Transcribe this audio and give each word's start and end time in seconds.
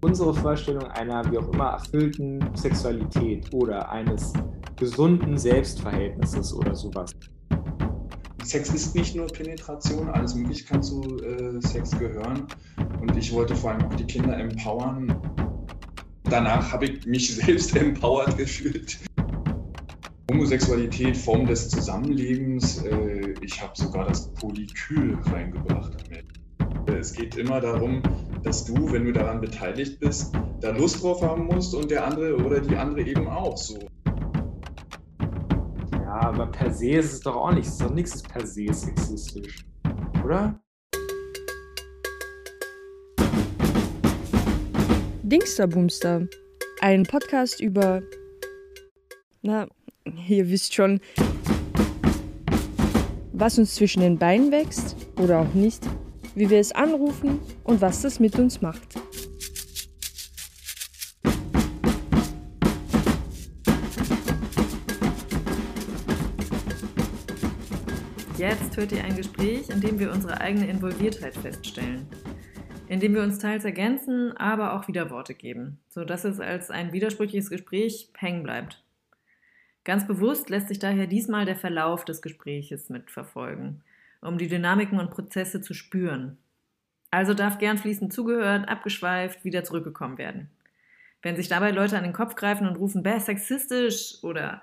unsere 0.00 0.34
Vorstellung 0.34 0.84
einer 0.84 1.30
wie 1.30 1.38
auch 1.38 1.52
immer 1.52 1.70
erfüllten 1.70 2.44
Sexualität 2.54 3.52
oder 3.52 3.90
eines 3.90 4.32
gesunden 4.76 5.38
Selbstverhältnisses 5.38 6.54
oder 6.54 6.74
sowas. 6.74 7.12
Sex 8.42 8.72
ist 8.72 8.94
nicht 8.94 9.16
nur 9.16 9.26
Penetration, 9.26 10.08
alles 10.08 10.34
Mögliche 10.34 10.64
kann 10.66 10.82
zu 10.82 11.02
äh, 11.18 11.60
Sex 11.66 11.90
gehören. 11.98 12.46
Und 13.00 13.16
ich 13.16 13.32
wollte 13.32 13.56
vor 13.56 13.72
allem 13.72 13.86
auch 13.86 13.94
die 13.94 14.04
Kinder 14.04 14.38
empowern. 14.38 15.20
Danach 16.24 16.72
habe 16.72 16.86
ich 16.86 17.06
mich 17.06 17.34
selbst 17.36 17.74
empowered 17.74 18.36
gefühlt. 18.36 18.98
Homosexualität, 20.30 21.16
Form 21.16 21.46
des 21.46 21.68
Zusammenlebens. 21.70 22.84
Äh, 22.84 23.34
ich 23.40 23.60
habe 23.60 23.72
sogar 23.74 24.06
das 24.06 24.32
Polykyl 24.34 25.18
reingebracht 25.24 25.96
damit. 26.04 26.26
Es 26.88 27.12
geht 27.14 27.36
immer 27.36 27.60
darum, 27.60 28.00
dass 28.46 28.64
du, 28.64 28.92
wenn 28.92 29.04
du 29.04 29.12
daran 29.12 29.40
beteiligt 29.40 29.98
bist, 29.98 30.32
da 30.60 30.70
Lust 30.70 31.02
drauf 31.02 31.20
haben 31.20 31.46
musst 31.46 31.74
und 31.74 31.90
der 31.90 32.06
andere 32.06 32.36
oder 32.36 32.60
die 32.60 32.76
andere 32.76 33.02
eben 33.02 33.26
auch 33.26 33.56
so. 33.56 33.76
Ja, 35.90 36.20
aber 36.20 36.46
per 36.46 36.72
se 36.72 36.90
ist 36.90 37.12
es 37.12 37.20
doch 37.22 37.34
auch 37.34 37.52
nichts. 37.52 37.70
Ist 37.70 37.82
doch 37.82 37.90
nichts 37.92 38.14
ist 38.14 38.28
per 38.28 38.46
se 38.46 38.72
sexistisch. 38.72 39.66
Oder? 40.24 40.60
Dingster 45.24 45.68
Ein 46.80 47.02
Podcast 47.02 47.60
über. 47.60 48.00
Na, 49.42 49.66
ihr 50.28 50.48
wisst 50.48 50.72
schon, 50.72 51.00
was 53.32 53.58
uns 53.58 53.74
zwischen 53.74 54.02
den 54.02 54.16
Beinen 54.18 54.52
wächst 54.52 54.94
oder 55.18 55.40
auch 55.40 55.52
nicht 55.52 55.82
wie 56.36 56.50
wir 56.50 56.60
es 56.60 56.70
anrufen 56.70 57.40
und 57.64 57.80
was 57.80 58.02
das 58.02 58.20
mit 58.20 58.38
uns 58.38 58.60
macht. 58.60 58.94
Jetzt 68.36 68.76
hört 68.76 68.92
ihr 68.92 69.02
ein 69.02 69.16
Gespräch, 69.16 69.70
in 69.70 69.80
dem 69.80 69.98
wir 69.98 70.12
unsere 70.12 70.38
eigene 70.38 70.68
Involviertheit 70.68 71.34
feststellen. 71.34 72.06
In 72.86 73.00
dem 73.00 73.14
wir 73.14 73.22
uns 73.22 73.38
teils 73.38 73.64
ergänzen, 73.64 74.36
aber 74.36 74.74
auch 74.74 74.86
wieder 74.88 75.10
Worte 75.10 75.34
geben, 75.34 75.78
sodass 75.88 76.24
es 76.24 76.38
als 76.38 76.70
ein 76.70 76.92
widersprüchliches 76.92 77.48
Gespräch 77.48 78.10
hängen 78.14 78.42
bleibt. 78.42 78.84
Ganz 79.84 80.06
bewusst 80.06 80.50
lässt 80.50 80.68
sich 80.68 80.78
daher 80.78 81.06
diesmal 81.06 81.46
der 81.46 81.56
Verlauf 81.56 82.04
des 82.04 82.20
Gespräches 82.20 82.90
mitverfolgen 82.90 83.82
um 84.20 84.38
die 84.38 84.48
Dynamiken 84.48 84.98
und 84.98 85.10
Prozesse 85.10 85.60
zu 85.60 85.74
spüren. 85.74 86.38
Also 87.10 87.34
darf 87.34 87.58
gern 87.58 87.78
fließend 87.78 88.12
zugehört, 88.12 88.68
abgeschweift, 88.68 89.44
wieder 89.44 89.64
zurückgekommen 89.64 90.18
werden. 90.18 90.50
Wenn 91.22 91.36
sich 91.36 91.48
dabei 91.48 91.70
Leute 91.70 91.96
an 91.96 92.04
den 92.04 92.12
Kopf 92.12 92.34
greifen 92.34 92.66
und 92.68 92.76
rufen, 92.76 93.02
bäh, 93.02 93.18
sexistisch 93.18 94.22
oder 94.22 94.62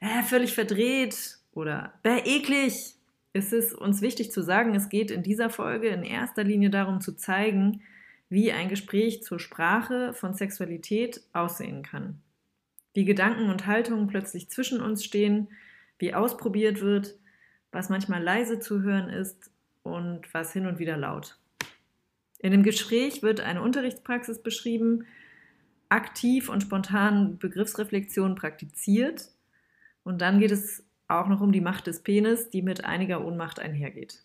äh, 0.00 0.22
völlig 0.22 0.54
verdreht 0.54 1.38
oder 1.52 1.92
bäh, 2.02 2.20
eklig, 2.24 2.94
ist 3.32 3.52
es 3.52 3.74
uns 3.74 4.00
wichtig 4.00 4.32
zu 4.32 4.42
sagen, 4.42 4.74
es 4.74 4.88
geht 4.88 5.10
in 5.10 5.22
dieser 5.22 5.50
Folge 5.50 5.88
in 5.88 6.02
erster 6.02 6.44
Linie 6.44 6.70
darum 6.70 7.00
zu 7.00 7.16
zeigen, 7.16 7.82
wie 8.28 8.52
ein 8.52 8.68
Gespräch 8.68 9.22
zur 9.22 9.38
Sprache 9.38 10.12
von 10.12 10.34
Sexualität 10.34 11.22
aussehen 11.32 11.82
kann. 11.82 12.20
Wie 12.94 13.04
Gedanken 13.04 13.48
und 13.48 13.66
Haltungen 13.66 14.06
plötzlich 14.06 14.48
zwischen 14.50 14.80
uns 14.80 15.04
stehen, 15.04 15.48
wie 15.98 16.14
ausprobiert 16.14 16.80
wird, 16.80 17.16
was 17.72 17.88
manchmal 17.88 18.22
leise 18.22 18.58
zu 18.58 18.82
hören 18.82 19.08
ist 19.08 19.50
und 19.82 20.32
was 20.32 20.52
hin 20.52 20.66
und 20.66 20.78
wieder 20.78 20.96
laut. 20.96 21.38
In 22.38 22.52
dem 22.52 22.62
Gespräch 22.62 23.22
wird 23.22 23.40
eine 23.40 23.62
Unterrichtspraxis 23.62 24.42
beschrieben, 24.42 25.06
aktiv 25.88 26.48
und 26.48 26.62
spontan 26.62 27.38
Begriffsreflexion 27.38 28.34
praktiziert 28.34 29.30
und 30.04 30.20
dann 30.20 30.38
geht 30.38 30.52
es 30.52 30.84
auch 31.08 31.26
noch 31.26 31.40
um 31.40 31.52
die 31.52 31.60
Macht 31.60 31.86
des 31.86 32.02
Penis, 32.02 32.50
die 32.50 32.62
mit 32.62 32.84
einiger 32.84 33.24
Ohnmacht 33.24 33.58
einhergeht. 33.58 34.22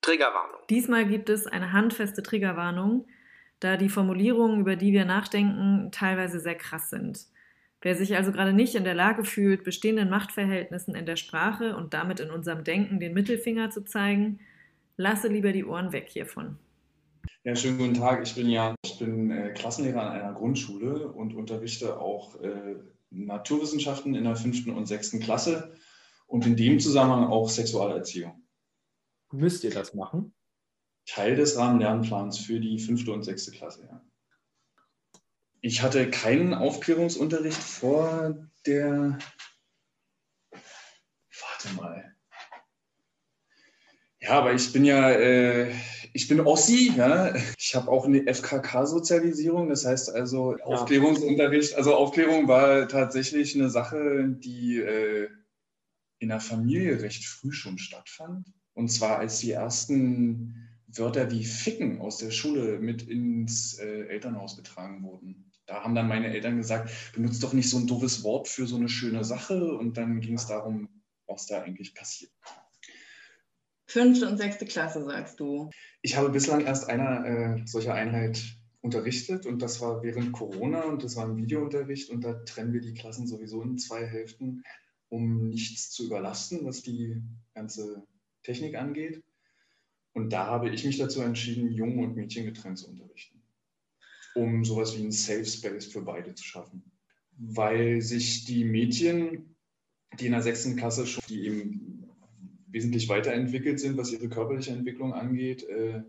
Triggerwarnung. 0.00 0.60
Diesmal 0.70 1.06
gibt 1.06 1.28
es 1.28 1.46
eine 1.46 1.72
handfeste 1.72 2.22
Triggerwarnung, 2.22 3.06
da 3.60 3.76
die 3.76 3.88
Formulierungen, 3.88 4.60
über 4.60 4.76
die 4.76 4.92
wir 4.92 5.04
nachdenken, 5.04 5.90
teilweise 5.92 6.40
sehr 6.40 6.56
krass 6.56 6.90
sind. 6.90 7.26
Wer 7.82 7.96
sich 7.96 8.16
also 8.16 8.30
gerade 8.30 8.52
nicht 8.52 8.76
in 8.76 8.84
der 8.84 8.94
Lage 8.94 9.24
fühlt, 9.24 9.64
bestehenden 9.64 10.08
Machtverhältnissen 10.08 10.94
in 10.94 11.04
der 11.04 11.16
Sprache 11.16 11.76
und 11.76 11.92
damit 11.94 12.20
in 12.20 12.30
unserem 12.30 12.62
Denken 12.62 13.00
den 13.00 13.12
Mittelfinger 13.12 13.70
zu 13.70 13.84
zeigen, 13.84 14.38
lasse 14.96 15.26
lieber 15.26 15.50
die 15.50 15.64
Ohren 15.64 15.92
weg 15.92 16.08
hiervon. 16.08 16.58
Ja, 17.42 17.56
schönen 17.56 17.78
guten 17.78 17.94
Tag. 17.94 18.22
Ich 18.22 18.36
bin 18.36 18.48
Jan. 18.48 18.76
Ich 18.84 19.00
bin 19.00 19.32
äh, 19.32 19.52
Klassenlehrer 19.52 20.00
an 20.00 20.12
einer 20.12 20.32
Grundschule 20.32 21.08
und 21.08 21.34
unterrichte 21.34 21.98
auch 21.98 22.40
äh, 22.40 22.76
Naturwissenschaften 23.10 24.14
in 24.14 24.24
der 24.24 24.36
fünften 24.36 24.70
und 24.70 24.86
sechsten 24.86 25.18
Klasse 25.18 25.74
und 26.28 26.46
in 26.46 26.56
dem 26.56 26.78
Zusammenhang 26.78 27.26
auch 27.26 27.50
Sexualerziehung. 27.50 28.46
Müsst 29.32 29.64
ihr 29.64 29.70
das 29.70 29.92
machen? 29.92 30.32
Teil 31.04 31.34
des 31.34 31.56
Rahmenlernplans 31.56 32.38
für 32.38 32.60
die 32.60 32.78
fünfte 32.78 33.12
und 33.12 33.24
sechste 33.24 33.50
Klasse, 33.50 33.88
ja. 33.90 34.00
Ich 35.64 35.80
hatte 35.80 36.10
keinen 36.10 36.54
Aufklärungsunterricht 36.54 37.62
vor 37.62 38.48
der. 38.66 39.16
Warte 40.50 41.74
mal. 41.76 42.16
Ja, 44.18 44.30
aber 44.30 44.54
ich 44.54 44.72
bin 44.72 44.84
ja, 44.84 45.12
äh, 45.12 45.72
ich 46.12 46.26
bin 46.26 46.40
Ossi, 46.40 46.92
ja. 46.96 47.32
Ich 47.56 47.76
habe 47.76 47.88
auch 47.92 48.06
eine 48.06 48.26
FKK-Sozialisierung, 48.26 49.68
das 49.68 49.86
heißt 49.86 50.10
also 50.10 50.58
ja. 50.58 50.64
Aufklärungsunterricht. 50.64 51.76
Also 51.76 51.94
Aufklärung 51.94 52.48
war 52.48 52.88
tatsächlich 52.88 53.54
eine 53.54 53.70
Sache, 53.70 54.24
die 54.30 54.78
äh, 54.78 55.28
in 56.18 56.30
der 56.30 56.40
Familie 56.40 57.00
recht 57.02 57.24
früh 57.24 57.52
schon 57.52 57.78
stattfand. 57.78 58.52
Und 58.74 58.88
zwar 58.88 59.18
als 59.18 59.38
die 59.38 59.52
ersten 59.52 60.68
Wörter 60.88 61.30
wie 61.30 61.44
Ficken 61.44 62.00
aus 62.00 62.18
der 62.18 62.32
Schule 62.32 62.80
mit 62.80 63.02
ins 63.02 63.78
äh, 63.78 64.06
Elternhaus 64.08 64.56
getragen 64.56 65.04
wurden 65.04 65.51
da 65.72 65.82
haben 65.82 65.94
dann 65.94 66.06
meine 66.06 66.32
Eltern 66.32 66.58
gesagt, 66.58 66.90
benutzt 67.14 67.42
doch 67.42 67.54
nicht 67.54 67.70
so 67.70 67.78
ein 67.78 67.86
doofes 67.86 68.22
Wort 68.24 68.46
für 68.46 68.66
so 68.66 68.76
eine 68.76 68.90
schöne 68.90 69.24
Sache. 69.24 69.74
Und 69.74 69.96
dann 69.96 70.20
ging 70.20 70.34
es 70.34 70.46
darum, 70.46 70.88
was 71.26 71.46
da 71.46 71.62
eigentlich 71.62 71.94
passiert. 71.94 72.30
Fünfte 73.86 74.28
und 74.28 74.36
sechste 74.36 74.66
Klasse, 74.66 75.02
sagst 75.02 75.40
du. 75.40 75.70
Ich 76.02 76.16
habe 76.16 76.28
bislang 76.28 76.64
erst 76.64 76.90
einer 76.90 77.24
äh, 77.24 77.62
solcher 77.66 77.94
Einheit 77.94 78.42
unterrichtet 78.82 79.46
und 79.46 79.62
das 79.62 79.80
war 79.80 80.02
während 80.02 80.32
Corona 80.32 80.82
und 80.82 81.04
das 81.04 81.16
war 81.16 81.24
ein 81.24 81.36
Videounterricht 81.36 82.10
und 82.10 82.22
da 82.22 82.34
trennen 82.44 82.72
wir 82.72 82.80
die 82.80 82.94
Klassen 82.94 83.26
sowieso 83.26 83.62
in 83.62 83.78
zwei 83.78 84.04
Hälften, 84.04 84.62
um 85.08 85.48
nichts 85.48 85.90
zu 85.90 86.04
überlasten, 86.04 86.66
was 86.66 86.82
die 86.82 87.22
ganze 87.54 88.02
Technik 88.42 88.74
angeht. 88.74 89.22
Und 90.12 90.32
da 90.32 90.46
habe 90.46 90.68
ich 90.68 90.84
mich 90.84 90.98
dazu 90.98 91.22
entschieden, 91.22 91.70
Jungen 91.72 92.04
und 92.04 92.16
Mädchen 92.16 92.44
getrennt 92.44 92.78
zu 92.78 92.90
unterrichten 92.90 93.41
um 94.34 94.64
sowas 94.64 94.96
wie 94.96 95.02
einen 95.02 95.12
Safe 95.12 95.44
Space 95.44 95.86
für 95.86 96.02
beide 96.02 96.34
zu 96.34 96.44
schaffen. 96.44 96.82
Weil 97.38 98.00
sich 98.02 98.44
die 98.44 98.64
Mädchen, 98.64 99.56
die 100.18 100.26
in 100.26 100.32
der 100.32 100.42
sechsten 100.42 100.76
Klasse 100.76 101.06
schon, 101.06 101.24
die 101.28 101.46
eben 101.46 102.08
wesentlich 102.68 103.08
weiterentwickelt 103.08 103.80
sind, 103.80 103.96
was 103.96 104.12
ihre 104.12 104.28
körperliche 104.28 104.72
Entwicklung 104.72 105.12
angeht, 105.12 105.62
äh, 105.64 106.02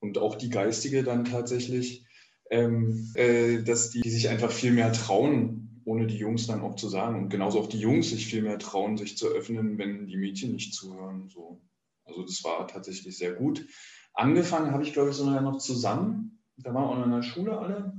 und 0.00 0.18
auch 0.18 0.34
die 0.34 0.50
geistige 0.50 1.02
dann 1.02 1.24
tatsächlich, 1.24 2.04
ähm, 2.50 3.10
äh, 3.14 3.62
dass 3.62 3.90
die, 3.90 4.02
die 4.02 4.10
sich 4.10 4.28
einfach 4.28 4.52
viel 4.52 4.72
mehr 4.72 4.92
trauen, 4.92 5.80
ohne 5.86 6.06
die 6.06 6.18
Jungs 6.18 6.46
dann 6.46 6.60
auch 6.60 6.76
zu 6.76 6.88
sagen. 6.88 7.18
Und 7.18 7.30
genauso 7.30 7.60
auch 7.60 7.68
die 7.68 7.80
Jungs 7.80 8.10
sich 8.10 8.26
viel 8.26 8.42
mehr 8.42 8.58
trauen, 8.58 8.98
sich 8.98 9.16
zu 9.16 9.28
öffnen, 9.28 9.78
wenn 9.78 10.06
die 10.06 10.18
Mädchen 10.18 10.52
nicht 10.52 10.74
zuhören. 10.74 11.30
So. 11.30 11.62
Also 12.04 12.22
das 12.22 12.44
war 12.44 12.68
tatsächlich 12.68 13.16
sehr 13.16 13.32
gut. 13.32 13.66
Angefangen 14.12 14.72
habe 14.72 14.82
ich, 14.82 14.92
glaube 14.92 15.10
ich, 15.10 15.16
sogar 15.16 15.40
noch 15.40 15.58
zusammen 15.58 16.33
da 16.56 16.74
waren 16.74 16.84
auch 16.84 16.96
noch 16.96 17.06
in 17.06 17.12
der 17.12 17.22
Schule 17.22 17.58
alle. 17.58 17.92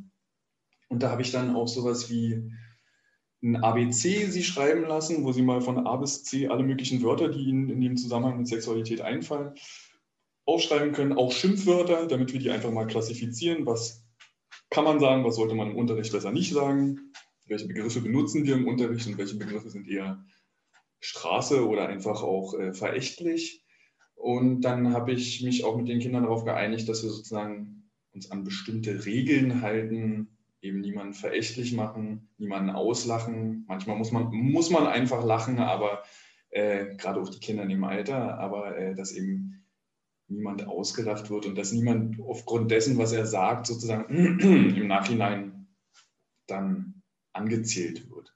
Und 0.90 1.04
da 1.04 1.12
habe 1.12 1.22
ich 1.22 1.32
dann 1.32 1.56
auch 1.56 1.68
sowas 1.68 2.10
wie 2.10 2.52
ein 3.44 3.58
ABC 3.58 4.28
sie 4.28 4.44
schreiben 4.44 4.84
lassen, 4.84 5.24
wo 5.24 5.32
sie 5.32 5.42
mal 5.42 5.62
von 5.62 5.86
A 5.86 5.98
bis 5.98 6.24
C 6.24 6.48
alle 6.48 6.64
möglichen 6.64 7.04
Wörter, 7.04 7.30
die 7.30 7.44
ihnen 7.44 7.70
in 7.70 7.82
dem 7.82 7.98
Zusammenhang 7.98 8.38
mit 8.38 8.48
Sexualität 8.48 9.02
einfallen, 9.02 9.54
aufschreiben 10.46 10.94
können. 10.94 11.14
Auch 11.14 11.32
Schimpfwörter, 11.32 12.08
damit 12.08 12.34
wir 12.34 12.40
die 12.40 12.50
einfach 12.50 12.72
mal 12.72 12.88
klassifizieren. 12.88 13.66
Was 13.66 14.06
kann 14.70 14.84
man 14.84 15.00
sagen, 15.00 15.24
was 15.24 15.36
sollte 15.36 15.56
man 15.56 15.72
im 15.72 15.78
Unterricht 15.78 16.12
besser 16.12 16.32
nicht 16.32 16.54
sagen? 16.54 17.12
Welche 17.48 17.68
Begriffe 17.68 18.02
benutzen 18.02 18.46
wir 18.46 18.56
im 18.56 18.68
Unterricht 18.68 19.06
und 19.08 19.18
welche 19.18 19.38
Begriffe 19.38 19.70
sind 19.70 19.88
eher 19.88 20.24
Straße 21.02 21.68
oder 21.68 21.88
einfach 21.88 22.24
auch 22.24 22.56
äh, 22.56 22.74
verächtlich? 22.74 23.64
Und 24.16 24.62
dann 24.62 24.94
habe 24.94 25.12
ich 25.12 25.44
mich 25.44 25.64
auch 25.66 25.78
mit 25.78 25.88
den 25.88 26.00
Kindern 26.00 26.24
darauf 26.24 26.46
geeinigt, 26.46 26.90
dass 26.90 27.04
wir 27.04 27.10
sozusagen 27.10 27.75
uns 28.16 28.32
an 28.32 28.44
bestimmte 28.44 29.06
Regeln 29.06 29.62
halten, 29.62 30.30
eben 30.62 30.82
niemanden 30.82 31.14
verächtlich 31.14 31.74
machen, 31.74 32.30
niemanden 32.38 32.72
auslachen. 32.72 33.66
Manchmal 33.68 33.98
muss 33.98 34.12
man, 34.12 34.34
muss 34.34 34.70
man 34.70 34.88
einfach 34.88 35.24
lachen, 35.24 35.60
aber 35.60 36.04
äh, 36.50 36.96
gerade 36.96 37.22
auch 37.22 37.30
die 37.30 37.40
Kinder 37.40 37.64
in 37.64 37.70
dem 37.70 37.84
Alter, 37.84 38.40
aber 38.40 38.78
äh, 38.78 38.96
dass 38.96 39.12
eben 39.12 39.66
niemand 40.28 40.66
ausgelacht 40.66 41.30
wird 41.30 41.46
und 41.46 41.56
dass 41.56 41.72
niemand 41.72 42.20
aufgrund 42.20 42.72
dessen, 42.72 42.98
was 42.98 43.12
er 43.12 43.28
sagt, 43.28 43.68
sozusagen 43.68 44.40
im 44.76 44.88
Nachhinein 44.88 45.68
dann 46.48 47.04
angezählt 47.34 48.10
wird. 48.10 48.34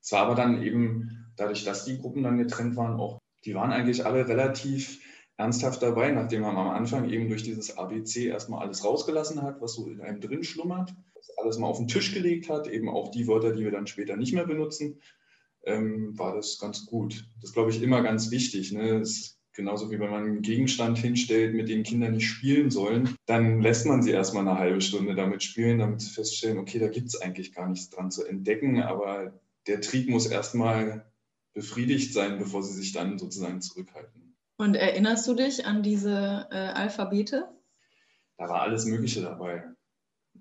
Es 0.00 0.12
war 0.12 0.22
aber 0.22 0.34
dann 0.34 0.62
eben 0.62 1.32
dadurch, 1.36 1.64
dass 1.64 1.84
die 1.84 1.98
Gruppen 1.98 2.24
dann 2.24 2.38
getrennt 2.38 2.76
waren, 2.76 2.98
auch, 2.98 3.18
die 3.44 3.54
waren 3.54 3.72
eigentlich 3.72 4.04
alle 4.04 4.28
relativ 4.28 5.00
ernsthaft 5.36 5.82
dabei, 5.82 6.10
nachdem 6.12 6.42
man 6.42 6.56
am 6.56 6.68
Anfang 6.68 7.08
eben 7.08 7.28
durch 7.28 7.42
dieses 7.42 7.76
ABC 7.76 8.26
erstmal 8.26 8.64
alles 8.64 8.84
rausgelassen 8.84 9.42
hat, 9.42 9.60
was 9.60 9.74
so 9.74 9.88
in 9.88 10.00
einem 10.00 10.20
drin 10.20 10.44
schlummert, 10.44 10.94
alles 11.36 11.58
mal 11.58 11.66
auf 11.66 11.78
den 11.78 11.88
Tisch 11.88 12.12
gelegt 12.14 12.48
hat, 12.48 12.68
eben 12.68 12.88
auch 12.88 13.10
die 13.10 13.26
Wörter, 13.26 13.52
die 13.52 13.64
wir 13.64 13.70
dann 13.70 13.86
später 13.86 14.16
nicht 14.16 14.34
mehr 14.34 14.46
benutzen, 14.46 15.00
ähm, 15.64 16.18
war 16.18 16.34
das 16.34 16.58
ganz 16.58 16.86
gut. 16.86 17.28
Das 17.40 17.50
ist, 17.50 17.54
glaube 17.54 17.70
ich, 17.70 17.82
immer 17.82 18.02
ganz 18.02 18.30
wichtig. 18.30 18.72
Ne? 18.72 18.98
Das 18.98 19.38
genauso 19.54 19.90
wie 19.90 19.98
wenn 20.00 20.10
man 20.10 20.24
einen 20.24 20.42
Gegenstand 20.42 20.98
hinstellt, 20.98 21.54
mit 21.54 21.68
dem 21.68 21.82
Kinder 21.82 22.08
nicht 22.08 22.26
spielen 22.26 22.70
sollen, 22.70 23.16
dann 23.26 23.60
lässt 23.60 23.86
man 23.86 24.02
sie 24.02 24.10
erstmal 24.10 24.46
eine 24.46 24.58
halbe 24.58 24.80
Stunde 24.80 25.14
damit 25.14 25.42
spielen, 25.42 25.78
damit 25.78 26.00
sie 26.00 26.10
feststellen, 26.10 26.58
okay, 26.58 26.78
da 26.78 26.88
gibt 26.88 27.08
es 27.08 27.20
eigentlich 27.20 27.52
gar 27.52 27.68
nichts 27.68 27.90
dran 27.90 28.10
zu 28.10 28.24
entdecken, 28.24 28.82
aber 28.82 29.40
der 29.66 29.80
Trieb 29.80 30.08
muss 30.08 30.26
erstmal 30.26 31.10
befriedigt 31.54 32.12
sein, 32.14 32.38
bevor 32.38 32.62
sie 32.62 32.72
sich 32.72 32.92
dann 32.92 33.18
sozusagen 33.18 33.60
zurückhalten. 33.60 34.31
Und 34.56 34.74
erinnerst 34.74 35.26
du 35.26 35.34
dich 35.34 35.66
an 35.66 35.82
diese 35.82 36.46
äh, 36.50 36.56
Alphabete? 36.56 37.48
Da 38.38 38.48
war 38.48 38.62
alles 38.62 38.84
Mögliche 38.84 39.22
dabei. 39.22 39.64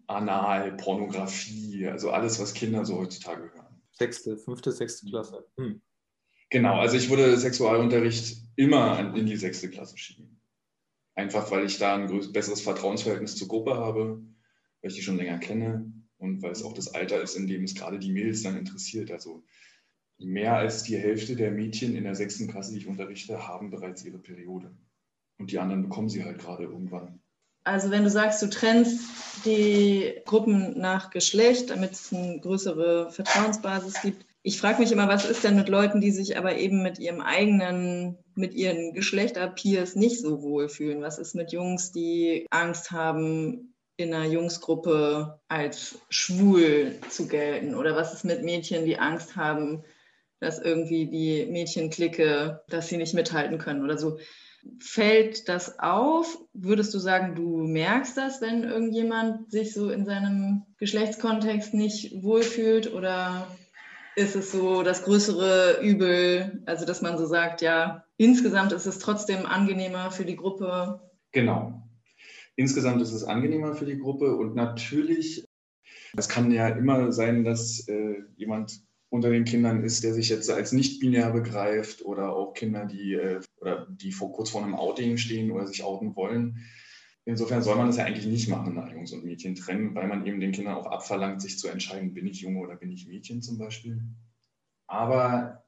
Anal, 0.07 0.75
Pornografie, 0.77 1.87
also 1.87 2.11
alles, 2.11 2.39
was 2.39 2.53
Kinder 2.53 2.85
so 2.85 2.97
heutzutage 2.97 3.51
hören. 3.53 3.81
Sechste, 3.91 4.37
fünfte, 4.37 4.71
sechste 4.71 5.07
Klasse. 5.07 5.45
Hm. 5.57 5.81
Genau, 6.49 6.79
also 6.79 6.97
ich 6.97 7.09
würde 7.09 7.37
Sexualunterricht 7.37 8.37
immer 8.55 9.15
in 9.15 9.25
die 9.25 9.37
sechste 9.37 9.69
Klasse 9.69 9.97
schieben. 9.97 10.41
Einfach 11.15 11.49
weil 11.51 11.65
ich 11.65 11.77
da 11.77 11.95
ein 11.95 12.31
besseres 12.31 12.61
Vertrauensverhältnis 12.61 13.35
zur 13.35 13.47
Gruppe 13.47 13.75
habe, 13.75 14.21
weil 14.81 14.91
ich 14.91 14.95
die 14.95 15.01
schon 15.01 15.17
länger 15.17 15.37
kenne 15.39 15.91
und 16.17 16.41
weil 16.41 16.51
es 16.51 16.63
auch 16.63 16.73
das 16.73 16.93
Alter 16.93 17.21
ist, 17.21 17.35
in 17.35 17.47
dem 17.47 17.63
es 17.63 17.75
gerade 17.75 17.99
die 17.99 18.11
Mädels 18.11 18.43
dann 18.43 18.57
interessiert. 18.57 19.11
Also 19.11 19.43
mehr 20.23 20.55
als 20.55 20.83
die 20.83 20.97
Hälfte 20.97 21.35
der 21.35 21.51
Mädchen 21.51 21.95
in 21.95 22.03
der 22.03 22.15
sechsten 22.15 22.47
Klasse, 22.47 22.73
die 22.73 22.79
ich 22.79 22.87
unterrichte, 22.87 23.47
haben 23.47 23.69
bereits 23.69 24.05
ihre 24.05 24.17
Periode. 24.17 24.71
Und 25.37 25.51
die 25.51 25.59
anderen 25.59 25.83
bekommen 25.83 26.09
sie 26.09 26.23
halt 26.23 26.39
gerade 26.39 26.63
irgendwann. 26.63 27.19
Also 27.63 27.91
wenn 27.91 28.03
du 28.03 28.09
sagst, 28.09 28.41
du 28.41 28.49
trennst 28.49 29.01
die 29.45 30.13
Gruppen 30.25 30.79
nach 30.79 31.11
Geschlecht, 31.11 31.69
damit 31.69 31.91
es 31.91 32.13
eine 32.13 32.39
größere 32.39 33.11
Vertrauensbasis 33.11 34.01
gibt. 34.01 34.25
Ich 34.43 34.59
frage 34.59 34.79
mich 34.81 34.91
immer, 34.91 35.07
was 35.07 35.29
ist 35.29 35.43
denn 35.43 35.55
mit 35.55 35.69
Leuten, 35.69 36.01
die 36.01 36.11
sich 36.11 36.37
aber 36.37 36.57
eben 36.57 36.81
mit 36.81 36.97
ihrem 36.97 37.21
eigenen, 37.21 38.17
mit 38.33 38.55
ihren 38.55 38.93
Geschlechterpeers 38.93 39.95
nicht 39.95 40.19
so 40.19 40.41
wohlfühlen? 40.41 41.01
Was 41.01 41.19
ist 41.19 41.35
mit 41.35 41.51
Jungs, 41.51 41.91
die 41.91 42.47
Angst 42.49 42.91
haben, 42.91 43.75
in 43.97 44.13
einer 44.13 44.25
Jungsgruppe 44.25 45.39
als 45.47 45.99
schwul 46.09 46.95
zu 47.09 47.27
gelten? 47.27 47.75
Oder 47.75 47.95
was 47.95 48.13
ist 48.13 48.25
mit 48.25 48.43
Mädchen, 48.43 48.85
die 48.85 48.97
Angst 48.97 49.35
haben, 49.35 49.83
dass 50.41 50.59
irgendwie 50.59 51.05
die 51.05 51.45
Mädchenklicke, 51.49 52.61
dass 52.67 52.89
sie 52.89 52.97
nicht 52.97 53.13
mithalten 53.13 53.59
können 53.59 53.83
oder 53.83 53.97
so? 53.97 54.17
Fällt 54.79 55.47
das 55.47 55.79
auf? 55.79 56.37
Würdest 56.53 56.93
du 56.93 56.99
sagen, 56.99 57.35
du 57.35 57.59
merkst 57.59 58.17
das, 58.17 58.41
wenn 58.41 58.63
irgendjemand 58.63 59.51
sich 59.51 59.73
so 59.73 59.89
in 59.89 60.05
seinem 60.05 60.63
Geschlechtskontext 60.77 61.73
nicht 61.73 62.21
wohlfühlt? 62.21 62.93
Oder 62.93 63.47
ist 64.15 64.35
es 64.35 64.51
so 64.51 64.83
das 64.83 65.03
größere 65.03 65.79
Übel, 65.81 66.63
also 66.65 66.85
dass 66.85 67.01
man 67.01 67.17
so 67.17 67.25
sagt, 67.25 67.61
ja, 67.61 68.03
insgesamt 68.17 68.71
ist 68.71 68.87
es 68.87 68.99
trotzdem 68.99 69.45
angenehmer 69.45 70.11
für 70.11 70.25
die 70.25 70.35
Gruppe? 70.35 71.01
Genau. 71.31 71.81
Insgesamt 72.55 73.01
ist 73.01 73.13
es 73.13 73.23
angenehmer 73.23 73.75
für 73.75 73.85
die 73.85 73.97
Gruppe 73.97 74.35
und 74.35 74.55
natürlich, 74.55 75.45
es 76.17 76.29
kann 76.29 76.51
ja 76.51 76.67
immer 76.67 77.11
sein, 77.11 77.43
dass 77.43 77.87
äh, 77.87 78.15
jemand 78.35 78.81
unter 79.11 79.29
den 79.29 79.43
Kindern 79.43 79.83
ist, 79.83 80.05
der 80.05 80.13
sich 80.13 80.29
jetzt 80.29 80.49
als 80.49 80.71
nicht 80.71 81.01
binär 81.01 81.31
begreift 81.31 82.03
oder 82.05 82.33
auch 82.33 82.53
Kinder, 82.53 82.85
die, 82.85 83.13
äh, 83.13 83.41
oder 83.57 83.85
die 83.89 84.13
vor, 84.13 84.31
kurz 84.31 84.49
vor 84.49 84.63
einem 84.63 84.73
Outing 84.73 85.17
stehen 85.17 85.51
oder 85.51 85.67
sich 85.67 85.83
outen 85.83 86.15
wollen. 86.15 86.65
Insofern 87.25 87.61
soll 87.61 87.75
man 87.75 87.87
das 87.87 87.97
ja 87.97 88.05
eigentlich 88.05 88.25
nicht 88.25 88.47
machen, 88.47 88.73
nach 88.73 88.89
Jungs 88.89 89.11
und 89.11 89.25
Mädchen 89.25 89.55
trennen, 89.55 89.93
weil 89.95 90.07
man 90.07 90.25
eben 90.25 90.39
den 90.39 90.53
Kindern 90.53 90.75
auch 90.75 90.85
abverlangt, 90.85 91.41
sich 91.41 91.59
zu 91.59 91.67
entscheiden, 91.67 92.13
bin 92.13 92.25
ich 92.25 92.39
Junge 92.39 92.59
oder 92.59 92.77
bin 92.77 92.89
ich 92.89 93.05
Mädchen 93.05 93.41
zum 93.41 93.57
Beispiel. 93.57 94.01
Aber 94.87 95.65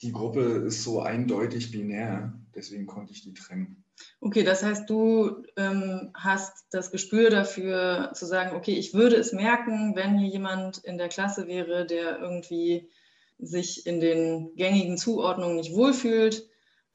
die 0.00 0.12
Gruppe 0.12 0.40
ist 0.40 0.84
so 0.84 1.02
eindeutig 1.02 1.72
binär, 1.72 2.40
deswegen 2.54 2.86
konnte 2.86 3.12
ich 3.12 3.22
die 3.22 3.34
trennen. 3.34 3.84
Okay, 4.20 4.42
das 4.42 4.62
heißt, 4.62 4.88
du 4.90 5.44
ähm, 5.56 6.10
hast 6.14 6.66
das 6.70 6.90
Gespür 6.90 7.30
dafür 7.30 8.10
zu 8.14 8.26
sagen, 8.26 8.56
okay, 8.56 8.72
ich 8.72 8.94
würde 8.94 9.16
es 9.16 9.32
merken, 9.32 9.94
wenn 9.94 10.18
hier 10.18 10.28
jemand 10.28 10.78
in 10.78 10.98
der 10.98 11.08
Klasse 11.08 11.46
wäre, 11.46 11.86
der 11.86 12.18
irgendwie 12.18 12.90
sich 13.38 13.86
in 13.86 14.00
den 14.00 14.54
gängigen 14.56 14.98
Zuordnungen 14.98 15.56
nicht 15.56 15.74
wohlfühlt 15.74 16.48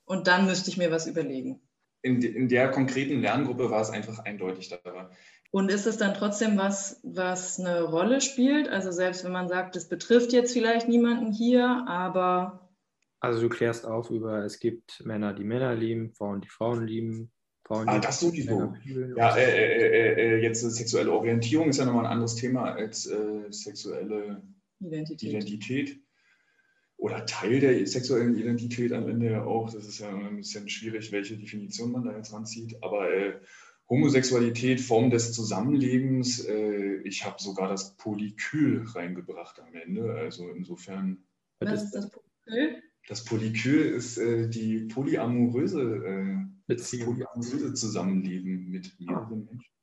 und 0.06 0.28
dann 0.28 0.46
müsste 0.46 0.70
ich 0.70 0.78
mir 0.78 0.92
was 0.92 1.08
überlegen. 1.08 1.62
In, 2.02 2.22
in 2.22 2.50
der 2.50 2.70
konkreten 2.72 3.22
Lerngruppe 3.22 3.70
war 3.70 3.82
es 3.82 3.90
einfach 3.90 4.20
eindeutig 4.20 4.68
dabei. 4.68 5.08
Und 5.52 5.70
ist 5.70 5.86
es 5.86 5.98
dann 5.98 6.16
trotzdem 6.16 6.58
was, 6.58 7.00
was 7.04 7.60
eine 7.60 7.84
Rolle 7.84 8.20
spielt? 8.22 8.68
Also 8.68 8.92
selbst 8.92 9.24
wenn 9.24 9.32
man 9.32 9.48
sagt, 9.48 9.76
es 9.76 9.88
betrifft 9.88 10.34
jetzt 10.34 10.52
vielleicht 10.52 10.90
niemanden 10.90 11.32
hier, 11.32 11.86
aber 11.88 12.63
also 13.24 13.42
du 13.42 13.48
klärst 13.48 13.86
auf 13.86 14.10
über, 14.10 14.44
es 14.44 14.60
gibt 14.60 15.02
Männer, 15.06 15.34
die 15.34 15.46
Männer 15.46 15.74
lieben, 15.74 16.12
Frauen, 16.12 16.42
die 16.42 16.50
Frauen 16.50 16.86
lieben. 16.86 17.32
Frauen, 17.66 17.88
ah, 17.88 17.98
das 17.98 18.20
sowieso. 18.20 18.76
Ja, 19.16 19.38
äh, 19.38 19.44
äh, 19.44 20.36
äh, 20.36 20.44
jetzt 20.44 20.60
sexuelle 20.60 21.14
Orientierung 21.14 21.70
ist 21.70 21.78
ja 21.78 21.86
nochmal 21.86 22.06
ein 22.06 22.12
anderes 22.12 22.36
Thema 22.36 22.74
als 22.74 23.06
äh, 23.06 23.50
sexuelle 23.50 24.44
Identität. 24.82 25.30
Identität. 25.30 26.00
Oder 26.98 27.26
Teil 27.26 27.62
der 27.62 27.88
sexuellen 27.88 28.38
Identität 28.38 28.92
am 28.92 29.08
Ende 29.08 29.32
ja 29.32 29.46
auch. 29.46 29.72
Das 29.72 29.88
ist 29.88 30.00
ja 30.00 30.14
ein 30.14 30.36
bisschen 30.36 30.68
schwierig, 30.68 31.14
welche 31.14 31.38
Definition 31.38 31.94
man 31.94 32.04
da 32.04 32.18
jetzt 32.18 32.34
ranzieht. 32.34 32.76
Aber 32.84 33.10
äh, 33.10 33.40
Homosexualität, 33.90 34.82
Form 34.82 35.12
des 35.12 35.32
Zusammenlebens, 35.32 36.44
äh, 36.46 36.96
ich 37.06 37.24
habe 37.24 37.42
sogar 37.42 37.70
das 37.70 37.96
Polykyl 37.96 38.84
reingebracht 38.94 39.62
am 39.62 39.74
Ende. 39.74 40.14
Also 40.14 40.50
insofern. 40.50 41.24
Was 41.62 41.84
ist 41.84 41.92
das 41.92 42.10
Polykyl? 42.10 42.84
Das 43.08 43.26
Polykyl 43.26 43.82
ist 43.82 44.18
äh, 44.18 44.50
die 44.50 44.86
polyamoröse, 44.86 45.82
äh, 45.82 46.38
Beziehung. 46.68 47.16
polyamoröse 47.16 47.74
Zusammenleben 47.74 48.70
mit 48.70 48.98
mehreren 49.00 49.46
Menschen. 49.46 49.74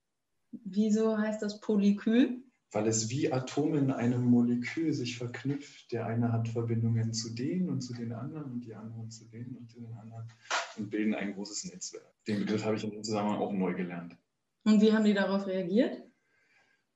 Wieso 0.52 1.18
heißt 1.18 1.42
das 1.42 1.60
Polykyl? 1.60 2.42
Weil 2.72 2.86
es 2.86 3.10
wie 3.10 3.32
Atome 3.32 3.78
in 3.78 3.90
einem 3.90 4.24
Molekül 4.24 4.92
sich 4.92 5.18
verknüpft. 5.18 5.92
Der 5.92 6.06
eine 6.06 6.32
hat 6.32 6.48
Verbindungen 6.48 7.12
zu 7.12 7.34
denen 7.34 7.68
und 7.68 7.80
zu 7.82 7.92
den 7.92 8.12
anderen 8.12 8.52
und 8.52 8.64
die 8.64 8.74
anderen 8.74 9.10
zu 9.10 9.24
denen 9.26 9.56
und 9.56 9.70
zu 9.70 9.80
den 9.80 9.92
anderen 9.92 10.28
und 10.76 10.88
bilden 10.88 11.14
ein 11.14 11.34
großes 11.34 11.64
Netzwerk. 11.64 12.06
Den 12.26 12.40
Begriff 12.40 12.64
habe 12.64 12.76
ich 12.76 12.84
in 12.84 12.90
dem 12.90 13.02
Zusammenhang 13.02 13.38
auch 13.38 13.52
neu 13.52 13.74
gelernt. 13.74 14.16
Und 14.64 14.80
wie 14.80 14.92
haben 14.92 15.04
die 15.04 15.14
darauf 15.14 15.46
reagiert? 15.46 16.02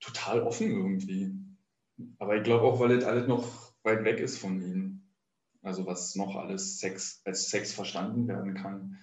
Total 0.00 0.42
offen 0.42 0.70
irgendwie. 0.70 1.32
Aber 2.18 2.36
ich 2.36 2.44
glaube 2.44 2.64
auch, 2.64 2.78
weil 2.80 2.96
das 2.96 3.04
alles 3.04 3.26
noch 3.26 3.74
weit 3.82 4.04
weg 4.04 4.20
ist 4.20 4.38
von 4.38 4.60
ihnen 4.62 5.04
also 5.64 5.86
was 5.86 6.14
noch 6.14 6.36
alles 6.36 6.78
Sex 6.78 7.22
als 7.24 7.50
Sex 7.50 7.72
verstanden 7.72 8.28
werden 8.28 8.54
kann. 8.54 8.98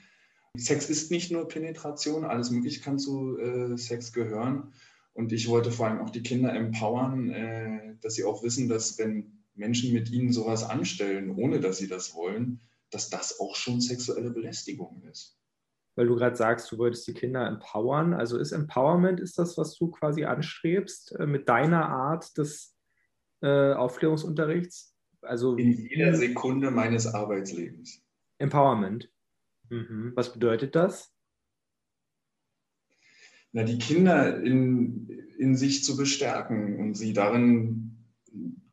Sex 0.55 0.89
ist 0.89 1.11
nicht 1.11 1.31
nur 1.31 1.47
Penetration, 1.47 2.25
alles 2.25 2.51
Mögliche 2.51 2.81
kann 2.81 2.99
zu 2.99 3.37
äh, 3.37 3.77
Sex 3.77 4.13
gehören. 4.13 4.73
Und 5.13 5.31
ich 5.33 5.49
wollte 5.49 5.71
vor 5.71 5.87
allem 5.87 5.99
auch 5.99 6.09
die 6.09 6.23
Kinder 6.23 6.53
empowern, 6.53 7.29
äh, 7.29 7.95
dass 8.01 8.15
sie 8.15 8.23
auch 8.23 8.43
wissen, 8.43 8.69
dass 8.69 8.97
wenn 8.97 9.43
Menschen 9.55 9.93
mit 9.93 10.09
ihnen 10.11 10.31
sowas 10.31 10.63
anstellen, 10.63 11.31
ohne 11.35 11.59
dass 11.59 11.77
sie 11.77 11.87
das 11.87 12.13
wollen, 12.15 12.61
dass 12.89 13.09
das 13.09 13.39
auch 13.39 13.55
schon 13.55 13.81
sexuelle 13.81 14.31
Belästigung 14.31 15.03
ist. 15.09 15.37
Weil 15.95 16.07
du 16.07 16.15
gerade 16.15 16.35
sagst, 16.35 16.71
du 16.71 16.77
wolltest 16.77 17.07
die 17.07 17.13
Kinder 17.13 17.45
empowern. 17.47 18.13
Also 18.13 18.37
ist 18.37 18.53
Empowerment, 18.53 19.19
ist 19.19 19.37
das, 19.37 19.57
was 19.57 19.77
du 19.77 19.89
quasi 19.91 20.23
anstrebst 20.23 21.13
äh, 21.13 21.25
mit 21.25 21.49
deiner 21.49 21.89
Art 21.89 22.37
des 22.37 22.75
äh, 23.41 23.73
Aufklärungsunterrichts? 23.73 24.90
Also 25.21 25.55
in 25.55 25.71
jeder 25.71 26.15
Sekunde 26.15 26.71
meines 26.71 27.07
Arbeitslebens. 27.07 28.03
Empowerment. 28.37 29.09
Mhm. 29.69 30.13
Was 30.15 30.33
bedeutet 30.33 30.75
das? 30.75 31.13
Na, 33.53 33.63
die 33.63 33.77
Kinder 33.77 34.41
in, 34.41 35.09
in 35.37 35.55
sich 35.55 35.83
zu 35.83 35.97
bestärken 35.97 36.79
und 36.79 36.95
sie 36.95 37.13
darin 37.13 37.97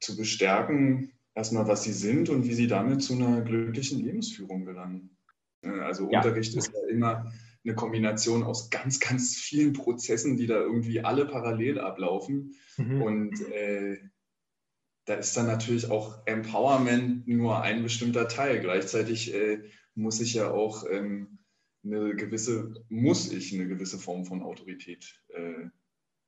zu 0.00 0.16
bestärken, 0.16 1.12
erstmal, 1.34 1.66
was 1.66 1.82
sie 1.82 1.92
sind 1.92 2.28
und 2.28 2.44
wie 2.44 2.54
sie 2.54 2.68
damit 2.68 3.02
zu 3.02 3.14
einer 3.14 3.42
glücklichen 3.42 4.00
Lebensführung 4.00 4.64
gelangen. 4.64 5.16
Also 5.62 6.10
ja. 6.10 6.18
Unterricht 6.18 6.54
ist 6.54 6.72
ja 6.72 6.88
immer 6.88 7.32
eine 7.64 7.74
Kombination 7.74 8.44
aus 8.44 8.70
ganz, 8.70 9.00
ganz 9.00 9.36
vielen 9.36 9.72
Prozessen, 9.72 10.36
die 10.36 10.46
da 10.46 10.60
irgendwie 10.60 11.00
alle 11.00 11.26
parallel 11.26 11.80
ablaufen. 11.80 12.54
Mhm. 12.76 13.02
Und 13.02 13.40
äh, 13.50 13.98
da 15.08 15.14
ist 15.14 15.36
dann 15.36 15.46
natürlich 15.46 15.90
auch 15.90 16.18
Empowerment 16.26 17.26
nur 17.26 17.62
ein 17.62 17.82
bestimmter 17.82 18.28
Teil. 18.28 18.60
Gleichzeitig 18.60 19.32
äh, 19.32 19.62
muss 19.94 20.20
ich 20.20 20.34
ja 20.34 20.50
auch 20.50 20.84
ähm, 20.90 21.38
eine 21.82 22.14
gewisse, 22.14 22.74
muss 22.90 23.32
ich 23.32 23.54
eine 23.54 23.66
gewisse 23.66 23.98
Form 23.98 24.26
von 24.26 24.42
Autorität 24.42 25.22
äh, 25.28 25.68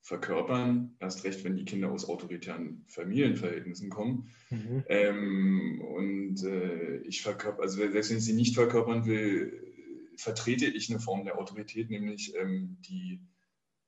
verkörpern, 0.00 0.96
erst 0.98 1.24
recht, 1.24 1.44
wenn 1.44 1.56
die 1.56 1.66
Kinder 1.66 1.92
aus 1.92 2.08
autoritären 2.08 2.86
Familienverhältnissen 2.88 3.90
kommen. 3.90 4.30
Mhm. 4.48 4.84
Ähm, 4.88 5.82
und 5.82 6.42
äh, 6.42 7.02
ich 7.02 7.20
verkörper, 7.20 7.62
also 7.62 7.76
selbst 7.76 8.10
wenn 8.10 8.16
ich 8.16 8.24
sie 8.24 8.32
nicht 8.32 8.54
verkörpern 8.54 9.04
will, 9.04 9.74
vertrete 10.16 10.66
ich 10.66 10.88
eine 10.88 11.00
Form 11.00 11.24
der 11.24 11.38
Autorität, 11.38 11.90
nämlich 11.90 12.34
ähm, 12.34 12.78
die, 12.88 13.20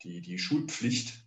die, 0.02 0.20
die 0.20 0.38
Schulpflicht. 0.38 1.25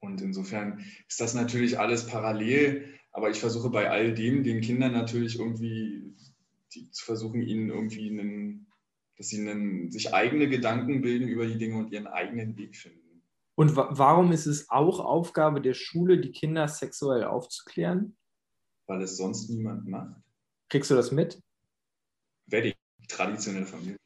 Und 0.00 0.20
insofern 0.20 0.84
ist 1.08 1.20
das 1.20 1.34
natürlich 1.34 1.78
alles 1.78 2.06
parallel, 2.06 2.94
aber 3.12 3.30
ich 3.30 3.40
versuche 3.40 3.70
bei 3.70 3.90
all 3.90 4.14
dem 4.14 4.44
den 4.44 4.60
Kindern 4.60 4.92
natürlich 4.92 5.38
irgendwie 5.38 6.14
die, 6.74 6.90
zu 6.90 7.04
versuchen, 7.04 7.42
ihnen 7.42 7.70
irgendwie 7.70 8.10
einen, 8.10 8.66
dass 9.16 9.28
sie 9.28 9.40
einen, 9.40 9.90
sich 9.90 10.14
eigene 10.14 10.48
Gedanken 10.48 11.00
bilden 11.02 11.28
über 11.28 11.46
die 11.46 11.58
Dinge 11.58 11.78
und 11.78 11.92
ihren 11.92 12.06
eigenen 12.06 12.56
Weg 12.56 12.76
finden. 12.76 13.22
Und 13.56 13.74
wa 13.74 13.88
warum 13.90 14.30
ist 14.30 14.46
es 14.46 14.70
auch 14.70 15.00
Aufgabe 15.00 15.60
der 15.60 15.74
Schule, 15.74 16.20
die 16.20 16.30
Kinder 16.30 16.68
sexuell 16.68 17.24
aufzuklären? 17.24 18.16
Weil 18.86 19.02
es 19.02 19.16
sonst 19.16 19.50
niemand 19.50 19.88
macht. 19.88 20.22
Kriegst 20.68 20.90
du 20.90 20.94
das 20.94 21.10
mit? 21.10 21.42
Wedding, 22.46 22.74
traditionelle 23.08 23.66
Familie. 23.66 23.96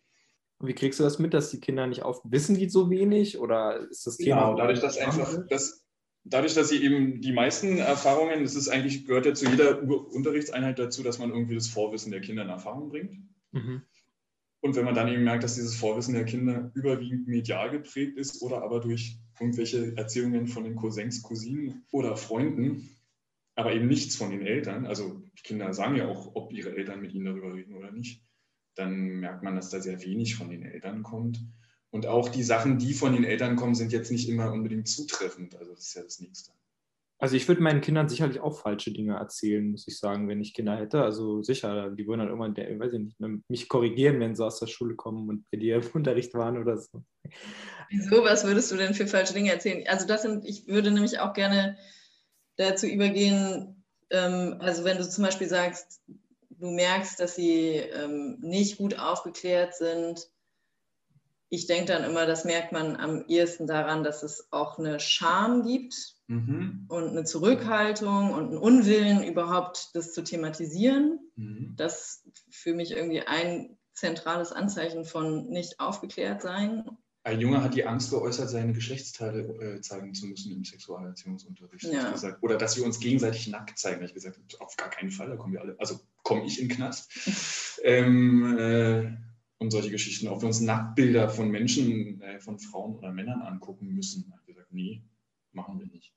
Und 0.58 0.68
wie 0.68 0.74
kriegst 0.74 1.00
du 1.00 1.04
das 1.04 1.18
mit, 1.18 1.34
dass 1.34 1.50
die 1.50 1.60
Kinder 1.60 1.86
nicht 1.86 2.02
auf 2.02 2.22
wissen 2.24 2.56
die 2.56 2.70
so 2.70 2.88
wenig 2.88 3.38
oder 3.38 3.88
ist 3.90 4.06
das 4.06 4.16
Thema? 4.16 4.42
Genau, 4.42 4.56
dadurch, 4.56 4.80
dass 4.80 4.96
einfach 4.96 5.46
das, 5.48 5.81
dadurch, 6.24 6.54
dass 6.54 6.68
sie 6.68 6.82
eben 6.82 7.20
die 7.20 7.32
meisten 7.32 7.78
Erfahrungen, 7.78 8.42
das 8.42 8.54
ist 8.54 8.68
eigentlich 8.68 9.06
gehört 9.06 9.26
ja 9.26 9.34
zu 9.34 9.48
jeder 9.48 9.82
Unterrichtseinheit 9.82 10.78
dazu, 10.78 11.02
dass 11.02 11.18
man 11.18 11.30
irgendwie 11.30 11.54
das 11.54 11.68
Vorwissen 11.68 12.12
der 12.12 12.20
Kinder 12.20 12.42
in 12.42 12.48
Erfahrung 12.48 12.90
bringt. 12.90 13.18
Mhm. 13.52 13.82
Und 14.60 14.76
wenn 14.76 14.84
man 14.84 14.94
dann 14.94 15.08
eben 15.08 15.24
merkt, 15.24 15.42
dass 15.42 15.56
dieses 15.56 15.74
Vorwissen 15.74 16.14
der 16.14 16.24
Kinder 16.24 16.70
überwiegend 16.74 17.26
medial 17.26 17.70
geprägt 17.70 18.16
ist 18.16 18.42
oder 18.42 18.62
aber 18.62 18.80
durch 18.80 19.18
irgendwelche 19.40 19.96
Erzählungen 19.96 20.46
von 20.46 20.62
den 20.62 20.76
Cousins, 20.76 21.22
Cousinen 21.22 21.84
oder 21.90 22.16
Freunden, 22.16 22.88
aber 23.56 23.74
eben 23.74 23.88
nichts 23.88 24.14
von 24.14 24.30
den 24.30 24.42
Eltern, 24.42 24.86
also 24.86 25.20
die 25.36 25.42
Kinder 25.42 25.74
sagen 25.74 25.96
ja 25.96 26.06
auch, 26.06 26.36
ob 26.36 26.52
ihre 26.52 26.76
Eltern 26.76 27.00
mit 27.00 27.12
ihnen 27.12 27.26
darüber 27.26 27.52
reden 27.52 27.74
oder 27.74 27.90
nicht, 27.90 28.24
dann 28.76 28.94
merkt 29.20 29.42
man, 29.42 29.56
dass 29.56 29.70
da 29.70 29.80
sehr 29.80 30.00
wenig 30.04 30.36
von 30.36 30.48
den 30.48 30.62
Eltern 30.62 31.02
kommt. 31.02 31.40
Und 31.92 32.06
auch 32.06 32.30
die 32.30 32.42
Sachen, 32.42 32.78
die 32.78 32.94
von 32.94 33.12
den 33.12 33.24
Eltern 33.24 33.54
kommen, 33.54 33.74
sind 33.74 33.92
jetzt 33.92 34.10
nicht 34.10 34.28
immer 34.28 34.50
unbedingt 34.50 34.88
zutreffend. 34.88 35.54
Also 35.56 35.72
das 35.74 35.88
ist 35.88 35.94
ja 35.94 36.02
das 36.02 36.20
Nächste. 36.20 36.52
Also 37.18 37.36
ich 37.36 37.46
würde 37.46 37.62
meinen 37.62 37.82
Kindern 37.82 38.08
sicherlich 38.08 38.40
auch 38.40 38.58
falsche 38.58 38.92
Dinge 38.92 39.14
erzählen, 39.14 39.70
muss 39.70 39.86
ich 39.86 39.98
sagen, 39.98 40.26
wenn 40.26 40.40
ich 40.40 40.54
Kinder 40.54 40.76
hätte. 40.76 41.02
Also 41.02 41.42
sicher, 41.42 41.90
die 41.90 42.06
würden 42.08 42.20
dann 42.20 42.28
irgendwann, 42.28 42.54
der, 42.54 42.80
weiß 42.80 42.94
ich 42.94 42.98
nicht, 42.98 43.16
mich 43.48 43.68
korrigieren, 43.68 44.18
wenn 44.18 44.34
sie 44.34 44.44
aus 44.44 44.58
der 44.58 44.66
Schule 44.66 44.96
kommen 44.96 45.28
und 45.28 45.48
bei 45.50 45.58
dir 45.58 45.76
im 45.76 45.82
Unterricht 45.94 46.34
waren 46.34 46.58
oder 46.58 46.78
so. 46.78 47.04
Wieso? 47.90 48.24
Was 48.24 48.44
würdest 48.44 48.72
du 48.72 48.76
denn 48.76 48.94
für 48.94 49.06
falsche 49.06 49.34
Dinge 49.34 49.52
erzählen? 49.52 49.86
Also 49.86 50.06
das 50.06 50.22
sind, 50.22 50.44
ich 50.44 50.66
würde 50.66 50.90
nämlich 50.90 51.20
auch 51.20 51.34
gerne 51.34 51.76
dazu 52.56 52.86
übergehen, 52.86 53.84
ähm, 54.10 54.56
also 54.58 54.84
wenn 54.84 54.96
du 54.96 55.08
zum 55.08 55.22
Beispiel 55.24 55.48
sagst, 55.48 56.00
du 56.48 56.70
merkst, 56.70 57.20
dass 57.20 57.36
sie 57.36 57.76
ähm, 57.76 58.38
nicht 58.40 58.78
gut 58.78 58.98
aufgeklärt 58.98 59.74
sind, 59.74 60.28
ich 61.52 61.66
denke 61.66 61.92
dann 61.92 62.02
immer, 62.02 62.24
das 62.24 62.46
merkt 62.46 62.72
man 62.72 62.96
am 62.96 63.26
ehesten 63.28 63.66
daran, 63.66 64.02
dass 64.02 64.22
es 64.22 64.50
auch 64.52 64.78
eine 64.78 64.98
Scham 64.98 65.62
gibt 65.66 65.94
mhm. 66.26 66.86
und 66.88 67.08
eine 67.10 67.24
Zurückhaltung 67.24 68.32
und 68.32 68.46
einen 68.48 68.56
Unwillen, 68.56 69.22
überhaupt 69.22 69.90
das 69.92 70.14
zu 70.14 70.24
thematisieren. 70.24 71.20
Mhm. 71.36 71.74
Das 71.76 72.24
ist 72.24 72.46
für 72.48 72.72
mich 72.72 72.92
irgendwie 72.92 73.20
ein 73.20 73.76
zentrales 73.92 74.50
Anzeichen 74.50 75.04
von 75.04 75.50
nicht 75.50 75.78
aufgeklärt 75.78 76.40
sein. 76.40 76.84
Ein 77.22 77.38
Junge 77.38 77.62
hat 77.62 77.74
die 77.74 77.84
Angst 77.84 78.08
geäußert, 78.08 78.48
seine 78.48 78.72
Geschlechtsteile 78.72 79.40
äh, 79.42 79.80
zeigen 79.82 80.14
zu 80.14 80.28
müssen 80.28 80.52
im 80.52 80.64
Sexualerziehungsunterricht. 80.64 81.84
Ja. 81.84 82.14
Oder 82.40 82.56
dass 82.56 82.78
wir 82.78 82.84
uns 82.86 82.98
gegenseitig 82.98 83.48
nackt 83.48 83.78
zeigen. 83.78 84.02
Ich 84.02 84.14
gesagt, 84.14 84.40
auf 84.58 84.74
gar 84.78 84.88
keinen 84.88 85.10
Fall, 85.10 85.28
da 85.28 85.36
kommen 85.36 85.52
wir 85.52 85.60
alle, 85.60 85.76
also 85.78 86.00
komme 86.22 86.46
ich 86.46 86.58
in 86.62 86.68
den 86.68 86.76
Knast. 86.78 87.12
ähm, 87.84 88.56
äh, 88.58 89.31
und 89.62 89.70
solche 89.70 89.90
Geschichten. 89.90 90.28
Ob 90.28 90.42
wir 90.42 90.46
uns 90.46 90.60
Nacktbilder 90.60 91.28
von 91.28 91.50
Menschen, 91.50 92.20
äh, 92.20 92.40
von 92.40 92.58
Frauen 92.58 92.96
oder 92.96 93.12
Männern 93.12 93.42
angucken 93.42 93.88
müssen. 93.88 94.24
Ich 94.26 94.32
habe 94.32 94.44
gesagt, 94.46 94.72
nee, 94.72 95.02
machen 95.52 95.78
wir 95.78 95.86
nicht. 95.86 96.12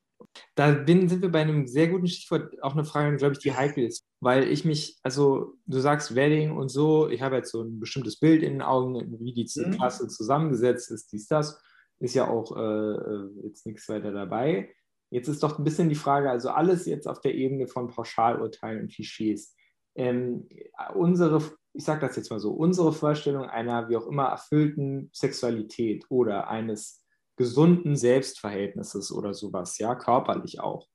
Da 0.55 0.71
bin, 0.71 1.07
sind 1.07 1.21
wir 1.21 1.31
bei 1.31 1.41
einem 1.41 1.67
sehr 1.67 1.87
guten 1.87 2.07
Stichwort, 2.07 2.61
auch 2.63 2.73
eine 2.73 2.85
Frage, 2.85 3.15
glaube 3.17 3.33
ich, 3.33 3.39
die 3.39 3.53
heikel 3.53 3.85
ist. 3.85 4.05
Weil 4.19 4.47
ich 4.47 4.65
mich, 4.65 4.97
also 5.03 5.53
du 5.65 5.79
sagst 5.79 6.15
Wedding 6.15 6.51
und 6.57 6.69
so, 6.69 7.09
ich 7.09 7.21
habe 7.21 7.35
jetzt 7.35 7.51
so 7.51 7.61
ein 7.61 7.79
bestimmtes 7.79 8.19
Bild 8.19 8.43
in 8.43 8.53
den 8.53 8.61
Augen, 8.61 9.19
wie 9.19 9.33
die 9.33 9.47
mhm. 9.55 9.71
Klasse 9.71 10.07
zusammengesetzt 10.07 10.91
ist, 10.91 11.11
dies, 11.11 11.27
das, 11.27 11.61
ist 11.99 12.13
ja 12.13 12.27
auch 12.27 12.55
äh, 12.55 13.45
jetzt 13.45 13.65
nichts 13.65 13.87
weiter 13.89 14.11
dabei. 14.11 14.73
Jetzt 15.11 15.27
ist 15.27 15.43
doch 15.43 15.57
ein 15.57 15.63
bisschen 15.63 15.89
die 15.89 15.95
Frage, 15.95 16.29
also 16.29 16.49
alles 16.49 16.85
jetzt 16.85 17.07
auf 17.07 17.21
der 17.21 17.35
Ebene 17.35 17.67
von 17.67 17.87
Pauschalurteilen 17.87 18.81
und 18.81 18.91
Klischees. 18.91 19.55
Ähm, 19.95 20.47
unsere 20.93 21.41
ich 21.75 21.83
sage 21.83 22.01
das 22.01 22.15
jetzt 22.15 22.31
mal 22.31 22.39
so, 22.39 22.51
unsere 22.51 22.93
Vorstellung 22.93 23.45
einer 23.45 23.89
wie 23.89 23.97
auch 23.97 24.07
immer 24.07 24.25
erfüllten 24.25 25.09
Sexualität 25.13 26.05
oder 26.09 26.47
eines 26.47 27.03
gesunden 27.37 27.97
Selbstverhältnisses 27.97 29.11
oder 29.11 29.33
sowas, 29.33 29.77
ja, 29.77 29.95
körperlich 29.95 30.61
auch, 30.61 30.87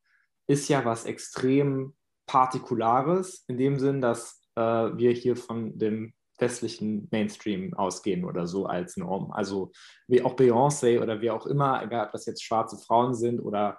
ist 0.46 0.68
ja 0.68 0.84
was 0.84 1.04
extrem 1.04 1.94
Partikulares, 2.26 3.44
in 3.46 3.58
dem 3.58 3.78
Sinn, 3.78 4.00
dass 4.00 4.42
äh, 4.56 4.62
wir 4.62 5.12
hier 5.12 5.37
von 5.37 5.78
dem 5.78 6.14
westlichen 6.38 7.08
Mainstream 7.10 7.75
ausgehen 7.75 8.25
oder 8.25 8.46
so 8.46 8.64
als 8.64 8.96
Norm. 8.96 9.30
Also 9.32 9.72
wie 10.08 10.22
auch 10.22 10.37
Beyoncé 10.37 11.00
oder 11.02 11.20
wie 11.20 11.30
auch 11.30 11.46
immer, 11.46 11.82
egal 11.82 12.06
ob 12.06 12.12
das 12.12 12.25
jetzt 12.25 12.42
schwarze 12.42 12.78
Frauen 12.78 13.14
sind 13.14 13.40
oder 13.40 13.78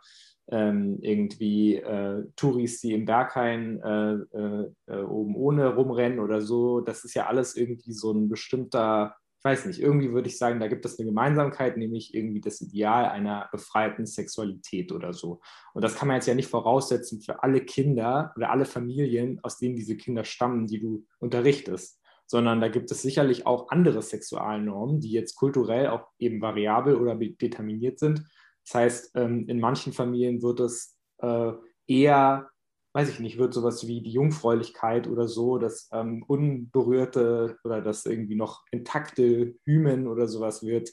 ähm, 0.51 0.99
irgendwie 1.01 1.77
äh, 1.77 2.25
Touris, 2.35 2.81
die 2.81 2.93
im 2.93 3.05
Berghain 3.05 3.81
äh, 3.81 4.13
äh, 4.37 4.71
äh, 4.87 5.01
oben 5.01 5.35
ohne 5.35 5.73
rumrennen 5.75 6.19
oder 6.19 6.41
so. 6.41 6.81
Das 6.81 7.05
ist 7.05 7.13
ja 7.13 7.27
alles 7.27 7.55
irgendwie 7.55 7.93
so 7.93 8.11
ein 8.11 8.27
bestimmter, 8.27 9.15
ich 9.39 9.45
weiß 9.45 9.65
nicht, 9.65 9.79
irgendwie 9.79 10.11
würde 10.11 10.27
ich 10.27 10.37
sagen, 10.37 10.59
da 10.59 10.67
gibt 10.67 10.85
es 10.85 10.99
eine 10.99 11.07
Gemeinsamkeit, 11.07 11.77
nämlich 11.77 12.13
irgendwie 12.13 12.41
das 12.41 12.59
Ideal 12.59 13.05
einer 13.05 13.47
befreiten 13.51 14.05
Sexualität 14.05 14.91
oder 14.91 15.13
so. 15.13 15.39
Und 15.73 15.83
das 15.83 15.95
kann 15.95 16.09
man 16.09 16.15
jetzt 16.17 16.27
ja 16.27 16.35
nicht 16.35 16.49
voraussetzen 16.49 17.21
für 17.21 17.41
alle 17.41 17.61
Kinder 17.61 18.33
oder 18.35 18.51
alle 18.51 18.65
Familien, 18.65 19.39
aus 19.43 19.57
denen 19.57 19.77
diese 19.77 19.95
Kinder 19.95 20.25
stammen, 20.25 20.67
die 20.67 20.81
du 20.81 21.05
unterrichtest 21.19 21.97
sondern 22.27 22.61
da 22.61 22.69
gibt 22.69 22.89
es 22.91 23.01
sicherlich 23.01 23.45
auch 23.45 23.71
andere 23.71 24.01
Sexualnormen, 24.01 25.01
die 25.01 25.11
jetzt 25.11 25.35
kulturell 25.35 25.87
auch 25.87 26.07
eben 26.17 26.39
variabel 26.41 26.95
oder 26.95 27.13
determiniert 27.15 27.99
sind 27.99 28.23
das 28.65 28.75
heißt, 28.75 29.11
ähm, 29.15 29.47
in 29.47 29.59
manchen 29.59 29.93
Familien 29.93 30.41
wird 30.41 30.59
es 30.59 30.97
äh, 31.17 31.51
eher, 31.87 32.49
weiß 32.93 33.09
ich 33.09 33.19
nicht, 33.19 33.37
wird 33.37 33.53
sowas 33.53 33.87
wie 33.87 34.01
die 34.01 34.11
Jungfräulichkeit 34.11 35.07
oder 35.07 35.27
so, 35.27 35.57
das 35.57 35.89
ähm, 35.91 36.23
unberührte 36.27 37.57
oder 37.63 37.81
das 37.81 38.05
irgendwie 38.05 38.35
noch 38.35 38.63
intakte 38.71 39.55
Hymen 39.65 40.07
oder 40.07 40.27
sowas 40.27 40.63
wird 40.63 40.91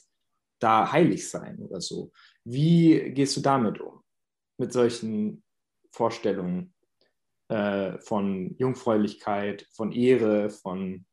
da 0.59 0.91
heilig 0.91 1.29
sein 1.29 1.59
oder 1.59 1.81
so. 1.81 2.11
Wie 2.43 3.11
gehst 3.11 3.37
du 3.37 3.41
damit 3.41 3.79
um? 3.79 4.01
Mit 4.57 4.73
solchen 4.73 5.43
Vorstellungen 5.91 6.73
äh, 7.47 7.97
von 7.99 8.55
Jungfräulichkeit, 8.57 9.67
von 9.71 9.91
Ehre, 9.91 10.49
von 10.49 11.05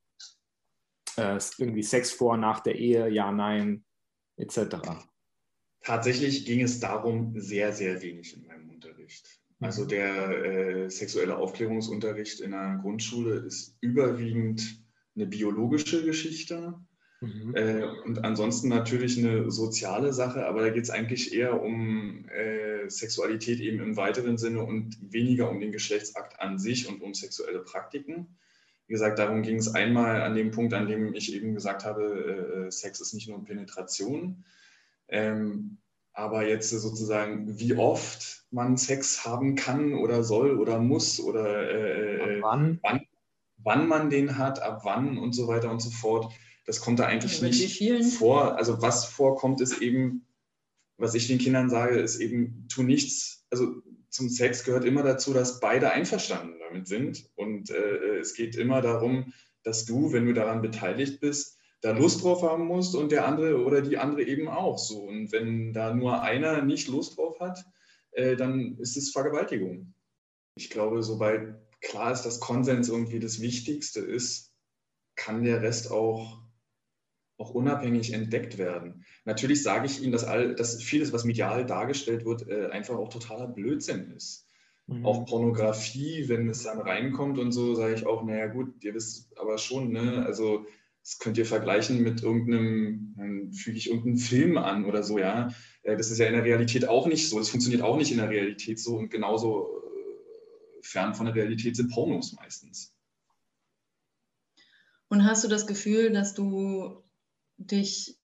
äh, 1.16 1.38
irgendwie 1.58 1.82
Sex 1.82 2.12
vor, 2.12 2.36
nach 2.36 2.60
der 2.60 2.76
Ehe, 2.76 3.08
ja, 3.08 3.32
nein, 3.32 3.84
etc. 4.36 5.06
Tatsächlich 5.87 6.45
ging 6.45 6.62
es 6.62 6.81
darum 6.81 7.35
sehr, 7.37 7.73
sehr 7.73 8.02
wenig 8.02 8.37
in 8.37 8.45
meinem 8.45 8.71
Unterricht. 8.71 9.38
Also 9.61 9.85
mhm. 9.85 9.88
der 9.88 10.28
äh, 10.45 10.90
sexuelle 10.90 11.37
Aufklärungsunterricht 11.37 12.40
in 12.40 12.50
der 12.50 12.81
Grundschule 12.83 13.37
ist 13.37 13.76
überwiegend 13.81 14.83
eine 15.14 15.26
biologische 15.26 16.05
Geschichte 16.05 16.75
mhm. 17.21 17.55
äh, 17.55 17.85
und 18.05 18.25
ansonsten 18.25 18.69
natürlich 18.69 19.16
eine 19.16 19.49
soziale 19.52 20.12
Sache, 20.12 20.47
aber 20.47 20.62
da 20.62 20.71
geht 20.71 20.83
es 20.83 20.90
eigentlich 20.90 21.33
eher 21.33 21.62
um 21.62 22.28
äh, 22.31 22.90
Sexualität 22.90 23.61
eben 23.61 23.78
im 23.78 23.97
weiteren 23.97 24.38
Sinne 24.38 24.64
und 24.64 24.99
weniger 25.00 25.49
um 25.49 25.61
den 25.61 25.71
Geschlechtsakt 25.71 26.40
an 26.40 26.59
sich 26.59 26.88
und 26.88 27.00
um 27.00 27.14
sexuelle 27.14 27.61
Praktiken. 27.61 28.35
Wie 28.88 28.95
gesagt, 28.95 29.21
darum 29.21 29.43
ging 29.43 29.59
es 29.59 29.73
einmal 29.73 30.23
an 30.23 30.35
dem 30.35 30.50
Punkt, 30.50 30.75
an 30.75 30.88
dem 30.88 31.14
ich 31.14 31.33
eben 31.33 31.55
gesagt 31.55 31.85
habe, 31.85 32.66
äh, 32.66 32.71
Sex 32.73 33.00
ist 33.00 33.14
nicht 33.14 33.28
nur 33.28 33.45
Penetration, 33.45 34.45
ähm, 35.08 35.78
aber 36.12 36.48
jetzt 36.48 36.70
sozusagen, 36.70 37.58
wie 37.58 37.76
oft 37.76 38.46
man 38.50 38.76
Sex 38.78 39.25
haben 39.26 39.54
kann 39.54 39.94
oder 39.94 40.25
soll 40.25 40.58
oder 40.58 40.78
muss 40.78 41.20
oder 41.20 41.70
äh, 41.70 42.38
äh 42.38 42.42
wann? 42.42 42.78
wann? 42.82 43.00
wann, 43.58 43.88
man 43.88 44.10
den 44.10 44.38
hat, 44.38 44.62
ab 44.62 44.80
wann 44.84 45.18
und 45.18 45.34
so 45.34 45.46
weiter 45.46 45.70
und 45.70 45.82
so 45.82 45.90
fort, 45.90 46.32
das 46.64 46.80
kommt 46.80 46.98
da 46.98 47.06
eigentlich 47.06 47.42
nicht 47.42 48.14
vor. 48.14 48.56
Also 48.56 48.80
was 48.80 49.04
vorkommt, 49.04 49.60
ist 49.60 49.82
eben, 49.82 50.26
was 50.96 51.14
ich 51.14 51.28
den 51.28 51.38
Kindern 51.38 51.68
sage, 51.68 51.98
ist 51.98 52.18
eben, 52.18 52.66
tu 52.68 52.82
nichts. 52.82 53.46
Also 53.50 53.82
zum 54.08 54.28
Sex 54.30 54.64
gehört 54.64 54.84
immer 54.84 55.02
dazu, 55.02 55.34
dass 55.34 55.60
beide 55.60 55.90
einverstanden 55.90 56.58
damit 56.60 56.88
sind. 56.88 57.28
Und 57.34 57.70
äh, 57.70 58.18
es 58.18 58.34
geht 58.34 58.56
immer 58.56 58.80
darum, 58.80 59.32
dass 59.62 59.84
du, 59.84 60.12
wenn 60.12 60.26
du 60.26 60.32
daran 60.32 60.62
beteiligt 60.62 61.20
bist, 61.20 61.55
da 61.80 61.92
Lust 61.92 62.23
drauf 62.23 62.42
haben 62.42 62.66
muss 62.66 62.95
und 62.95 63.12
der 63.12 63.26
andere 63.26 63.64
oder 63.64 63.83
die 63.83 63.99
andere 63.99 64.23
eben 64.23 64.49
auch 64.49 64.78
so. 64.78 65.02
Und 65.02 65.33
wenn 65.33 65.73
da 65.73 65.95
nur 65.95 66.23
einer 66.23 66.62
nicht 66.62 66.88
Lust 66.88 67.16
drauf 67.16 67.38
hat, 67.40 67.64
äh, 68.12 68.37
dann 68.37 68.78
ist 68.78 68.97
es 68.97 69.11
Vergewaltigung. 69.11 69.95
Ich 70.54 70.71
glaube, 70.71 71.02
sobald 71.02 71.54
klar 71.80 72.12
ist, 72.12 72.23
dass 72.23 72.40
Konsens 72.40 72.88
irgendwie 72.88 73.21
das 73.21 73.40
Wichtigste 73.40 74.00
ist, 74.00 74.52
kann 75.14 75.45
der 75.45 75.62
Rest 75.62 75.90
auch, 75.90 76.42
auch 77.38 77.50
unabhängig 77.50 78.12
entdeckt 78.12 78.56
werden. 78.59 79.04
Natürlich 79.25 79.62
sage 79.62 79.87
ich 79.87 80.02
Ihnen, 80.02 80.12
dass, 80.12 80.25
all, 80.25 80.54
dass 80.54 80.83
vieles, 80.83 81.12
was 81.12 81.25
medial 81.25 81.66
dargestellt 81.66 82.25
wird, 82.25 82.49
äh, 82.49 82.68
einfach 82.68 82.97
auch 82.97 83.09
totaler 83.09 83.49
Blödsinn 83.49 84.12
ist. 84.12 84.47
Mhm. 84.87 85.04
Auch 85.04 85.26
Pornografie, 85.26 86.28
wenn 86.28 86.49
es 86.49 86.62
dann 86.62 86.80
reinkommt 86.80 87.38
und 87.38 87.52
so, 87.52 87.75
sage 87.75 87.95
ich 87.95 88.06
auch, 88.06 88.25
naja 88.25 88.47
gut, 88.47 88.83
ihr 88.83 88.95
wisst 88.95 89.37
aber 89.38 89.59
schon, 89.59 89.92
ne, 89.92 90.25
also 90.25 90.66
das 91.06 91.20
könnt 91.20 91.38
ihr 91.38 91.46
vergleichen 91.46 92.02
mit 92.02 92.20
irgendeinem, 92.20 93.14
dann 93.16 93.52
füge 93.52 93.78
ich 93.78 93.88
irgendeinen 93.88 94.16
Film 94.16 94.58
an 94.58 94.84
oder 94.86 95.04
so, 95.04 95.20
ja. 95.20 95.54
Äh, 95.84 95.96
das 95.96 96.10
ist 96.10 96.18
ja 96.18 96.26
in 96.26 96.32
der 96.32 96.42
Realität 96.42 96.88
auch 96.88 97.06
nicht 97.06 97.30
so. 97.30 97.38
Das 97.38 97.48
funktioniert 97.48 97.82
auch 97.82 97.96
nicht 97.96 98.10
in 98.10 98.18
der 98.18 98.28
Realität 98.28 98.80
so 98.80 98.96
und 98.96 99.08
genauso 99.08 99.68
äh, 99.68 100.82
fern 100.82 101.14
von 101.14 101.26
der 101.26 101.36
Realität 101.36 101.76
sind 101.76 101.92
Pornos 101.92 102.32
meistens. 102.32 102.92
Und 105.06 105.25
hast 105.25 105.44
du 105.44 105.48
das 105.48 105.68
Gefühl, 105.68 106.10
dass 106.10 106.34
du 106.34 107.04
dich 107.56 108.18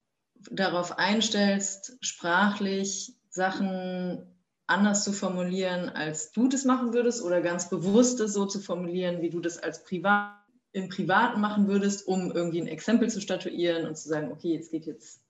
darauf 0.50 0.98
einstellst, 0.98 1.96
sprachlich 2.00 3.14
Sachen 3.30 4.26
anders 4.66 5.04
zu 5.04 5.12
formulieren, 5.12 5.88
als 5.88 6.32
du 6.32 6.48
das 6.48 6.64
machen 6.64 6.92
würdest, 6.92 7.22
oder 7.22 7.42
ganz 7.42 7.70
bewusst 7.70 8.18
es 8.18 8.32
so 8.32 8.44
zu 8.46 8.58
formulieren, 8.58 9.22
wie 9.22 9.30
du 9.30 9.38
das 9.38 9.58
als 9.58 9.84
Privat 9.84 10.41
im 10.72 10.88
Privaten 10.88 11.40
machen 11.40 11.68
würdest, 11.68 12.06
um 12.06 12.32
irgendwie 12.32 12.60
ein 12.60 12.66
Exempel 12.66 13.10
zu 13.10 13.20
statuieren 13.20 13.86
und 13.86 13.96
zu 13.96 14.08
sagen, 14.08 14.32
okay, 14.32 14.54
jetzt 14.54 14.70
geht 14.70 14.86
jetzt, 14.86 15.20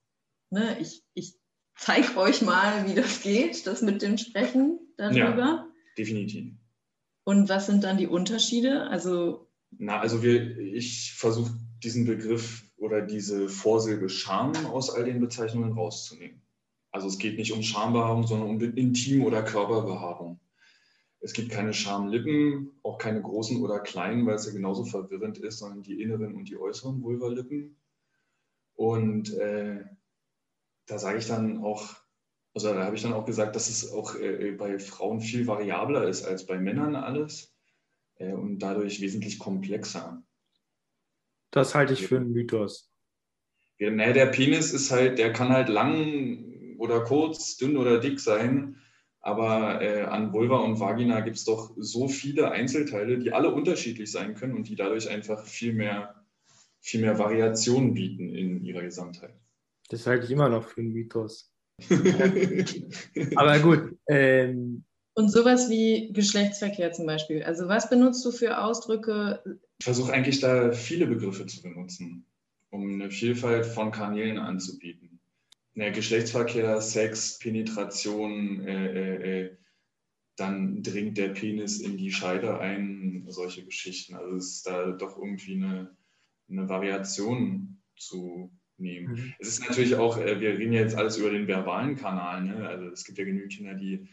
ne, 0.50 0.78
ich, 0.80 1.02
ich 1.14 1.34
zeige 1.76 2.16
euch 2.16 2.42
mal, 2.42 2.88
wie 2.88 2.94
das 2.94 3.22
geht, 3.22 3.66
das 3.66 3.82
mit 3.82 4.02
dem 4.02 4.18
Sprechen 4.18 4.78
darüber. 4.96 5.18
Ja, 5.18 5.68
definitiv. 5.98 6.54
Und 7.24 7.48
was 7.48 7.66
sind 7.66 7.84
dann 7.84 7.98
die 7.98 8.06
Unterschiede? 8.06 8.88
Also 8.88 9.48
Na, 9.70 10.00
also 10.00 10.22
wir, 10.22 10.58
ich 10.58 11.14
versuche 11.14 11.52
diesen 11.82 12.04
Begriff 12.04 12.64
oder 12.76 13.02
diese 13.02 13.48
Vorsilbe 13.48 14.08
Scham 14.08 14.54
aus 14.66 14.90
all 14.90 15.04
den 15.04 15.20
Bezeichnungen 15.20 15.72
rauszunehmen. 15.72 16.42
Also 16.90 17.08
es 17.08 17.18
geht 17.18 17.38
nicht 17.38 17.52
um 17.52 17.62
Schambehaarung, 17.62 18.26
sondern 18.26 18.50
um 18.50 18.60
Intim- 18.60 19.24
oder 19.24 19.42
Körperbehaarung. 19.42 20.40
Es 21.22 21.32
gibt 21.32 21.50
keine 21.50 21.72
Schamlippen, 21.72 22.72
auch 22.82 22.98
keine 22.98 23.22
großen 23.22 23.62
oder 23.62 23.78
kleinen, 23.78 24.26
weil 24.26 24.34
es 24.34 24.46
ja 24.46 24.52
genauso 24.52 24.84
verwirrend 24.84 25.38
ist, 25.38 25.60
sondern 25.60 25.82
die 25.82 26.02
inneren 26.02 26.34
und 26.34 26.48
die 26.48 26.58
äußeren 26.58 27.00
Vulvalippen. 27.00 27.76
Und 28.74 29.32
äh, 29.34 29.84
da 30.86 30.98
sage 30.98 31.18
ich 31.18 31.28
dann 31.28 31.62
auch, 31.62 31.94
also 32.54 32.74
da 32.74 32.84
habe 32.84 32.96
ich 32.96 33.02
dann 33.02 33.12
auch 33.12 33.24
gesagt, 33.24 33.54
dass 33.54 33.68
es 33.68 33.92
auch 33.92 34.16
äh, 34.16 34.50
bei 34.52 34.80
Frauen 34.80 35.20
viel 35.20 35.46
variabler 35.46 36.08
ist 36.08 36.24
als 36.24 36.44
bei 36.44 36.58
Männern 36.58 36.96
alles 36.96 37.54
äh, 38.16 38.32
und 38.32 38.58
dadurch 38.58 39.00
wesentlich 39.00 39.38
komplexer. 39.38 40.24
Das 41.52 41.76
halte 41.76 41.92
ich 41.92 42.06
für 42.08 42.16
einen 42.16 42.32
Mythos. 42.32 42.90
Ja, 43.78 43.90
naja, 43.92 44.12
der 44.12 44.26
Penis 44.26 44.72
ist 44.72 44.90
halt, 44.90 45.18
der 45.18 45.32
kann 45.32 45.50
halt 45.50 45.68
lang 45.68 46.76
oder 46.78 47.04
kurz, 47.04 47.56
dünn 47.58 47.76
oder 47.76 48.00
dick 48.00 48.18
sein. 48.18 48.81
Aber 49.22 49.80
äh, 49.80 50.02
an 50.02 50.32
Vulva 50.32 50.58
und 50.58 50.80
Vagina 50.80 51.20
gibt 51.20 51.36
es 51.36 51.44
doch 51.44 51.72
so 51.76 52.08
viele 52.08 52.50
Einzelteile, 52.50 53.18
die 53.18 53.32
alle 53.32 53.54
unterschiedlich 53.54 54.10
sein 54.10 54.34
können 54.34 54.56
und 54.56 54.68
die 54.68 54.74
dadurch 54.74 55.08
einfach 55.08 55.46
viel 55.46 55.72
mehr, 55.72 56.16
viel 56.80 57.00
mehr 57.00 57.18
Variationen 57.18 57.94
bieten 57.94 58.28
in 58.34 58.64
ihrer 58.64 58.82
Gesamtheit. 58.82 59.34
Das 59.90 60.06
halte 60.08 60.24
ich 60.24 60.32
immer 60.32 60.48
noch 60.48 60.68
für 60.68 60.80
einen 60.80 60.92
Mythos. 60.92 61.52
Aber 63.36 63.58
gut. 63.60 63.96
Ähm, 64.08 64.84
und 65.14 65.30
sowas 65.30 65.70
wie 65.70 66.12
Geschlechtsverkehr 66.12 66.92
zum 66.92 67.06
Beispiel. 67.06 67.44
Also 67.44 67.68
was 67.68 67.88
benutzt 67.88 68.24
du 68.24 68.32
für 68.32 68.60
Ausdrücke? 68.60 69.42
Ich 69.78 69.84
versuche 69.84 70.12
eigentlich 70.12 70.40
da 70.40 70.72
viele 70.72 71.06
Begriffe 71.06 71.46
zu 71.46 71.62
benutzen, 71.62 72.26
um 72.70 72.94
eine 72.94 73.10
Vielfalt 73.10 73.66
von 73.66 73.92
Kanälen 73.92 74.38
anzubieten 74.38 75.11
ne, 75.74 75.92
Geschlechtsverkehr, 75.92 76.80
Sex, 76.80 77.38
Penetration, 77.38 78.66
äh, 78.66 78.86
äh, 78.86 79.40
äh, 79.44 79.56
dann 80.36 80.82
dringt 80.82 81.18
der 81.18 81.28
Penis 81.28 81.80
in 81.80 81.96
die 81.96 82.12
Scheide 82.12 82.58
ein, 82.58 83.24
solche 83.28 83.64
Geschichten. 83.64 84.14
Also 84.14 84.36
es 84.36 84.56
ist 84.56 84.66
da 84.66 84.92
doch 84.92 85.18
irgendwie 85.18 85.54
eine, 85.56 85.96
eine 86.48 86.68
Variation 86.68 87.82
zu 87.96 88.50
nehmen. 88.78 89.14
Mhm. 89.14 89.34
Es 89.38 89.48
ist 89.48 89.60
natürlich 89.60 89.94
auch, 89.94 90.18
äh, 90.18 90.40
wir 90.40 90.58
reden 90.58 90.72
jetzt 90.72 90.96
alles 90.96 91.18
über 91.18 91.30
den 91.30 91.46
verbalen 91.46 91.96
Kanal. 91.96 92.44
Ne? 92.44 92.68
Also 92.68 92.86
es 92.86 93.04
gibt 93.04 93.18
ja 93.18 93.24
genügend 93.24 93.52
Kinder, 93.52 93.74
die, 93.74 94.08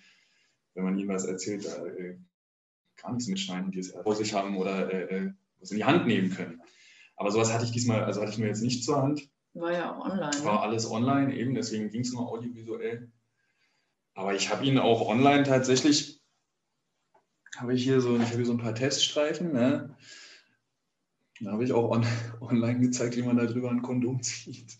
wenn 0.73 0.83
man 0.83 0.97
ihnen 0.97 1.09
was 1.09 1.25
erzählt, 1.25 1.65
äh, 1.65 2.17
gar 3.01 3.13
nichts 3.13 3.27
mitschneiden, 3.27 3.71
die 3.71 3.79
es 3.79 3.91
vor 3.91 4.15
sich 4.15 4.33
haben 4.33 4.57
oder 4.57 4.91
äh, 4.91 5.31
was 5.59 5.71
in 5.71 5.77
die 5.77 5.85
Hand 5.85 6.05
nehmen 6.05 6.31
können. 6.31 6.61
Aber 7.15 7.31
sowas 7.31 7.53
hatte 7.53 7.65
ich 7.65 7.71
diesmal, 7.71 8.03
also 8.03 8.21
hatte 8.21 8.31
ich 8.31 8.37
nur 8.37 8.47
jetzt 8.47 8.61
nicht 8.61 8.83
zur 8.83 9.01
Hand. 9.01 9.29
War 9.53 9.73
ja 9.73 9.95
auch 9.95 10.05
online. 10.05 10.43
War 10.43 10.53
ne? 10.53 10.59
alles 10.59 10.89
online, 10.89 11.35
eben, 11.35 11.55
deswegen 11.55 11.89
ging 11.89 12.01
es 12.01 12.13
nur 12.13 12.29
audiovisuell. 12.29 13.11
Aber 14.13 14.35
ich 14.35 14.49
habe 14.49 14.65
ihn 14.65 14.77
auch 14.77 15.07
online 15.07 15.43
tatsächlich, 15.43 16.21
habe 17.57 17.73
ich 17.73 17.83
hier 17.83 18.01
so, 18.01 18.15
ich 18.15 18.23
habe 18.23 18.35
hier 18.35 18.45
so 18.45 18.53
ein 18.53 18.59
paar 18.59 18.75
Teststreifen, 18.75 19.53
ne? 19.53 19.95
Da 21.41 21.51
habe 21.51 21.63
ich 21.63 21.71
auch 21.71 21.89
on, 21.89 22.05
online 22.41 22.79
gezeigt, 22.79 23.15
wie 23.15 23.23
man 23.23 23.37
da 23.37 23.45
drüber 23.45 23.71
ein 23.71 23.81
Kondom 23.81 24.21
zieht. 24.21 24.77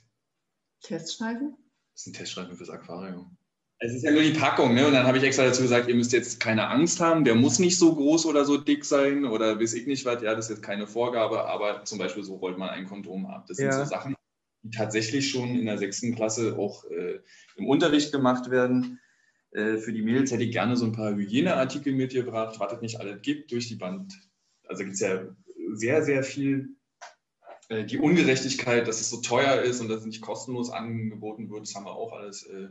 Teststreifen? 0.82 1.56
Das 1.94 2.04
sind 2.04 2.16
Teststreifen 2.16 2.56
fürs 2.56 2.70
Aquarium. 2.70 3.38
Es 3.82 3.94
ist 3.94 4.04
ja 4.04 4.12
nur 4.12 4.24
die 4.24 4.34
Packung, 4.34 4.74
ne? 4.74 4.86
Und 4.86 4.94
dann 4.94 5.08
habe 5.08 5.18
ich 5.18 5.24
extra 5.24 5.46
dazu 5.46 5.62
gesagt, 5.62 5.88
ihr 5.88 5.96
müsst 5.96 6.12
jetzt 6.12 6.42
keine 6.42 6.68
Angst 6.68 7.00
haben, 7.00 7.24
der 7.24 7.36
muss 7.36 7.60
nicht 7.60 7.78
so 7.78 7.96
groß 7.96 8.26
oder 8.26 8.44
so 8.44 8.58
dick 8.58 8.84
sein 8.84 9.24
oder 9.24 9.58
weiß 9.58 9.74
ich 9.74 9.88
nicht 9.88 10.04
was. 10.04 10.22
Ja, 10.22 10.36
das 10.36 10.46
ist 10.46 10.58
jetzt 10.58 10.64
keine 10.64 10.86
Vorgabe, 10.86 11.46
aber 11.46 11.86
zum 11.86 11.98
Beispiel 11.98 12.24
so 12.24 12.36
rollt 12.36 12.58
man 12.58 12.70
ein 12.70 12.88
Kondom 12.88 13.26
ab. 13.26 13.46
Das 13.48 13.56
sind 13.56 13.68
ja. 13.68 13.86
so 13.86 13.86
Sachen, 13.86 14.16
die 14.64 14.72
tatsächlich 14.72 15.30
schon 15.30 15.56
in 15.56 15.66
der 15.66 15.78
sechsten 15.78 16.16
Klasse 16.16 16.58
auch 16.58 16.84
äh, 16.86 17.20
im 17.56 17.68
Unterricht 17.68 18.12
gemacht 18.12 18.50
werden. 18.50 19.00
Äh, 19.52 19.78
für 19.78 19.94
die 19.94 20.02
Mädels 20.02 20.32
hätte 20.32 20.44
ich 20.44 20.52
gerne 20.52 20.76
so 20.76 20.86
ein 20.86 20.92
paar 20.92 21.16
Hygieneartikel 21.16 21.94
mitgebracht, 21.94 22.60
was 22.60 22.74
es 22.74 22.82
nicht 22.82 23.00
alles 23.00 23.22
gibt 23.22 23.52
durch 23.52 23.68
die 23.68 23.76
Band. 23.76 24.14
Also 24.68 24.84
gibt 24.84 24.96
es 24.96 25.00
ja 25.00 25.28
sehr, 25.74 26.04
sehr 26.04 26.24
viel 26.24 26.76
äh, 27.70 27.86
die 27.86 28.00
Ungerechtigkeit, 28.00 28.88
dass 28.88 29.00
es 29.00 29.10
so 29.10 29.22
teuer 29.22 29.62
ist 29.62 29.80
und 29.80 29.88
dass 29.90 30.02
es 30.02 30.06
nicht 30.06 30.22
kostenlos 30.22 30.72
angeboten 30.72 31.50
wird, 31.50 31.62
das 31.62 31.76
haben 31.76 31.86
wir 31.86 31.96
auch 31.96 32.14
alles 32.14 32.44
äh, 32.44 32.68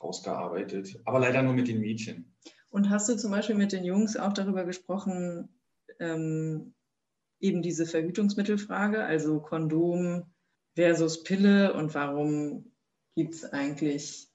rausgearbeitet. 0.00 1.00
Aber 1.04 1.18
leider 1.18 1.42
nur 1.42 1.54
mit 1.54 1.68
den 1.68 1.80
Mädchen. 1.80 2.34
Und 2.70 2.90
hast 2.90 3.08
du 3.08 3.16
zum 3.16 3.30
Beispiel 3.30 3.56
mit 3.56 3.72
den 3.72 3.84
Jungs 3.84 4.16
auch 4.16 4.34
darüber 4.34 4.64
gesprochen, 4.64 5.48
ähm, 5.98 6.74
eben 7.40 7.62
diese 7.62 7.86
Verhütungsmittelfrage, 7.86 9.04
also 9.04 9.40
Kondom, 9.40 10.30
versus 10.76 11.24
Pille 11.24 11.72
und 11.72 11.94
warum 11.94 12.70
gibt 13.16 13.34
es 13.34 13.44
eigentlich 13.52 14.28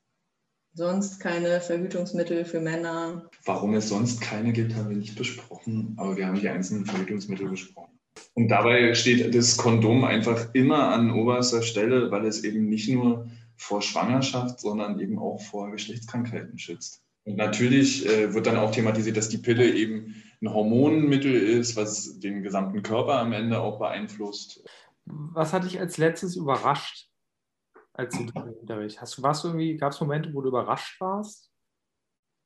sonst 0.74 1.20
keine 1.20 1.62
Verhütungsmittel 1.62 2.44
für 2.46 2.60
Männer? 2.60 3.30
Warum 3.46 3.76
es 3.76 3.90
sonst 3.90 4.22
keine 4.22 4.52
gibt, 4.52 4.76
haben 4.76 4.90
wir 4.90 4.98
nicht 4.98 5.16
besprochen, 5.16 5.96
aber 5.98 6.18
wir 6.18 6.28
haben 6.28 6.40
die 6.40 6.50
einzelnen 6.50 6.86
Verhütungsmittel 6.86 7.48
besprochen. 7.48 8.00
Und 8.34 8.50
dabei 8.50 8.94
steht 8.94 9.34
das 9.34 9.58
Kondom 9.58 10.04
einfach 10.04 10.54
immer 10.54 10.90
an 10.90 11.12
oberster 11.12 11.62
Stelle, 11.62 12.12
weil 12.12 12.26
es 12.26 12.44
eben 12.44 12.68
nicht 12.68 12.90
nur 12.90 13.28
vor 13.56 13.82
Schwangerschaft, 13.82 14.60
sondern 14.60 15.00
eben 15.00 15.20
auch 15.20 15.40
vor 15.40 15.72
Geschlechtskrankheiten 15.72 16.58
schützt. 16.58 17.02
Und 17.24 17.38
natürlich 17.38 18.08
äh, 18.08 18.34
wird 18.34 18.48
dann 18.48 18.58
auch 18.58 18.72
thematisiert, 18.72 19.16
dass 19.16 19.30
die 19.30 19.38
Pille 19.38 19.72
eben 19.72 20.16
ein 20.42 20.52
Hormonmittel 20.52 21.34
ist, 21.34 21.76
was 21.76 22.20
den 22.20 22.42
gesamten 22.42 22.82
Körper 22.82 23.20
am 23.20 23.32
Ende 23.32 23.60
auch 23.60 23.78
beeinflusst 23.78 24.64
was 25.06 25.54
hat 25.54 25.64
dich 25.64 25.80
als 25.80 25.98
letztes 25.98 26.36
überrascht, 26.36 27.10
als 27.94 28.16
du 28.16 28.24
im 28.24 28.54
Unterricht 28.60 29.02
hast? 29.02 29.18
Du 29.18 29.24
warst 29.24 29.44
irgendwie, 29.46 29.78
gab 29.78 29.92
es 29.92 30.02
Momente, 30.02 30.34
wo 30.34 30.42
du 30.42 30.50
überrascht 30.50 31.00
warst? 31.00 31.52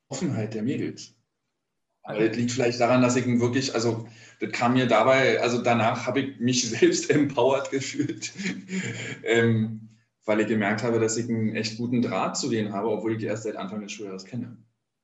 Offenheit 0.10 0.54
der 0.54 0.64
Mädels. 0.64 1.16
Aber 2.04 2.28
das 2.28 2.38
liegt 2.38 2.52
vielleicht 2.52 2.80
daran, 2.80 3.02
dass 3.02 3.16
ich 3.16 3.26
wirklich, 3.40 3.74
also 3.74 4.08
das 4.40 4.52
kam 4.52 4.74
mir 4.74 4.86
dabei, 4.86 5.42
also 5.42 5.62
danach 5.62 6.06
habe 6.06 6.22
ich 6.22 6.40
mich 6.40 6.70
selbst 6.70 7.10
empowered 7.10 7.72
gefühlt, 7.72 8.32
ähm, 9.24 9.90
weil 10.26 10.42
ich 10.42 10.48
gemerkt 10.48 10.84
habe, 10.84 11.00
dass 11.00 11.18
ich 11.18 11.28
einen 11.28 11.56
echt 11.56 11.78
guten 11.78 12.04
Draht 12.04 12.38
zu 12.38 12.50
denen 12.50 12.74
habe, 12.74 12.90
obwohl 12.90 13.14
ich 13.14 13.20
die 13.20 13.26
erst 13.26 13.44
seit 13.44 13.56
Anfang 13.56 13.82
des 13.82 13.92
Schuljahres 13.92 14.26
kenne. 14.26 14.58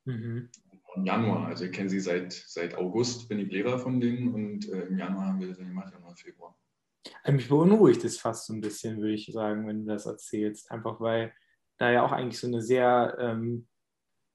Mhm. 0.04 0.48
Im 0.94 1.06
Januar, 1.06 1.46
also 1.46 1.64
ich 1.64 1.72
kenne 1.72 1.88
sie 1.88 2.00
seit, 2.00 2.32
seit 2.32 2.76
August, 2.76 3.28
bin 3.28 3.38
ich 3.38 3.50
Lehrer 3.50 3.78
von 3.78 4.00
denen 4.00 4.32
und 4.32 4.68
äh, 4.68 4.82
im 4.82 4.98
Januar 4.98 5.26
haben 5.26 5.40
wir 5.40 5.48
das 5.48 5.58
gemacht, 5.58 5.92
Januar, 5.92 6.14
Februar. 6.16 6.56
Äh, 7.24 7.32
mich 7.32 7.48
beunruhigt 7.48 8.04
es 8.04 8.18
fast 8.18 8.46
so 8.46 8.52
ein 8.52 8.60
bisschen, 8.60 8.98
würde 8.98 9.14
ich 9.14 9.26
sagen, 9.32 9.66
wenn 9.66 9.84
du 9.84 9.92
das 9.92 10.06
erzählst. 10.06 10.70
Einfach 10.70 11.00
weil 11.00 11.32
da 11.78 11.90
ja 11.90 12.04
auch 12.04 12.12
eigentlich 12.12 12.38
so 12.38 12.46
eine 12.46 12.62
sehr 12.62 13.16
ähm, 13.18 13.66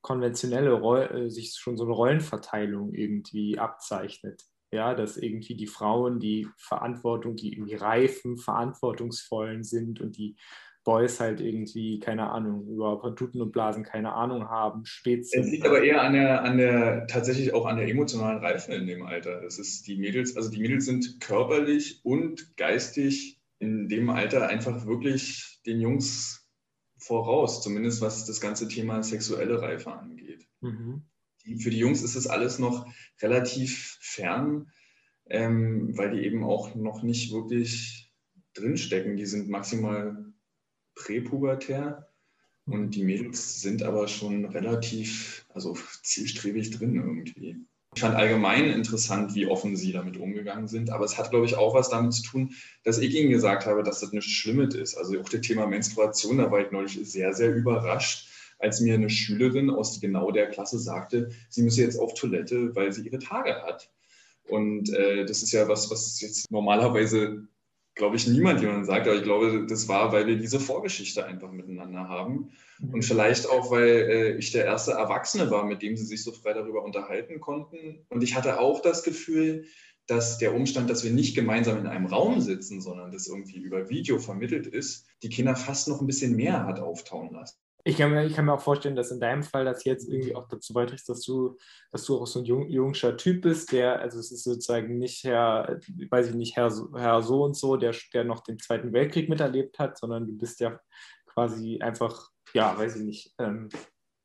konventionelle 0.02 0.74
Rolle, 0.74 1.10
äh, 1.10 1.30
sich 1.30 1.56
schon 1.56 1.78
so 1.78 1.86
eine 1.86 1.94
Rollenverteilung 1.94 2.94
irgendwie 2.94 3.60
abzeichnet. 3.60 4.44
ja, 4.72 4.94
dass 4.96 5.16
irgendwie 5.16 5.56
die 5.56 5.68
Frauen 5.68 6.20
die 6.20 6.48
Verantwortung, 6.58 7.38
die 7.38 7.54
irgendwie 7.54 7.76
reifen, 7.76 8.38
verantwortungsvollen 8.38 9.64
sind 9.64 10.02
und 10.02 10.18
die 10.18 10.36
Boys 10.88 11.20
halt 11.20 11.42
irgendwie, 11.42 12.00
keine 12.00 12.30
Ahnung, 12.30 12.66
über 12.66 13.02
Pantuten 13.02 13.42
und 13.42 13.52
Blasen 13.52 13.84
keine 13.84 14.14
Ahnung 14.14 14.48
haben, 14.48 14.86
spät 14.86 15.28
sind. 15.28 15.44
Es 15.44 15.52
liegt 15.52 15.66
aber 15.66 15.84
eher 15.84 16.02
an 16.02 16.14
der, 16.14 16.44
an 16.46 16.58
der, 16.58 17.08
tatsächlich 17.08 17.54
auch 17.54 17.66
an 17.66 17.76
der 17.76 17.90
emotionalen 17.90 18.38
Reife 18.38 18.74
in 18.74 18.88
dem 18.88 19.04
Alter. 19.04 19.42
Das 19.42 19.60
ist 19.60 19.86
die 19.86 19.98
Mädels, 19.98 20.38
also 20.38 20.50
die 20.50 20.62
Mädels 20.62 20.86
sind 20.86 21.20
körperlich 21.20 22.00
und 22.06 22.56
geistig 22.56 23.38
in 23.60 23.90
dem 23.90 24.10
Alter 24.10 24.48
einfach 24.48 24.86
wirklich 24.86 25.60
den 25.66 25.82
Jungs 25.82 26.48
voraus, 26.98 27.62
zumindest 27.62 28.00
was 28.00 28.26
das 28.26 28.40
ganze 28.40 28.70
Thema 28.70 29.04
sexuelle 29.04 29.62
Reife 29.62 29.92
angeht. 29.92 30.48
Mhm. 30.62 31.02
Die, 31.46 31.58
für 31.58 31.70
die 31.70 31.80
Jungs 31.80 32.02
ist 32.02 32.16
es 32.16 32.28
alles 32.28 32.60
noch 32.60 32.88
relativ 33.22 33.98
fern, 34.00 34.72
ähm, 35.26 35.98
weil 35.98 36.12
die 36.12 36.26
eben 36.26 36.46
auch 36.46 36.76
noch 36.76 37.04
nicht 37.04 37.34
wirklich 37.34 38.14
drinstecken. 38.54 39.18
Die 39.18 39.26
sind 39.26 39.50
maximal 39.50 40.27
präpubertär 40.98 42.08
und 42.66 42.92
die 42.92 43.04
Mädels 43.04 43.62
sind 43.62 43.84
aber 43.84 44.08
schon 44.08 44.46
relativ, 44.46 45.46
also 45.54 45.78
zielstrebig 46.04 46.72
drin 46.72 46.96
irgendwie. 46.96 47.56
Ich 47.96 48.02
fand 48.02 48.16
allgemein 48.16 48.66
interessant, 48.66 49.34
wie 49.34 49.48
offen 49.48 49.76
sie 49.76 49.92
damit 49.92 50.18
umgegangen 50.18 50.68
sind, 50.68 50.90
aber 50.90 51.06
es 51.06 51.18
hat, 51.18 51.32
glaube 51.32 51.46
ich, 51.46 51.56
auch 51.56 51.74
was 51.74 51.90
damit 51.90 52.14
zu 52.14 52.24
tun, 52.24 52.54
dass 52.84 53.00
ich 53.00 53.16
ihnen 53.16 53.32
gesagt 53.32 53.66
habe, 53.66 53.84
dass 53.84 54.02
das 54.02 54.12
nichts 54.12 54.30
Schlimmes 54.30 54.76
ist. 54.76 54.96
Also 54.96 55.20
auch 55.20 55.30
das 55.30 55.42
Thema 55.42 55.66
Menstruation, 55.66 56.38
da 56.38 56.52
war 56.52 56.60
ich 56.60 56.72
neulich 56.72 57.00
sehr, 57.10 57.34
sehr 57.34 57.56
überrascht, 57.56 58.28
als 58.60 58.82
mir 58.82 58.96
eine 58.96 59.10
Schülerin 59.10 59.70
aus 59.70 60.00
genau 60.02 60.32
der 60.32 60.50
Klasse 60.50 60.80
sagte, 60.80 61.30
sie 61.50 61.64
müsse 61.64 61.82
jetzt 61.82 61.98
auf 61.98 62.14
Toilette, 62.14 62.76
weil 62.76 62.92
sie 62.92 63.06
ihre 63.06 63.20
Tage 63.20 63.56
hat. 63.64 63.90
Und 64.48 64.94
äh, 64.94 65.26
das 65.26 65.42
ist 65.42 65.52
ja 65.52 65.68
was, 65.68 65.90
was 65.90 66.20
jetzt 66.22 66.52
normalerweise 66.52 67.48
glaube 67.98 68.16
ich, 68.16 68.28
niemand 68.28 68.62
jemand 68.62 68.86
sagt, 68.86 69.08
aber 69.08 69.18
ich 69.18 69.24
glaube, 69.24 69.66
das 69.68 69.88
war, 69.88 70.12
weil 70.12 70.28
wir 70.28 70.38
diese 70.38 70.60
Vorgeschichte 70.60 71.26
einfach 71.26 71.52
miteinander 71.52 72.08
haben. 72.08 72.52
Mhm. 72.80 72.94
Und 72.94 73.06
vielleicht 73.06 73.50
auch, 73.50 73.72
weil 73.72 73.88
äh, 73.88 74.38
ich 74.38 74.52
der 74.52 74.66
erste 74.66 74.92
Erwachsene 74.92 75.52
war, 75.52 75.66
mit 75.66 75.82
dem 75.82 75.98
sie 75.98 76.06
sich 76.06 76.24
so 76.24 76.32
frei 76.32 76.54
darüber 76.54 76.84
unterhalten 76.84 77.40
konnten. 77.40 78.06
Und 78.10 78.24
ich 78.24 78.36
hatte 78.36 78.60
auch 78.60 78.82
das 78.82 79.04
Gefühl, 79.04 79.66
dass 80.08 80.38
der 80.38 80.56
Umstand, 80.56 80.90
dass 80.90 81.04
wir 81.04 81.12
nicht 81.12 81.36
gemeinsam 81.36 81.78
in 81.78 81.88
einem 81.88 82.06
Raum 82.06 82.40
sitzen, 82.40 82.82
sondern 82.82 83.12
das 83.12 83.28
irgendwie 83.28 83.58
über 83.58 83.90
Video 83.90 84.20
vermittelt 84.20 84.66
ist, 84.66 85.06
die 85.22 85.30
Kinder 85.30 85.56
fast 85.56 85.90
noch 85.90 86.00
ein 86.00 86.08
bisschen 86.08 86.36
mehr 86.36 86.66
hat 86.66 86.80
auftauen 86.80 87.34
lassen. 87.34 87.58
Ich 87.88 87.96
kann, 87.96 88.12
mir, 88.12 88.26
ich 88.26 88.36
kann 88.36 88.44
mir 88.44 88.54
auch 88.54 88.60
vorstellen, 88.60 88.98
dass 88.98 89.12
in 89.12 89.22
deinem 89.22 89.44
Fall 89.44 89.64
das 89.64 89.86
jetzt 89.86 90.10
irgendwie 90.10 90.36
auch 90.36 90.46
dazu 90.50 90.74
beiträgt, 90.74 91.08
dass 91.08 91.22
du, 91.22 91.58
dass 91.90 92.04
du 92.04 92.20
auch 92.20 92.28
so 92.28 92.40
ein 92.40 92.46
jung, 92.46 92.68
jungscher 92.68 93.16
Typ 93.16 93.44
bist, 93.44 93.72
der, 93.72 94.02
also 94.02 94.20
es 94.20 94.30
ist 94.30 94.44
sozusagen 94.44 94.98
nicht 95.00 95.24
Herr, 95.24 95.80
weiß 96.10 96.28
ich 96.28 96.36
nicht, 96.36 96.58
Herr, 96.58 96.70
Herr 96.94 97.22
so 97.22 97.46
und 97.46 97.56
so, 97.56 97.78
der, 97.78 97.96
der 98.14 98.26
noch 98.26 98.42
den 98.42 98.60
Zweiten 98.60 98.92
Weltkrieg 98.92 99.30
miterlebt 99.30 99.80
hat, 99.80 99.98
sondern 99.98 100.28
du 100.28 100.38
bist 100.38 100.60
ja 100.60 100.78
quasi 101.28 101.80
einfach, 101.80 102.30
ja, 102.54 102.78
weiß 102.78 102.98
ich 102.98 103.04
nicht, 103.04 103.36
ähm, 103.40 103.70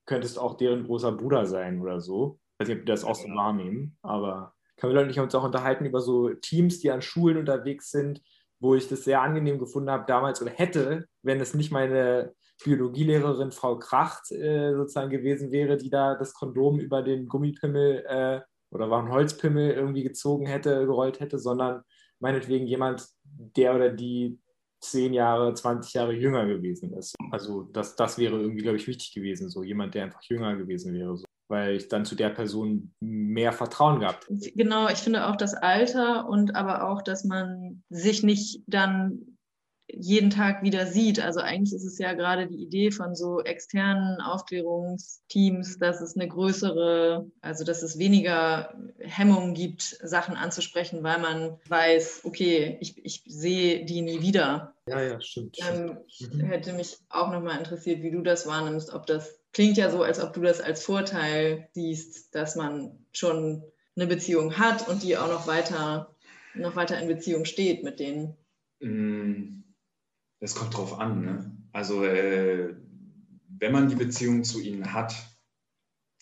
könntest 0.07 0.41
auch 0.41 0.57
deren 0.57 0.83
großer 0.83 1.13
Bruder 1.13 1.47
sein 1.47 1.81
oder 1.81 2.01
so. 2.01 2.41
Ich 2.55 2.63
weiß 2.65 2.69
nicht, 2.69 2.79
ob 2.79 2.87
die 2.87 2.91
das 2.91 3.05
auch 3.05 3.15
so 3.15 3.29
wahrnehmen, 3.29 3.97
aber 4.03 4.55
können 4.77 4.93
wir 4.93 5.05
Leute 5.05 5.23
uns 5.23 5.37
auch 5.37 5.45
unterhalten 5.45 5.85
über 5.85 6.01
so 6.01 6.31
Teams, 6.31 6.81
die 6.81 6.91
an 6.91 7.01
Schulen 7.01 7.37
unterwegs 7.37 7.93
sind, 7.93 8.23
wo 8.59 8.75
ich 8.75 8.89
das 8.89 9.05
sehr 9.05 9.23
angenehm 9.23 9.61
gefunden 9.61 9.91
habe 9.91 10.05
damals 10.09 10.43
oder 10.43 10.51
hätte, 10.51 11.07
wenn 11.23 11.41
es 11.41 11.55
nicht 11.55 11.71
meine 11.71 12.35
Biologielehrerin 12.65 13.53
Frau 13.53 13.79
Kracht 13.79 14.31
äh, 14.33 14.75
sozusagen 14.75 15.11
gewesen 15.11 15.51
wäre, 15.51 15.77
die 15.77 15.91
da 15.91 16.15
das 16.15 16.35
Kondom 16.35 16.79
über 16.79 17.03
den 17.03 17.29
Gummipimmel 17.29 18.05
äh, 18.07 18.41
oder 18.71 18.91
war 18.91 19.03
ein 19.03 19.13
Holzpimmel 19.13 19.73
irgendwie 19.73 20.03
gezogen 20.03 20.47
hätte, 20.47 20.87
gerollt 20.87 21.21
hätte, 21.21 21.39
sondern 21.39 21.83
meinetwegen 22.21 22.67
jemand, 22.67 23.07
der 23.25 23.75
oder 23.75 23.91
die 23.91 24.41
zehn 24.81 25.13
Jahre, 25.13 25.55
20 25.55 25.95
Jahre 25.95 26.13
jünger 26.13 26.47
gewesen 26.47 26.93
ist. 26.95 27.15
Also 27.31 27.63
das, 27.73 27.95
das 27.97 28.19
wäre 28.19 28.41
irgendwie, 28.41 28.63
glaube 28.63 28.79
ich, 28.79 28.87
wichtig 28.87 29.13
gewesen, 29.13 29.49
so 29.49 29.63
jemand, 29.63 29.95
der 29.95 30.05
einfach 30.05 30.23
jünger 30.23 30.57
gewesen 30.57 30.95
wäre. 30.95 31.17
So 31.17 31.25
weil 31.53 31.77
ich 31.77 31.89
dann 31.89 32.07
zu 32.07 32.15
der 32.15 32.31
Person 32.31 32.95
mehr 33.01 33.53
Vertrauen 33.53 34.01
gehabt 34.01 34.27
hätte. 34.27 34.53
Genau, 34.53 34.89
ich 34.89 34.99
finde 34.99 35.29
auch 35.29 35.37
das 35.37 35.53
Alter 35.53 36.27
und 36.27 36.57
aber 36.57 36.89
auch, 36.89 37.03
dass 37.03 37.25
man 37.25 37.83
sich 37.91 38.23
nicht 38.23 38.63
dann 38.67 39.32
jeden 39.89 40.31
Tag 40.31 40.63
wieder 40.63 40.87
sieht. 40.87 41.21
Also 41.21 41.41
eigentlich 41.41 41.75
ist 41.75 41.85
es 41.85 41.99
ja 41.99 42.15
gerade 42.15 42.47
die 42.47 42.63
Idee 42.63 42.91
von 42.91 43.15
so 43.15 43.41
externen 43.41 44.21
Aufklärungsteams, 44.21 45.79
dass 45.79 46.01
es 46.01 46.17
eine 46.17 46.29
größere, 46.29 47.31
also 47.41 47.65
dass 47.65 47.83
es 47.83 47.99
weniger 47.99 48.75
Hemmungen 48.99 49.55
gibt, 49.55 49.83
Sachen 50.03 50.37
anzusprechen, 50.37 51.03
weil 51.03 51.21
man 51.21 51.59
weiß, 51.69 52.23
okay, 52.25 52.79
ich, 52.81 53.05
ich 53.05 53.23
sehe 53.27 53.85
die 53.85 54.03
nie 54.03 54.23
wieder. 54.23 54.75
Ja, 54.89 55.01
ja, 55.01 55.21
stimmt. 55.21 55.59
Ähm, 55.61 55.99
mhm. 56.21 56.41
Hätte 56.41 56.73
mich 56.73 56.99
auch 57.11 57.31
nochmal 57.31 57.59
interessiert, 57.59 58.03
wie 58.03 58.11
du 58.11 58.23
das 58.23 58.47
wahrnimmst, 58.47 58.93
ob 58.93 59.07
das 59.07 59.39
klingt 59.53 59.77
ja 59.77 59.91
so, 59.91 60.03
als 60.03 60.21
ob 60.21 60.33
du 60.33 60.41
das 60.41 60.61
als 60.61 60.83
Vorteil 60.83 61.69
siehst, 61.73 62.35
dass 62.35 62.57
man 62.57 62.99
schon 63.13 63.63
eine 63.95 64.07
Beziehung 64.07 64.57
hat 64.57 64.89
und 64.89 65.03
die 65.03 65.19
auch 65.19 65.29
noch 65.29 65.47
weiter, 65.47 66.15
noch 66.55 66.77
weiter 66.77 66.99
in 66.99 67.09
Beziehung 67.09 67.45
steht 67.45 67.85
mit 67.85 68.01
denen. 68.01 68.37
Mm 68.81 69.62
es 70.43 70.57
kommt 70.57 70.77
drauf 70.77 70.99
an. 70.99 71.25
Ne? 71.25 71.57
Also 71.73 72.05
äh, 72.05 72.75
wenn 73.59 73.73
man 73.73 73.89
die 73.89 73.95
Beziehung 73.95 74.45
zu 74.45 74.61
ihnen 74.61 74.93
hat 74.93 75.15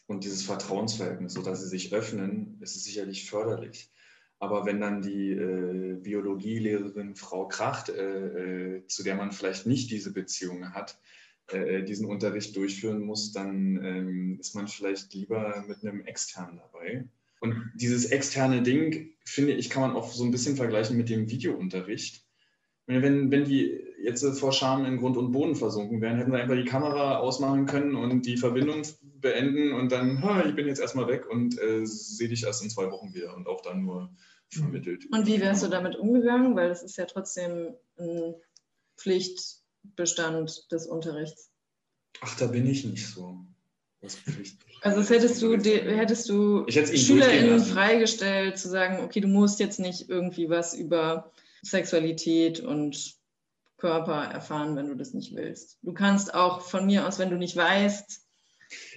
und 0.06 0.24
dieses 0.24 0.42
Vertrauensverhältnis, 0.42 1.32
sodass 1.32 1.62
sie 1.62 1.68
sich 1.68 1.92
öffnen, 1.92 2.58
ist 2.60 2.76
es 2.76 2.84
sicherlich 2.84 3.28
förderlich. 3.28 3.90
Aber 4.38 4.66
wenn 4.66 4.80
dann 4.80 5.02
die 5.02 5.32
äh, 5.32 5.96
Biologielehrerin 6.00 7.14
Frau 7.14 7.48
Kracht, 7.48 7.88
äh, 7.88 8.76
äh 8.76 8.86
zu 8.86 9.02
der 9.02 9.14
man 9.14 9.32
vielleicht 9.32 9.66
nicht 9.66 9.90
diese 9.90 10.12
Beziehung 10.12 10.72
hat, 10.72 10.98
äh, 11.48 11.82
diesen 11.82 12.06
Unterricht 12.06 12.54
durchführen 12.56 13.00
muss, 13.00 13.32
dann 13.32 13.82
ähm, 13.82 14.38
ist 14.38 14.54
man 14.54 14.68
vielleicht 14.68 15.14
lieber 15.14 15.64
mit 15.66 15.82
einem 15.82 16.04
externen 16.04 16.58
dabei. 16.58 17.08
Und 17.40 17.72
dieses 17.74 18.06
externe 18.06 18.62
Ding, 18.62 19.14
finde 19.24 19.54
ich, 19.54 19.70
kann 19.70 19.82
man 19.82 19.96
auch 19.96 20.12
so 20.12 20.24
ein 20.24 20.30
bisschen 20.30 20.56
vergleichen 20.56 20.96
mit 20.98 21.08
dem 21.08 21.30
Videounterricht 21.30 22.29
wenn, 22.86 23.30
wenn 23.30 23.44
die 23.44 23.80
jetzt 24.02 24.24
vor 24.38 24.52
Scham 24.52 24.84
in 24.84 24.98
Grund 24.98 25.16
und 25.16 25.32
Boden 25.32 25.54
versunken 25.54 26.00
wären, 26.00 26.16
hätten 26.16 26.32
wir 26.32 26.40
einfach 26.40 26.56
die 26.56 26.64
Kamera 26.64 27.18
ausmachen 27.18 27.66
können 27.66 27.94
und 27.94 28.26
die 28.26 28.36
Verbindung 28.36 28.82
beenden 29.02 29.72
und 29.72 29.92
dann, 29.92 30.22
ha, 30.22 30.44
ich 30.46 30.54
bin 30.54 30.66
jetzt 30.66 30.80
erstmal 30.80 31.06
weg 31.06 31.28
und 31.28 31.60
äh, 31.60 31.84
sehe 31.84 32.28
dich 32.28 32.44
erst 32.44 32.62
in 32.62 32.70
zwei 32.70 32.90
Wochen 32.90 33.14
wieder 33.14 33.36
und 33.36 33.46
auch 33.46 33.60
dann 33.60 33.82
nur 33.82 34.10
vermittelt. 34.48 35.06
Und 35.12 35.26
wie 35.26 35.40
wärst 35.40 35.62
du 35.62 35.68
damit 35.68 35.96
umgegangen? 35.96 36.56
Weil 36.56 36.68
das 36.68 36.82
ist 36.82 36.96
ja 36.96 37.06
trotzdem 37.06 37.74
ein 37.98 38.34
Pflichtbestand 38.96 40.72
des 40.72 40.86
Unterrichts. 40.86 41.50
Ach, 42.20 42.36
da 42.36 42.46
bin 42.46 42.66
ich 42.66 42.84
nicht 42.84 43.06
so. 43.06 43.46
Also 44.82 45.00
das 45.00 45.10
hättest 45.10 45.42
du, 45.42 45.52
hättest 45.52 46.28
du 46.28 46.66
SchülerInnen 46.68 47.60
freigestellt, 47.60 48.58
zu 48.58 48.68
sagen, 48.68 49.04
okay, 49.04 49.20
du 49.20 49.28
musst 49.28 49.60
jetzt 49.60 49.78
nicht 49.78 50.08
irgendwie 50.08 50.48
was 50.48 50.74
über 50.74 51.30
Sexualität 51.62 52.60
und 52.60 53.20
Körper 53.76 54.24
erfahren, 54.24 54.76
wenn 54.76 54.88
du 54.88 54.94
das 54.94 55.14
nicht 55.14 55.34
willst. 55.34 55.78
Du 55.82 55.92
kannst 55.92 56.34
auch 56.34 56.60
von 56.60 56.86
mir 56.86 57.08
aus, 57.08 57.18
wenn 57.18 57.30
du 57.30 57.36
nicht 57.36 57.56
weißt. 57.56 58.26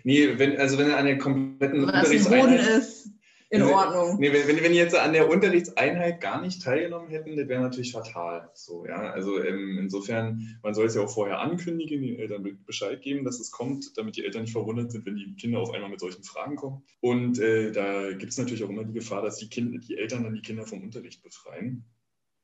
Nee, 0.03 0.37
wenn, 0.37 0.57
also 0.57 0.77
wenn 0.77 0.89
er 0.89 0.97
an 0.97 1.05
der 1.05 1.17
kompletten 1.17 1.85
Boden 1.85 2.53
ist, 2.53 3.07
in 3.49 3.61
wenn, 3.61 3.73
Ordnung. 3.73 4.19
Nee, 4.19 4.33
wenn, 4.33 4.63
wenn 4.63 4.71
die 4.71 4.77
jetzt 4.77 4.95
an 4.95 5.13
der 5.13 5.29
Unterrichtseinheit 5.29 6.21
gar 6.21 6.41
nicht 6.41 6.61
teilgenommen 6.61 7.09
hätten, 7.09 7.37
das 7.37 7.47
wäre 7.47 7.61
natürlich 7.61 7.91
fatal. 7.91 8.49
So, 8.53 8.85
ja? 8.85 9.11
Also 9.11 9.41
ähm, 9.43 9.77
insofern, 9.79 10.57
man 10.63 10.73
soll 10.73 10.87
es 10.87 10.95
ja 10.95 11.01
auch 11.01 11.09
vorher 11.09 11.39
ankündigen, 11.39 12.01
den 12.01 12.19
Eltern 12.19 12.59
Bescheid 12.65 13.01
geben, 13.01 13.23
dass 13.23 13.39
es 13.39 13.51
kommt, 13.51 13.97
damit 13.97 14.17
die 14.17 14.25
Eltern 14.25 14.41
nicht 14.41 14.53
verwundert 14.53 14.91
sind, 14.91 15.05
wenn 15.05 15.15
die 15.15 15.35
Kinder 15.35 15.59
auf 15.59 15.71
einmal 15.71 15.89
mit 15.91 15.99
solchen 15.99 16.23
Fragen 16.23 16.55
kommen. 16.55 16.83
Und 16.99 17.39
äh, 17.39 17.71
da 17.71 18.11
gibt 18.11 18.31
es 18.31 18.37
natürlich 18.37 18.63
auch 18.63 18.69
immer 18.69 18.85
die 18.85 18.93
Gefahr, 18.93 19.21
dass 19.21 19.37
die, 19.37 19.49
Kinder, 19.49 19.79
die 19.79 19.97
Eltern 19.97 20.23
dann 20.23 20.33
die 20.33 20.41
Kinder 20.41 20.65
vom 20.65 20.81
Unterricht 20.81 21.21
befreien 21.21 21.85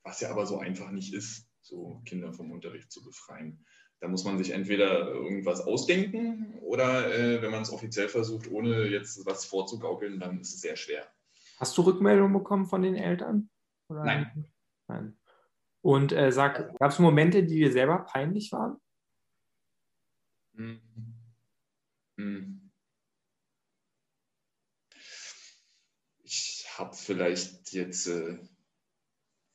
was 0.03 0.21
ja 0.21 0.29
aber 0.31 0.45
so 0.45 0.59
einfach 0.59 0.91
nicht 0.91 1.13
ist, 1.13 1.47
so 1.61 2.01
Kinder 2.05 2.33
vom 2.33 2.51
Unterricht 2.51 2.91
zu 2.91 3.03
befreien. 3.03 3.65
Da 3.99 4.07
muss 4.07 4.23
man 4.23 4.37
sich 4.37 4.51
entweder 4.51 5.07
irgendwas 5.09 5.61
ausdenken 5.61 6.57
oder 6.61 7.13
äh, 7.13 7.41
wenn 7.41 7.51
man 7.51 7.61
es 7.61 7.71
offiziell 7.71 8.07
versucht, 8.07 8.49
ohne 8.49 8.87
jetzt 8.87 9.25
was 9.25 9.45
vorzugaukeln, 9.45 10.19
dann 10.19 10.39
ist 10.39 10.53
es 10.53 10.61
sehr 10.61 10.77
schwer. 10.77 11.05
Hast 11.57 11.77
du 11.77 11.81
Rückmeldungen 11.81 12.33
bekommen 12.33 12.65
von 12.65 12.81
den 12.81 12.95
Eltern? 12.95 13.49
Oder? 13.89 14.05
Nein. 14.05 14.45
Nein. 14.87 15.17
Und 15.81 16.11
äh, 16.13 16.31
sag, 16.31 16.77
gab 16.79 16.91
es 16.91 16.99
Momente, 16.99 17.43
die 17.43 17.55
dir 17.55 17.71
selber 17.71 17.99
peinlich 17.99 18.51
waren? 18.51 18.77
Hm. 20.55 20.81
Hm. 22.17 22.71
Ich 26.23 26.65
habe 26.77 26.95
vielleicht 26.95 27.73
jetzt 27.73 28.07
äh, 28.07 28.39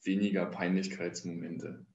weniger 0.05 0.47
Peinlichkeitsmomente. 0.47 1.87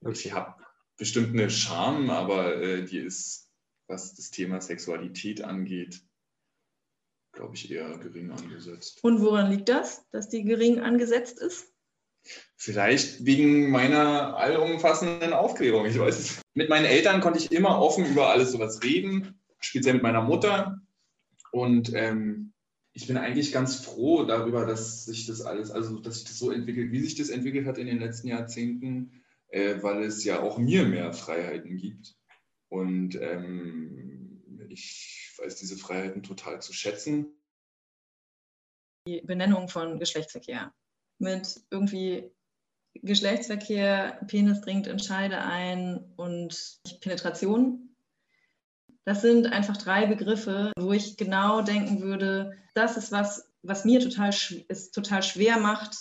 Okay. 0.00 0.12
Ich 0.12 0.32
habe 0.32 0.54
bestimmt 0.96 1.30
eine 1.30 1.50
Scham, 1.50 2.10
aber 2.10 2.60
äh, 2.60 2.84
die 2.84 2.98
ist, 2.98 3.50
was 3.86 4.14
das 4.14 4.30
Thema 4.30 4.60
Sexualität 4.60 5.42
angeht, 5.42 6.02
glaube 7.32 7.54
ich, 7.54 7.70
eher 7.70 7.98
gering 7.98 8.30
angesetzt. 8.30 9.02
Und 9.02 9.20
woran 9.20 9.50
liegt 9.50 9.68
das, 9.68 10.08
dass 10.10 10.28
die 10.28 10.44
gering 10.44 10.80
angesetzt 10.80 11.38
ist? 11.38 11.72
Vielleicht 12.56 13.24
wegen 13.24 13.70
meiner 13.70 14.36
allumfassenden 14.36 15.32
Aufklärung, 15.32 15.86
ich 15.86 15.98
weiß 15.98 16.18
es. 16.18 16.40
Mit 16.54 16.68
meinen 16.68 16.84
Eltern 16.84 17.20
konnte 17.20 17.40
ich 17.40 17.50
immer 17.50 17.80
offen 17.80 18.06
über 18.06 18.28
alles 18.28 18.52
sowas 18.52 18.82
reden, 18.82 19.40
speziell 19.58 19.94
mit 19.94 20.02
meiner 20.02 20.22
Mutter. 20.22 20.80
Und 21.50 21.92
ähm, 21.94 22.51
ich 22.94 23.06
bin 23.06 23.16
eigentlich 23.16 23.52
ganz 23.52 23.76
froh 23.76 24.24
darüber, 24.24 24.66
dass 24.66 25.06
sich 25.06 25.26
das 25.26 25.40
alles, 25.40 25.70
also 25.70 25.98
dass 25.98 26.16
sich 26.16 26.24
das 26.24 26.38
so 26.38 26.50
entwickelt, 26.50 26.92
wie 26.92 27.00
sich 27.00 27.14
das 27.14 27.30
entwickelt 27.30 27.66
hat 27.66 27.78
in 27.78 27.86
den 27.86 28.00
letzten 28.00 28.28
Jahrzehnten, 28.28 29.22
äh, 29.48 29.82
weil 29.82 30.02
es 30.02 30.24
ja 30.24 30.40
auch 30.40 30.58
mir 30.58 30.84
mehr 30.84 31.12
Freiheiten 31.12 31.76
gibt. 31.76 32.14
Und 32.68 33.14
ähm, 33.20 34.68
ich 34.68 35.34
weiß 35.38 35.56
diese 35.56 35.76
Freiheiten 35.76 36.22
total 36.22 36.60
zu 36.60 36.72
schätzen. 36.72 37.26
Die 39.06 39.20
Benennung 39.22 39.68
von 39.68 39.98
Geschlechtsverkehr 39.98 40.72
mit 41.18 41.60
irgendwie 41.70 42.30
Geschlechtsverkehr, 42.94 44.20
Penis 44.26 44.60
dringt 44.60 44.86
in 44.86 44.98
Scheide 44.98 45.38
ein 45.38 46.12
und 46.16 46.80
Penetration. 47.00 47.91
Das 49.04 49.22
sind 49.22 49.46
einfach 49.46 49.76
drei 49.76 50.06
Begriffe, 50.06 50.72
wo 50.78 50.92
ich 50.92 51.16
genau 51.16 51.62
denken 51.62 52.02
würde, 52.02 52.52
das 52.74 52.96
ist 52.96 53.12
was, 53.12 53.48
was 53.62 53.84
mir 53.84 54.00
total, 54.00 54.30
es 54.68 54.90
total 54.90 55.22
schwer 55.22 55.58
macht, 55.58 55.96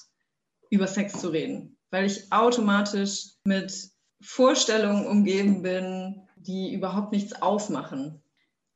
über 0.70 0.88
Sex 0.88 1.20
zu 1.20 1.30
reden, 1.30 1.78
weil 1.90 2.06
ich 2.06 2.32
automatisch 2.32 3.32
mit 3.44 3.90
Vorstellungen 4.22 5.08
umgeben 5.08 5.64
bin, 5.64 6.22
die 6.36 6.74
überhaupt 6.74 7.12
nichts 7.12 7.42
aufmachen 7.42 8.22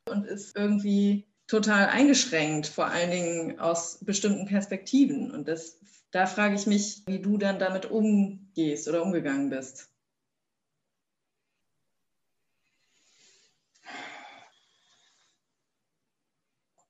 und 0.09 0.25
ist 0.25 0.55
irgendwie 0.55 1.27
total 1.47 1.87
eingeschränkt, 1.87 2.67
vor 2.67 2.87
allen 2.87 3.11
Dingen 3.11 3.59
aus 3.59 3.99
bestimmten 4.01 4.47
Perspektiven. 4.47 5.31
Und 5.31 5.47
das 5.47 5.77
da 6.15 6.27
frage 6.27 6.55
ich 6.55 6.65
mich, 6.65 7.03
wie 7.07 7.19
du 7.19 7.37
dann 7.37 7.59
damit 7.59 7.91
umgehst 7.91 8.87
oder 8.87 9.03
umgegangen 9.03 9.49
bist. 9.49 9.89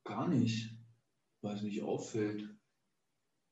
Gar 0.06 0.30
nicht, 0.30 0.72
weil 1.42 1.56
es 1.56 1.62
nicht 1.62 1.84
auffällt. 1.84 2.50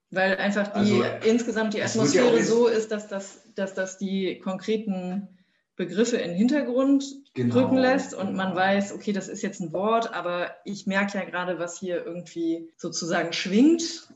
Weil 0.10 0.38
einfach 0.38 0.72
die 0.74 1.04
also, 1.04 1.28
insgesamt 1.28 1.74
die 1.74 1.82
Atmosphäre 1.82 2.38
ja 2.38 2.44
so 2.44 2.68
ist, 2.68 2.92
dass 2.92 3.08
das, 3.08 3.50
dass 3.56 3.74
das 3.74 3.98
die 3.98 4.40
konkreten 4.40 5.28
Begriffe 5.76 6.18
in 6.18 6.30
den 6.30 6.38
Hintergrund 6.38 7.04
genau, 7.34 7.56
rücken 7.56 7.78
lässt 7.78 8.14
und 8.14 8.28
genau. 8.28 8.38
man 8.38 8.56
weiß, 8.56 8.94
okay, 8.94 9.12
das 9.12 9.28
ist 9.28 9.42
jetzt 9.42 9.60
ein 9.60 9.74
Wort, 9.74 10.14
aber 10.14 10.56
ich 10.64 10.88
merke 10.88 11.18
ja 11.18 11.26
gerade, 11.26 11.60
was 11.60 11.80
hier 11.80 12.06
irgendwie 12.06 12.72
sozusagen 12.78 13.34
schwingt 13.34 14.08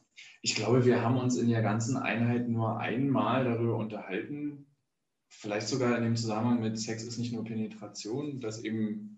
ich 0.41 0.56
glaube, 0.56 0.86
wir 0.86 1.02
haben 1.02 1.17
uns 1.17 1.38
in 1.38 1.50
der 1.50 1.62
ganzen 1.62 1.97
Einheit 1.97 2.47
nur 2.47 2.80
einmal 2.80 3.43
darüber 3.43 3.78
unterhalten, 3.78 4.65
vielleicht 5.28 5.67
sogar 5.67 5.97
in 5.97 6.04
dem 6.04 6.15
Zusammenhang 6.15 6.62
mit 6.62 6.80
Sex 6.80 7.04
ist 7.04 7.17
nicht 7.17 7.34
nur 7.34 7.43
Penetration, 7.43 8.39
dass 8.39 8.63
eben, 8.63 9.16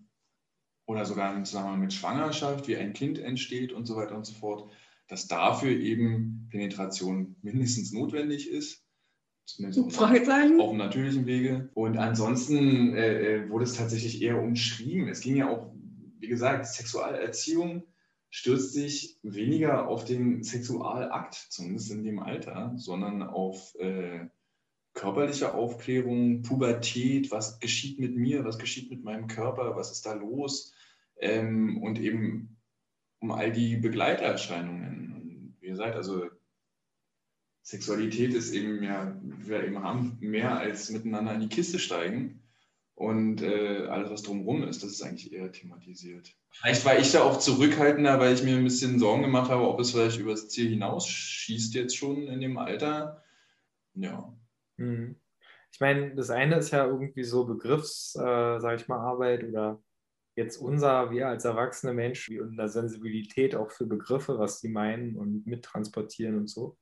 oder 0.86 1.04
sogar 1.04 1.34
im 1.34 1.44
Zusammenhang 1.44 1.80
mit 1.80 1.92
Schwangerschaft, 1.92 2.68
wie 2.68 2.76
ein 2.76 2.92
Kind 2.92 3.18
entsteht 3.18 3.72
und 3.72 3.86
so 3.86 3.96
weiter 3.96 4.16
und 4.16 4.26
so 4.26 4.34
fort, 4.34 4.70
dass 5.08 5.28
dafür 5.28 5.70
eben 5.70 6.48
Penetration 6.50 7.36
mindestens 7.42 7.92
notwendig 7.92 8.48
ist. 8.50 8.84
Zumindest 9.44 9.92
Fragezeichen. 9.92 10.60
Auf 10.60 10.70
dem 10.70 10.78
natürlichen 10.78 11.26
Wege. 11.26 11.70
Und 11.74 11.96
ansonsten 11.96 12.94
äh, 12.94 13.36
äh, 13.36 13.50
wurde 13.50 13.64
es 13.64 13.74
tatsächlich 13.74 14.22
eher 14.22 14.40
umschrieben. 14.40 15.08
Es 15.08 15.20
ging 15.20 15.36
ja 15.36 15.48
auch, 15.48 15.72
wie 16.18 16.28
gesagt, 16.28 16.66
Sexualerziehung 16.66 17.84
stürzt 18.30 18.72
sich 18.72 19.18
weniger 19.22 19.88
auf 19.88 20.04
den 20.04 20.44
Sexualakt, 20.44 21.34
zumindest 21.34 21.90
in 21.90 22.04
dem 22.04 22.20
Alter, 22.20 22.72
sondern 22.76 23.22
auf 23.22 23.74
äh, 23.80 24.28
körperliche 24.94 25.54
Aufklärung, 25.54 26.42
Pubertät, 26.42 27.30
was 27.30 27.60
geschieht 27.60 27.98
mit 27.98 28.16
mir, 28.16 28.44
was 28.44 28.58
geschieht 28.58 28.90
mit 28.90 29.04
meinem 29.04 29.26
Körper, 29.28 29.76
was 29.76 29.92
ist 29.92 30.06
da 30.06 30.14
los 30.14 30.74
ähm, 31.18 31.82
und 31.82 31.98
eben 31.98 32.56
um 33.20 33.30
all 33.30 33.52
die 33.52 33.76
Begleiterscheinungen. 33.76 35.14
Und 35.14 35.56
wie 35.60 35.68
gesagt, 35.68 35.94
also 35.94 36.28
Sexualität 37.62 38.34
ist 38.34 38.52
eben 38.52 38.82
ja, 38.82 39.16
wir 39.22 39.64
eben 39.64 39.82
haben 39.82 40.16
mehr 40.20 40.58
als 40.58 40.90
miteinander 40.90 41.34
in 41.34 41.40
die 41.40 41.48
Kiste 41.48 41.78
steigen 41.78 42.42
und 42.94 43.42
äh, 43.42 43.86
alles, 43.86 44.10
was 44.10 44.22
drumherum 44.22 44.64
ist, 44.64 44.82
das 44.82 44.90
ist 44.90 45.02
eigentlich 45.02 45.32
eher 45.32 45.52
thematisiert. 45.52 46.34
Vielleicht 46.50 46.84
war 46.84 46.98
ich 46.98 47.12
da 47.12 47.22
auch 47.22 47.38
zurückhaltender, 47.38 48.18
weil 48.18 48.34
ich 48.34 48.42
mir 48.42 48.56
ein 48.56 48.64
bisschen 48.64 48.98
Sorgen 48.98 49.22
gemacht 49.22 49.50
habe, 49.50 49.68
ob 49.68 49.78
es 49.80 49.92
vielleicht 49.92 50.18
übers 50.18 50.48
Ziel 50.48 50.68
hinausschießt 50.68 51.74
jetzt 51.74 51.96
schon 51.96 52.26
in 52.26 52.40
dem 52.40 52.58
Alter. 52.58 53.22
Ja. 53.94 54.36
Mhm. 54.80 55.16
Ich 55.72 55.80
meine, 55.80 56.14
das 56.16 56.30
eine 56.30 56.56
ist 56.56 56.72
ja 56.72 56.86
irgendwie 56.86 57.22
so 57.22 57.44
Begriffs, 57.44 58.16
äh, 58.16 58.58
sage 58.58 58.76
ich 58.76 58.88
mal, 58.88 58.98
Arbeit 58.98 59.44
oder 59.44 59.80
jetzt 60.36 60.56
unser, 60.56 61.10
wir 61.10 61.28
als 61.28 61.44
erwachsene 61.44 61.92
Menschen, 61.92 62.40
und 62.40 62.58
eine 62.58 62.68
Sensibilität 62.68 63.54
auch 63.54 63.70
für 63.70 63.86
Begriffe, 63.86 64.38
was 64.38 64.60
die 64.60 64.68
meinen 64.68 65.16
und 65.16 65.46
mittransportieren 65.46 66.36
und 66.36 66.48
so. 66.48 66.76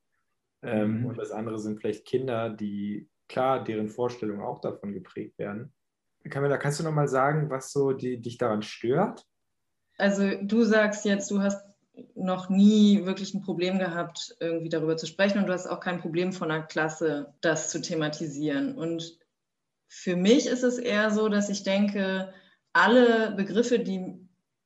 Ähm, 0.62 1.00
mhm. 1.00 1.06
Und 1.06 1.18
das 1.18 1.30
andere 1.30 1.58
sind 1.58 1.80
vielleicht 1.80 2.06
Kinder, 2.06 2.50
die, 2.50 3.08
klar, 3.28 3.62
deren 3.62 3.88
Vorstellungen 3.88 4.42
auch 4.42 4.61
davon 4.61 4.92
geprägt 4.92 5.38
werden. 5.38 5.72
Camilla, 6.30 6.56
kannst 6.56 6.80
du 6.80 6.84
noch 6.84 6.92
mal 6.92 7.08
sagen, 7.08 7.50
was 7.50 7.72
so 7.72 7.92
die, 7.92 8.20
dich 8.20 8.38
daran 8.38 8.62
stört? 8.62 9.24
Also 9.96 10.30
du 10.42 10.62
sagst 10.64 11.04
jetzt, 11.04 11.30
du 11.30 11.40
hast 11.40 11.67
noch 12.14 12.48
nie 12.48 13.04
wirklich 13.04 13.34
ein 13.34 13.42
Problem 13.42 13.78
gehabt, 13.78 14.37
irgendwie 14.40 14.68
darüber 14.68 14.96
zu 14.96 15.06
sprechen 15.06 15.38
und 15.38 15.46
du 15.46 15.52
hast 15.52 15.66
auch 15.66 15.80
kein 15.80 16.00
Problem 16.00 16.32
von 16.32 16.50
einer 16.50 16.64
Klasse, 16.64 17.34
das 17.40 17.70
zu 17.70 17.80
thematisieren. 17.80 18.76
Und 18.76 19.18
für 19.88 20.16
mich 20.16 20.46
ist 20.46 20.62
es 20.62 20.78
eher 20.78 21.11
so, 21.11 21.28
dass 21.28 21.48
ich 21.48 21.62
denke, 21.62 22.32
alle 22.72 23.32
Begriffe, 23.32 23.78
die, 23.78 24.14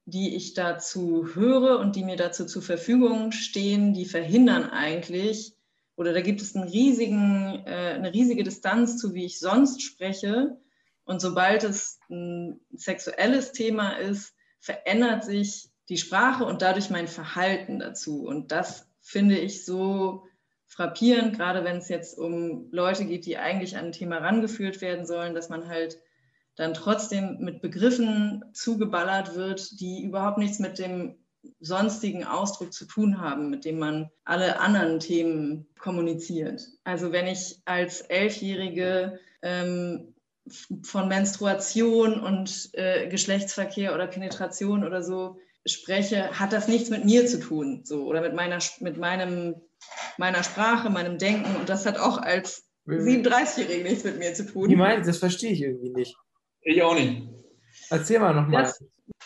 die 0.05 0.35
ich 0.35 0.55
dazu 0.55 1.35
höre 1.35 1.79
und 1.79 1.97
die 1.97 2.05
mir 2.05 2.17
dazu 2.17 2.45
zur 2.45 2.63
Verfügung 2.63 3.33
stehen, 3.33 3.95
die 3.95 4.05
verhindern 4.05 4.65
eigentlich, 4.71 5.57
oder 5.97 6.13
da 6.13 6.21
gibt 6.21 6.43
es 6.43 6.57
einen 6.57 6.69
riesigen, 6.69 7.63
äh, 7.67 7.95
eine 7.95 8.13
riesige 8.13 8.43
Distanz 8.43 8.99
zu, 8.99 9.15
wie 9.15 9.27
ich 9.27 9.39
sonst 9.39 9.83
spreche, 9.83 10.57
und 11.05 11.21
sobald 11.21 11.65
es 11.65 11.99
ein 12.11 12.61
sexuelles 12.73 13.53
Thema 13.53 13.97
ist, 13.97 14.35
verändert 14.61 15.25
sich 15.25 15.72
die 15.89 15.97
Sprache 15.97 16.45
und 16.45 16.63
dadurch 16.63 16.91
mein 16.91 17.09
Verhalten 17.09 17.79
dazu. 17.79 18.25
Und 18.25 18.53
das 18.53 18.89
finde 19.01 19.39
ich 19.39 19.65
so 19.65 20.25
frappierend, 20.67 21.37
gerade 21.37 21.65
wenn 21.65 21.77
es 21.77 21.89
jetzt 21.89 22.19
um 22.19 22.69
Leute 22.71 23.05
geht, 23.05 23.27
die 23.27 23.37
eigentlich 23.37 23.77
an 23.77 23.87
ein 23.87 23.93
Thema 23.93 24.19
rangeführt 24.19 24.81
werden 24.81 25.07
sollen, 25.07 25.35
dass 25.35 25.49
man 25.49 25.69
halt 25.69 25.99
dann 26.57 26.75
trotzdem 26.75 27.39
mit 27.41 27.61
Begriffen 27.61 28.45
zugeballert 28.53 29.35
wird, 29.35 29.81
die 29.81 30.03
überhaupt 30.03 30.39
nichts 30.39 30.59
mit 30.59 30.79
dem 30.79 31.17
sonstigen 31.61 32.25
Ausdruck 32.25 32.73
zu 32.73 32.87
tun 32.87 33.21
haben, 33.21 33.51
mit 33.51 33.65
dem 33.65 33.79
man 33.79 34.11
alle 34.25 34.61
anderen 34.61 35.01
Themen 35.01 35.67
kommuniziert. 35.79 36.69
Also 36.85 37.13
wenn 37.13 37.27
ich 37.27 37.61
als 37.65 38.03
Elfjährige 38.03 39.19
ähm, 39.43 40.15
von 40.83 41.09
Menstruation 41.09 42.21
und 42.21 42.71
äh, 42.75 43.09
Geschlechtsverkehr 43.09 43.95
oder 43.95 44.07
Penetration 44.07 44.85
oder 44.85 45.03
so 45.03 45.39
spreche, 45.67 46.39
hat 46.39 46.53
das 46.53 46.69
nichts 46.69 46.91
mit 46.91 47.05
mir 47.05 47.27
zu 47.27 47.41
tun, 47.41 47.83
so 47.85 48.05
oder 48.05 48.21
mit 48.21 48.35
meiner 48.35 48.59
mit 48.81 48.99
meinem 48.99 49.55
meiner 50.19 50.43
Sprache, 50.43 50.91
meinem 50.91 51.19
Denken 51.19 51.57
und 51.57 51.69
das 51.69 51.87
hat 51.87 51.99
auch 51.99 52.19
als 52.19 52.69
37-Jährige 52.87 53.89
nichts 53.89 54.05
mit 54.05 54.19
mir 54.19 54.35
zu 54.35 54.47
tun. 54.47 54.69
Wie 54.69 54.77
meinst 54.77 55.09
Das 55.09 55.19
verstehe 55.19 55.53
ich 55.53 55.63
irgendwie 55.63 55.91
nicht. 55.91 56.17
Ich 56.63 56.83
auch 56.83 56.95
nicht. 56.95 57.29
Erzähl 57.91 58.19
mal 58.19 58.35
nochmal. 58.35 58.73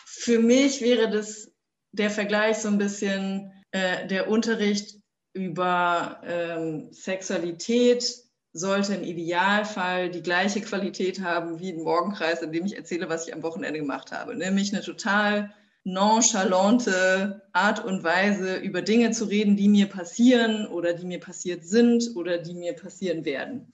Für 0.04 0.38
mich 0.38 0.80
wäre 0.82 1.10
das 1.10 1.50
der 1.92 2.10
Vergleich 2.10 2.58
so 2.58 2.68
ein 2.68 2.78
bisschen 2.78 3.52
äh, 3.70 4.06
der 4.06 4.28
Unterricht 4.28 4.96
über 5.32 6.20
ähm, 6.24 6.88
Sexualität 6.92 8.26
sollte 8.52 8.94
im 8.94 9.04
Idealfall 9.04 10.10
die 10.10 10.22
gleiche 10.22 10.62
Qualität 10.62 11.20
haben 11.20 11.60
wie 11.60 11.72
ein 11.72 11.82
Morgenkreis, 11.82 12.40
in 12.40 12.52
dem 12.52 12.64
ich 12.64 12.74
erzähle, 12.74 13.08
was 13.10 13.28
ich 13.28 13.34
am 13.34 13.42
Wochenende 13.42 13.80
gemacht 13.80 14.12
habe. 14.12 14.34
Nämlich 14.34 14.72
eine 14.72 14.82
total 14.82 15.52
nonchalante 15.86 17.42
Art 17.52 17.84
und 17.84 18.02
Weise, 18.02 18.56
über 18.56 18.82
Dinge 18.82 19.12
zu 19.12 19.26
reden, 19.26 19.56
die 19.56 19.68
mir 19.68 19.86
passieren 19.86 20.66
oder 20.66 20.92
die 20.94 21.06
mir 21.06 21.20
passiert 21.20 21.64
sind 21.64 22.16
oder 22.16 22.38
die 22.38 22.54
mir 22.54 22.72
passieren 22.72 23.24
werden. 23.24 23.72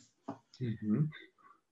Mhm. 0.59 1.11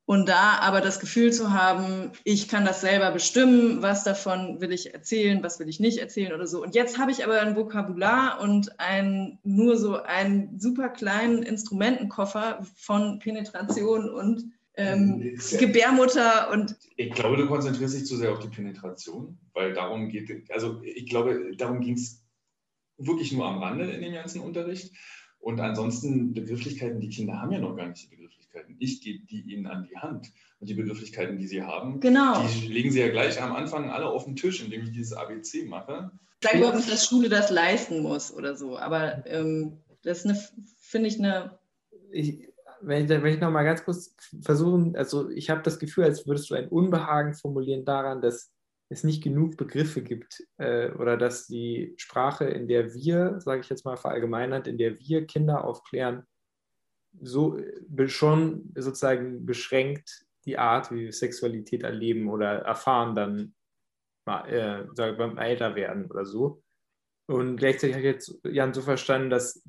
Und 0.06 0.28
da 0.28 0.58
aber 0.60 0.80
das 0.80 0.98
Gefühl 0.98 1.30
zu 1.32 1.52
haben, 1.52 2.10
ich 2.24 2.48
kann 2.48 2.64
das 2.64 2.80
selber 2.80 3.10
bestimmen, 3.12 3.82
was 3.82 4.02
davon 4.02 4.60
will 4.62 4.72
ich 4.72 4.94
erzählen, 4.94 5.42
was 5.42 5.60
will 5.60 5.68
ich 5.68 5.78
nicht 5.78 5.98
erzählen 5.98 6.32
oder 6.32 6.46
so. 6.46 6.62
Und 6.62 6.74
jetzt 6.74 6.98
habe 6.98 7.12
ich 7.12 7.22
aber 7.22 7.40
ein 7.40 7.54
Vokabular 7.54 8.40
und 8.40 8.80
ein, 8.80 9.38
nur 9.44 9.76
so 9.76 10.02
einen 10.02 10.58
super 10.58 10.88
kleinen 10.88 11.42
Instrumentenkoffer 11.42 12.66
von 12.74 13.18
Penetration 13.18 14.08
und 14.08 14.50
ähm, 14.80 15.38
Gebärmutter 15.58 16.50
und. 16.52 16.76
Ich 16.96 17.12
glaube, 17.12 17.36
du 17.36 17.46
konzentrierst 17.46 17.94
dich 17.96 18.06
zu 18.06 18.16
sehr 18.16 18.32
auf 18.32 18.40
die 18.40 18.48
Penetration, 18.48 19.38
weil 19.52 19.72
darum 19.72 20.08
geht, 20.08 20.50
also 20.50 20.80
ich 20.82 21.06
glaube, 21.08 21.56
darum 21.56 21.80
ging 21.80 21.94
es 21.94 22.22
wirklich 22.98 23.32
nur 23.32 23.46
am 23.46 23.58
Rande 23.58 23.90
in 23.90 24.02
dem 24.02 24.12
ganzen 24.12 24.40
Unterricht. 24.40 24.92
Und 25.38 25.58
ansonsten 25.60 26.34
Begrifflichkeiten, 26.34 27.00
die 27.00 27.08
Kinder 27.08 27.40
haben 27.40 27.50
ja 27.50 27.58
noch 27.58 27.74
gar 27.74 27.88
nicht 27.88 28.02
die 28.02 28.14
Begrifflichkeiten. 28.14 28.76
Ich 28.78 29.00
gebe 29.00 29.24
die 29.26 29.40
ihnen 29.40 29.66
an 29.66 29.88
die 29.90 29.96
Hand. 29.96 30.30
Und 30.60 30.68
die 30.68 30.74
Begrifflichkeiten, 30.74 31.38
die 31.38 31.46
sie 31.46 31.62
haben, 31.62 32.00
Genau. 32.00 32.46
die 32.46 32.66
legen 32.66 32.90
sie 32.90 33.00
ja 33.00 33.08
gleich 33.08 33.40
am 33.40 33.54
Anfang 33.56 33.90
alle 33.90 34.06
auf 34.06 34.26
den 34.26 34.36
Tisch, 34.36 34.62
indem 34.62 34.82
ich 34.82 34.92
dieses 34.92 35.14
ABC 35.14 35.64
mache. 35.64 36.10
Ich 36.42 36.46
sage 36.46 36.58
überhaupt 36.58 36.76
nicht, 36.76 36.92
dass 36.92 37.06
Schule 37.06 37.30
das 37.30 37.50
leisten 37.50 38.00
muss 38.02 38.32
oder 38.32 38.54
so, 38.54 38.76
aber 38.76 39.24
ähm, 39.26 39.78
das 40.02 40.18
ist 40.18 40.26
eine, 40.26 40.38
finde 40.78 41.08
ich, 41.08 41.18
eine. 41.18 41.58
ich, 42.12 42.49
wenn 42.82 43.04
ich, 43.04 43.10
wenn 43.10 43.34
ich 43.34 43.40
noch 43.40 43.50
mal 43.50 43.64
ganz 43.64 43.84
kurz 43.84 44.14
versuchen, 44.42 44.96
also 44.96 45.30
ich 45.30 45.50
habe 45.50 45.62
das 45.62 45.78
Gefühl, 45.78 46.04
als 46.04 46.26
würdest 46.26 46.50
du 46.50 46.54
ein 46.54 46.68
Unbehagen 46.68 47.34
formulieren 47.34 47.84
daran, 47.84 48.20
dass 48.20 48.52
es 48.88 49.04
nicht 49.04 49.22
genug 49.22 49.56
Begriffe 49.56 50.02
gibt 50.02 50.42
äh, 50.58 50.90
oder 50.90 51.16
dass 51.16 51.46
die 51.46 51.94
Sprache, 51.96 52.46
in 52.46 52.66
der 52.66 52.92
wir, 52.92 53.40
sage 53.40 53.60
ich 53.60 53.68
jetzt 53.68 53.84
mal 53.84 53.96
verallgemeinert, 53.96 54.66
in 54.66 54.78
der 54.78 54.98
wir 54.98 55.26
Kinder 55.26 55.64
aufklären, 55.64 56.24
so 57.20 57.56
äh, 57.56 58.08
schon 58.08 58.72
sozusagen 58.74 59.46
beschränkt 59.46 60.26
die 60.44 60.58
Art, 60.58 60.90
wie 60.90 61.04
wir 61.04 61.12
Sexualität 61.12 61.82
erleben 61.82 62.28
oder 62.28 62.60
erfahren 62.60 63.14
dann 63.14 63.54
äh, 64.26 64.84
sag, 64.94 65.18
beim 65.18 65.38
Älterwerden 65.38 66.10
oder 66.10 66.24
so. 66.24 66.62
Und 67.26 67.56
gleichzeitig 67.56 67.94
habe 67.94 68.06
ich 68.06 68.12
jetzt 68.12 68.40
Jan 68.44 68.74
so 68.74 68.82
verstanden, 68.82 69.30
dass 69.30 69.62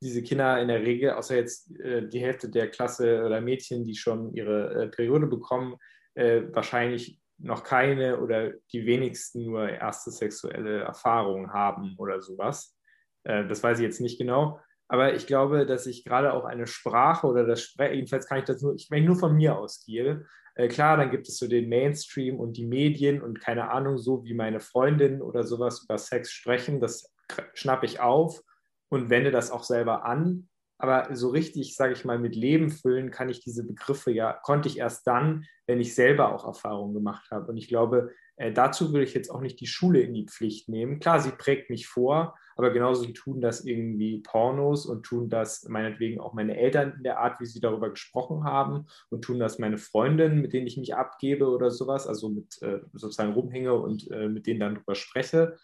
diese 0.00 0.22
Kinder 0.22 0.60
in 0.60 0.68
der 0.68 0.82
Regel, 0.82 1.10
außer 1.10 1.36
jetzt 1.36 1.74
äh, 1.80 2.06
die 2.06 2.20
Hälfte 2.20 2.48
der 2.48 2.70
Klasse 2.70 3.24
oder 3.24 3.40
Mädchen, 3.40 3.84
die 3.84 3.94
schon 3.94 4.32
ihre 4.34 4.84
äh, 4.84 4.88
Periode 4.88 5.26
bekommen, 5.26 5.76
äh, 6.14 6.42
wahrscheinlich 6.52 7.20
noch 7.38 7.62
keine 7.62 8.20
oder 8.20 8.52
die 8.72 8.86
wenigsten 8.86 9.44
nur 9.44 9.68
erste 9.68 10.10
sexuelle 10.10 10.80
Erfahrungen 10.80 11.52
haben 11.52 11.94
oder 11.98 12.20
sowas. 12.20 12.76
Äh, 13.24 13.46
das 13.46 13.62
weiß 13.62 13.78
ich 13.78 13.84
jetzt 13.84 14.00
nicht 14.00 14.18
genau. 14.18 14.60
Aber 14.88 15.14
ich 15.14 15.26
glaube, 15.26 15.66
dass 15.66 15.86
ich 15.86 16.04
gerade 16.04 16.32
auch 16.32 16.44
eine 16.44 16.66
Sprache 16.66 17.26
oder 17.26 17.46
das 17.46 17.62
Sprechen, 17.62 17.96
jedenfalls 17.96 18.26
kann 18.26 18.38
ich 18.38 18.44
das 18.44 18.62
nur, 18.62 18.74
ich, 18.74 18.88
ich 18.90 19.04
nur 19.04 19.16
von 19.16 19.36
mir 19.36 19.58
ausgehe, 19.58 20.26
äh, 20.54 20.68
klar, 20.68 20.96
dann 20.96 21.10
gibt 21.10 21.28
es 21.28 21.38
so 21.38 21.46
den 21.46 21.68
Mainstream 21.68 22.40
und 22.40 22.56
die 22.56 22.66
Medien 22.66 23.22
und 23.22 23.40
keine 23.40 23.70
Ahnung, 23.70 23.98
so 23.98 24.24
wie 24.24 24.34
meine 24.34 24.60
Freundin 24.60 25.22
oder 25.22 25.44
sowas 25.44 25.84
über 25.84 25.98
Sex 25.98 26.32
sprechen, 26.32 26.80
das 26.80 27.14
schnappe 27.54 27.86
ich 27.86 28.00
auf 28.00 28.42
und 28.88 29.10
wende 29.10 29.30
das 29.30 29.50
auch 29.50 29.64
selber 29.64 30.04
an. 30.04 30.48
Aber 30.78 31.14
so 31.14 31.30
richtig, 31.30 31.74
sage 31.74 31.92
ich 31.92 32.04
mal, 32.04 32.18
mit 32.18 32.36
Leben 32.36 32.70
füllen 32.70 33.10
kann 33.10 33.28
ich 33.28 33.40
diese 33.40 33.66
Begriffe 33.66 34.12
ja, 34.12 34.32
konnte 34.32 34.68
ich 34.68 34.78
erst 34.78 35.06
dann, 35.08 35.44
wenn 35.66 35.80
ich 35.80 35.94
selber 35.94 36.32
auch 36.32 36.46
Erfahrungen 36.46 36.94
gemacht 36.94 37.30
habe. 37.32 37.48
Und 37.48 37.56
ich 37.56 37.66
glaube, 37.66 38.12
äh, 38.36 38.52
dazu 38.52 38.92
würde 38.92 39.04
ich 39.04 39.12
jetzt 39.12 39.30
auch 39.30 39.40
nicht 39.40 39.60
die 39.60 39.66
Schule 39.66 40.00
in 40.00 40.14
die 40.14 40.26
Pflicht 40.26 40.68
nehmen. 40.68 41.00
Klar, 41.00 41.18
sie 41.18 41.32
prägt 41.32 41.68
mich 41.68 41.88
vor, 41.88 42.36
aber 42.56 42.70
genauso 42.70 43.04
tun 43.06 43.40
das 43.40 43.64
irgendwie 43.64 44.20
Pornos 44.20 44.86
und 44.86 45.02
tun 45.02 45.28
das 45.28 45.64
meinetwegen 45.68 46.20
auch 46.20 46.32
meine 46.32 46.56
Eltern 46.56 46.94
in 46.96 47.02
der 47.02 47.18
Art, 47.18 47.40
wie 47.40 47.46
sie 47.46 47.60
darüber 47.60 47.90
gesprochen 47.90 48.44
haben 48.44 48.86
und 49.10 49.22
tun 49.22 49.40
das 49.40 49.58
meine 49.58 49.78
Freundinnen, 49.78 50.40
mit 50.40 50.52
denen 50.52 50.68
ich 50.68 50.76
mich 50.76 50.94
abgebe 50.94 51.48
oder 51.48 51.72
sowas, 51.72 52.06
also 52.06 52.28
mit 52.28 52.62
äh, 52.62 52.80
sozusagen 52.92 53.32
rumhänge 53.32 53.74
und 53.74 54.08
äh, 54.12 54.28
mit 54.28 54.46
denen 54.46 54.60
dann 54.60 54.74
darüber 54.76 54.94
spreche. 54.94 55.56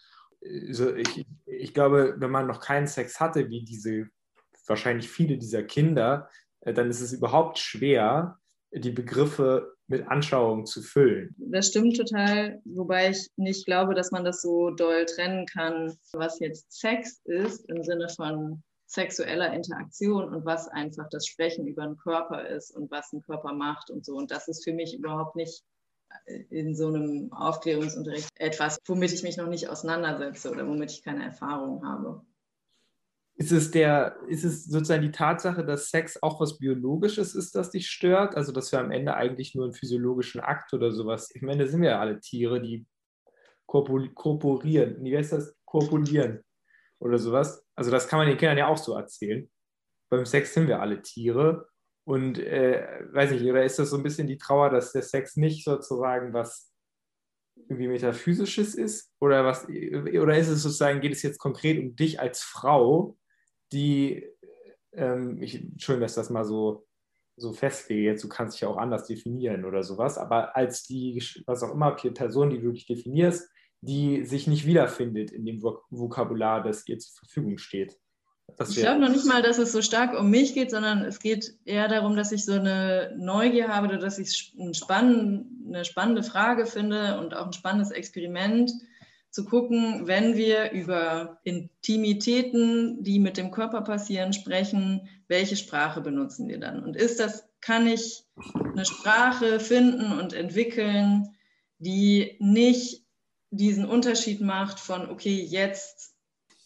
Also 0.67 0.95
ich, 0.95 1.25
ich 1.45 1.73
glaube, 1.73 2.15
wenn 2.17 2.31
man 2.31 2.47
noch 2.47 2.59
keinen 2.59 2.87
Sex 2.87 3.19
hatte, 3.19 3.49
wie 3.49 3.63
diese 3.63 4.07
wahrscheinlich 4.67 5.09
viele 5.09 5.37
dieser 5.37 5.63
Kinder, 5.63 6.29
äh, 6.61 6.73
dann 6.73 6.89
ist 6.89 7.01
es 7.01 7.13
überhaupt 7.13 7.57
schwer, 7.59 8.39
die 8.71 8.91
Begriffe 8.91 9.75
mit 9.87 10.07
Anschauungen 10.07 10.65
zu 10.65 10.81
füllen. 10.81 11.35
Das 11.37 11.67
stimmt 11.67 11.95
total, 11.95 12.59
wobei 12.65 13.11
ich 13.11 13.29
nicht 13.37 13.65
glaube, 13.65 13.93
dass 13.93 14.11
man 14.11 14.25
das 14.25 14.41
so 14.41 14.71
doll 14.71 15.05
trennen 15.05 15.45
kann, 15.45 15.95
was 16.13 16.39
jetzt 16.39 16.71
Sex 16.71 17.21
ist 17.25 17.69
im 17.69 17.83
Sinne 17.83 18.09
von 18.09 18.63
sexueller 18.87 19.53
Interaktion 19.53 20.33
und 20.33 20.45
was 20.45 20.67
einfach 20.67 21.07
das 21.09 21.27
Sprechen 21.27 21.67
über 21.67 21.83
einen 21.83 21.97
Körper 21.97 22.47
ist 22.47 22.71
und 22.75 22.89
was 22.91 23.11
ein 23.13 23.21
Körper 23.21 23.53
macht 23.53 23.89
und 23.89 24.05
so. 24.05 24.15
Und 24.15 24.31
das 24.31 24.47
ist 24.47 24.63
für 24.63 24.73
mich 24.73 24.95
überhaupt 24.97 25.35
nicht 25.35 25.63
in 26.49 26.75
so 26.75 26.87
einem 26.87 27.31
Aufklärungsunterricht 27.31 28.29
etwas, 28.35 28.77
womit 28.85 29.13
ich 29.13 29.23
mich 29.23 29.37
noch 29.37 29.47
nicht 29.47 29.69
auseinandersetze 29.69 30.51
oder 30.51 30.67
womit 30.67 30.91
ich 30.91 31.03
keine 31.03 31.23
Erfahrung 31.25 31.85
habe. 31.85 32.21
Ist 33.37 33.51
es, 33.51 33.69
der, 33.71 34.15
ist 34.29 34.45
es 34.45 34.65
sozusagen 34.65 35.01
die 35.01 35.11
Tatsache, 35.11 35.65
dass 35.65 35.89
Sex 35.89 36.21
auch 36.23 36.39
was 36.39 36.57
Biologisches 36.57 37.35
ist, 37.35 37.53
das 37.53 37.69
dich 37.69 37.89
stört? 37.89 38.35
Also, 38.35 38.53
dass 38.53 38.71
wir 38.71 38.79
am 38.79 38.91
Ende 38.91 39.13
eigentlich 39.13 39.55
nur 39.55 39.65
einen 39.65 39.73
physiologischen 39.73 40.39
Akt 40.39 40.73
oder 40.73 40.93
sowas. 40.93 41.31
Ich 41.33 41.41
meine, 41.41 41.65
da 41.65 41.69
sind 41.69 41.81
wir 41.81 41.89
ja 41.89 41.99
alle 41.99 42.21
Tiere, 42.21 42.61
die 42.61 42.85
korpul 43.65 44.13
korporieren. 44.13 45.03
Wie 45.03 45.17
heißt 45.17 45.33
das? 45.33 45.53
Korpulieren 45.65 46.45
oder 46.99 47.17
sowas. 47.17 47.65
Also, 47.75 47.91
das 47.91 48.07
kann 48.07 48.19
man 48.19 48.29
den 48.29 48.37
Kindern 48.37 48.57
ja 48.57 48.67
auch 48.67 48.77
so 48.77 48.95
erzählen. 48.95 49.49
Beim 50.09 50.25
Sex 50.25 50.53
sind 50.53 50.69
wir 50.69 50.79
alle 50.79 51.01
Tiere. 51.01 51.67
Und 52.05 52.37
äh, 52.37 53.03
weiß 53.11 53.31
nicht, 53.31 53.43
oder 53.43 53.65
ist 53.65 53.79
das 53.79 53.89
so 53.89 53.97
ein 53.97 54.03
bisschen 54.03 54.27
die 54.27 54.37
Trauer, 54.37 54.69
dass 54.69 54.91
der 54.91 55.01
Sex 55.01 55.37
nicht 55.37 55.65
sozusagen 55.65 56.33
was 56.33 56.71
irgendwie 57.55 57.87
metaphysisches 57.87 58.75
ist? 58.75 59.11
Oder 59.19 59.43
was, 59.43 59.67
oder 59.67 60.37
ist 60.37 60.49
es 60.49 60.61
sozusagen, 60.61 61.01
geht 61.01 61.13
es 61.13 61.23
jetzt 61.23 61.39
konkret 61.39 61.79
um 61.79 61.95
dich 61.95 62.19
als 62.19 62.41
Frau, 62.41 63.17
die, 63.71 64.27
ähm, 64.93 65.41
ich, 65.41 65.55
Entschuldigung, 65.55 66.03
dass 66.03 66.15
das 66.15 66.29
mal 66.29 66.45
so, 66.45 66.85
so 67.37 67.53
festlege, 67.53 68.03
jetzt 68.03 68.23
du 68.23 68.29
kannst 68.29 68.55
dich 68.55 68.61
ja 68.61 68.67
auch 68.67 68.77
anders 68.77 69.07
definieren 69.07 69.65
oder 69.65 69.83
sowas, 69.83 70.17
aber 70.17 70.55
als 70.55 70.83
die, 70.83 71.21
was 71.47 71.63
auch 71.63 71.73
immer, 71.73 71.91
Person, 71.91 72.51
die 72.51 72.61
du 72.61 72.71
dich 72.71 72.85
definierst, 72.85 73.49
die 73.81 74.23
sich 74.23 74.47
nicht 74.47 74.65
wiederfindet 74.65 75.31
in 75.31 75.45
dem 75.45 75.61
Vok 75.61 75.85
Vokabular, 75.89 76.63
das 76.63 76.87
ihr 76.87 76.97
zur 76.99 77.13
Verfügung 77.17 77.57
steht. 77.57 77.99
Ich 78.69 78.75
glaube 78.75 79.01
noch 79.01 79.09
nicht 79.09 79.25
mal, 79.25 79.41
dass 79.41 79.57
es 79.57 79.71
so 79.71 79.81
stark 79.81 80.17
um 80.17 80.29
mich 80.29 80.53
geht, 80.53 80.71
sondern 80.71 81.03
es 81.03 81.19
geht 81.19 81.55
eher 81.65 81.87
darum, 81.87 82.15
dass 82.15 82.31
ich 82.31 82.45
so 82.45 82.53
eine 82.53 83.13
Neugier 83.17 83.67
habe 83.67 83.87
oder 83.87 83.97
dass 83.97 84.17
ich 84.17 84.53
ein 84.57 84.73
spann 84.73 85.47
eine 85.67 85.83
spannende 85.83 86.23
Frage 86.23 86.65
finde 86.65 87.19
und 87.19 87.35
auch 87.35 87.47
ein 87.47 87.53
spannendes 87.53 87.91
Experiment, 87.91 88.71
zu 89.35 89.43
gucken, 89.43 90.07
wenn 90.07 90.37
wir 90.37 90.71
über 90.71 91.41
Intimitäten, 91.43 93.03
die 93.03 93.19
mit 93.19 93.35
dem 93.35 93.51
Körper 93.51 93.81
passieren, 93.81 94.31
sprechen, 94.31 95.09
welche 95.27 95.57
Sprache 95.57 95.99
benutzen 95.99 96.47
wir 96.47 96.57
dann? 96.57 96.81
Und 96.81 96.95
ist 96.95 97.19
das, 97.19 97.45
kann 97.59 97.85
ich 97.85 98.23
eine 98.53 98.85
Sprache 98.85 99.59
finden 99.59 100.17
und 100.17 100.31
entwickeln, 100.31 101.35
die 101.79 102.37
nicht 102.39 103.03
diesen 103.49 103.83
Unterschied 103.83 104.39
macht 104.39 104.79
von, 104.79 105.09
okay, 105.09 105.41
jetzt, 105.41 106.14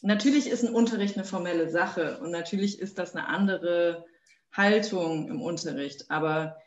natürlich 0.02 0.48
ist 0.48 0.64
ein 0.64 0.74
Unterricht 0.74 1.16
eine 1.16 1.26
formelle 1.26 1.70
Sache 1.70 2.20
und 2.20 2.32
natürlich 2.32 2.80
ist 2.80 3.00
das 3.00 3.16
eine 3.16 3.28
andere 3.28 4.06
Haltung 4.52 5.28
im 5.28 5.42
Unterricht, 5.42 6.10
aber 6.10 6.58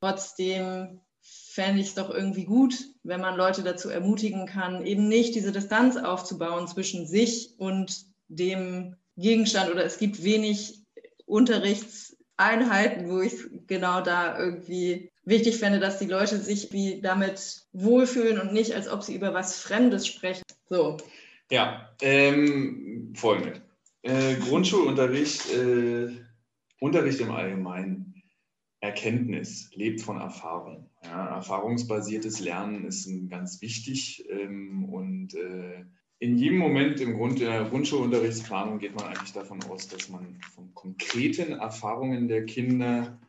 trotzdem 0.00 1.00
fände 1.22 1.80
ich 1.80 1.88
es 1.88 1.94
doch 1.94 2.10
irgendwie 2.10 2.44
gut, 2.44 2.74
wenn 3.02 3.20
man 3.20 3.36
Leute 3.36 3.62
dazu 3.62 3.88
ermutigen 3.88 4.46
kann, 4.46 4.84
eben 4.84 5.08
nicht 5.08 5.34
diese 5.34 5.52
Distanz 5.52 5.96
aufzubauen 5.96 6.66
zwischen 6.66 7.06
sich 7.06 7.54
und 7.58 8.06
dem 8.28 8.96
Gegenstand. 9.16 9.70
Oder 9.70 9.84
es 9.84 9.98
gibt 9.98 10.24
wenig 10.24 10.80
Unterrichtseinheiten, 11.26 13.08
wo 13.08 13.20
ich 13.20 13.34
genau 13.66 14.00
da 14.00 14.38
irgendwie 14.38 15.10
wichtig 15.24 15.58
fände, 15.58 15.78
dass 15.78 15.98
die 15.98 16.06
Leute 16.06 16.38
sich 16.38 16.72
wie 16.72 17.00
damit 17.00 17.62
wohlfühlen 17.72 18.40
und 18.40 18.52
nicht, 18.52 18.74
als 18.74 18.88
ob 18.88 19.02
sie 19.02 19.14
über 19.14 19.32
was 19.34 19.60
Fremdes 19.60 20.06
sprechen. 20.06 20.42
So. 20.68 20.96
Ja, 21.52 21.94
ähm, 22.00 23.12
folgendes. 23.14 23.60
Äh, 24.00 24.36
Grundschulunterricht, 24.36 25.52
äh, 25.52 26.08
Unterricht 26.80 27.20
im 27.20 27.30
Allgemeinen 27.30 28.22
Erkenntnis 28.80 29.70
lebt 29.74 30.00
von 30.00 30.18
Erfahrung. 30.18 30.88
Ja, 31.04 31.36
erfahrungsbasiertes 31.36 32.40
Lernen 32.40 32.86
ist 32.86 33.06
ganz 33.28 33.60
wichtig 33.60 34.24
ähm, 34.30 34.86
und 34.86 35.34
äh, 35.34 35.84
in 36.20 36.38
jedem 36.38 36.56
Moment 36.56 37.02
im 37.02 37.18
Grund 37.18 37.38
der 37.38 37.64
Grundschulunterrichtsplanung 37.64 38.78
geht 38.78 38.94
man 38.94 39.08
eigentlich 39.08 39.34
davon 39.34 39.62
aus, 39.64 39.88
dass 39.88 40.08
man 40.08 40.40
von 40.54 40.72
konkreten 40.72 41.52
Erfahrungen 41.52 42.28
der 42.28 42.46
Kinder 42.46 43.20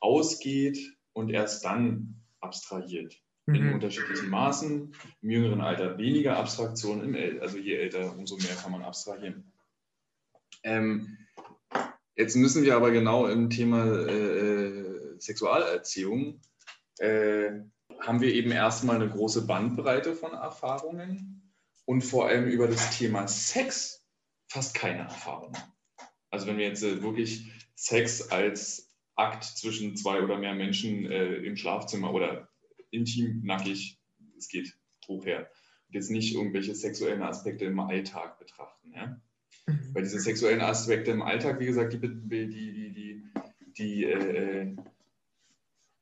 ausgeht 0.00 0.78
und 1.12 1.28
erst 1.28 1.66
dann 1.66 2.22
abstrahiert. 2.40 3.22
Mhm. 3.46 3.54
In 3.54 3.74
unterschiedlichen 3.74 4.28
Maßen, 4.28 4.94
im 5.22 5.30
jüngeren 5.30 5.60
Alter 5.60 5.98
weniger 5.98 6.36
Abstraktion, 6.36 7.02
im 7.02 7.14
El 7.14 7.40
also 7.40 7.58
je 7.58 7.76
älter, 7.76 8.16
umso 8.16 8.36
mehr 8.36 8.56
kann 8.56 8.72
man 8.72 8.82
abstrahieren. 8.82 9.52
Ähm, 10.64 11.16
jetzt 12.16 12.34
müssen 12.34 12.64
wir 12.64 12.74
aber 12.74 12.90
genau 12.90 13.26
im 13.26 13.50
Thema 13.50 13.86
äh, 13.86 15.16
Sexualerziehung 15.20 16.40
äh, 16.98 17.50
haben 18.00 18.20
wir 18.20 18.34
eben 18.34 18.50
erstmal 18.50 18.96
eine 18.96 19.08
große 19.08 19.46
Bandbreite 19.46 20.14
von 20.14 20.32
Erfahrungen 20.32 21.52
und 21.84 22.02
vor 22.02 22.26
allem 22.26 22.46
über 22.46 22.66
das 22.66 22.98
Thema 22.98 23.28
Sex 23.28 24.04
fast 24.48 24.74
keine 24.74 25.02
Erfahrung. 25.02 25.56
Also 26.30 26.46
wenn 26.46 26.58
wir 26.58 26.66
jetzt 26.66 26.82
äh, 26.82 27.02
wirklich 27.02 27.50
Sex 27.76 28.30
als 28.30 28.90
Akt 29.14 29.44
zwischen 29.44 29.96
zwei 29.96 30.20
oder 30.20 30.36
mehr 30.36 30.54
Menschen 30.54 31.06
äh, 31.06 31.36
im 31.36 31.56
Schlafzimmer 31.56 32.12
oder 32.12 32.48
intim, 32.96 33.42
nackig, 33.44 33.98
es 34.36 34.48
geht 34.48 34.76
hoch 35.08 35.24
her, 35.24 35.50
und 35.88 35.94
jetzt 35.94 36.10
nicht 36.10 36.34
irgendwelche 36.34 36.74
sexuellen 36.74 37.22
Aspekte 37.22 37.64
im 37.64 37.78
Alltag 37.78 38.38
betrachten. 38.38 38.92
Ja? 38.92 39.20
Mhm. 39.66 39.94
Weil 39.94 40.02
diese 40.02 40.20
sexuellen 40.20 40.60
Aspekte 40.60 41.10
im 41.10 41.22
Alltag, 41.22 41.60
wie 41.60 41.66
gesagt, 41.66 41.92
die, 41.92 42.00
die, 42.00 42.48
die, 42.48 42.92
die, 42.92 43.22
die 43.78 44.04
äh, 44.04 44.76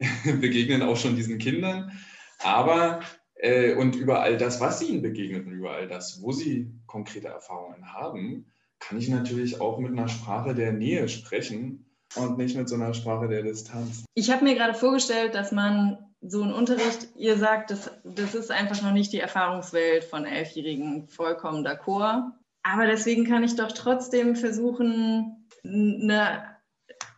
begegnen 0.40 0.82
auch 0.82 0.96
schon 0.96 1.16
diesen 1.16 1.38
Kindern. 1.38 1.92
Aber 2.38 3.00
äh, 3.36 3.74
und 3.74 3.96
über 3.96 4.22
all 4.22 4.36
das, 4.36 4.60
was 4.60 4.82
ihnen 4.82 5.02
begegnet 5.02 5.46
und 5.46 5.52
über 5.52 5.72
all 5.72 5.88
das, 5.88 6.22
wo 6.22 6.32
sie 6.32 6.70
konkrete 6.86 7.28
Erfahrungen 7.28 7.92
haben, 7.92 8.46
kann 8.78 8.98
ich 8.98 9.08
natürlich 9.08 9.60
auch 9.60 9.78
mit 9.78 9.92
einer 9.92 10.08
Sprache 10.08 10.54
der 10.54 10.72
Nähe 10.72 11.08
sprechen 11.08 11.86
und 12.16 12.38
nicht 12.38 12.56
mit 12.56 12.68
so 12.68 12.74
einer 12.74 12.94
Sprache 12.94 13.28
der 13.28 13.42
Distanz. 13.42 14.04
Ich 14.14 14.30
habe 14.30 14.44
mir 14.44 14.54
gerade 14.54 14.74
vorgestellt, 14.74 15.34
dass 15.34 15.52
man 15.52 16.13
so 16.26 16.42
einen 16.42 16.52
Unterricht, 16.52 17.08
ihr 17.16 17.36
sagt, 17.36 17.70
das, 17.70 17.90
das 18.04 18.34
ist 18.34 18.50
einfach 18.50 18.82
noch 18.82 18.92
nicht 18.92 19.12
die 19.12 19.20
Erfahrungswelt 19.20 20.04
von 20.04 20.24
Elfjährigen, 20.24 21.08
vollkommen 21.08 21.66
d'accord. 21.66 22.32
Aber 22.62 22.86
deswegen 22.86 23.26
kann 23.26 23.44
ich 23.44 23.56
doch 23.56 23.72
trotzdem 23.72 24.36
versuchen, 24.36 25.48
eine 25.64 26.54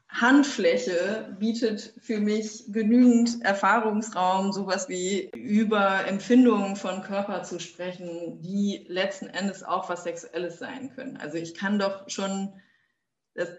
Handfläche 0.09 1.37
bietet 1.39 1.95
für 2.01 2.19
mich 2.19 2.65
genügend 2.69 3.43
Erfahrungsraum, 3.43 4.53
sowas 4.53 4.89
wie 4.89 5.31
über 5.35 6.07
Empfindungen 6.07 6.75
von 6.75 7.03
Körper 7.03 7.43
zu 7.43 7.61
sprechen, 7.61 8.41
die 8.41 8.87
letzten 8.89 9.27
Endes 9.27 9.63
auch 9.63 9.89
was 9.89 10.05
Sexuelles 10.05 10.59
sein 10.59 10.91
können. 10.95 11.17
Also 11.19 11.37
ich 11.37 11.55
kann 11.55 11.79
doch 11.79 12.09
schon, 12.09 12.55
das, 13.35 13.51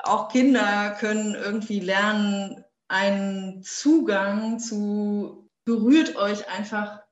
auch 0.00 0.28
Kinder 0.28 0.96
können 0.98 1.34
irgendwie 1.34 1.80
lernen, 1.80 2.64
einen 2.92 3.62
Zugang 3.62 4.58
zu 4.58 5.48
berührt 5.64 6.14
euch 6.16 6.46
einfach 6.48 7.02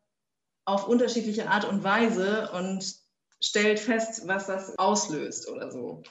auf 0.67 0.87
unterschiedliche 0.87 1.49
Art 1.49 1.65
und 1.65 1.83
Weise 1.83 2.51
und 2.53 2.85
stellt 3.43 3.81
fest, 3.81 4.27
was 4.27 4.47
das 4.47 4.79
auslöst 4.79 5.49
oder 5.49 5.73
so. 5.73 6.03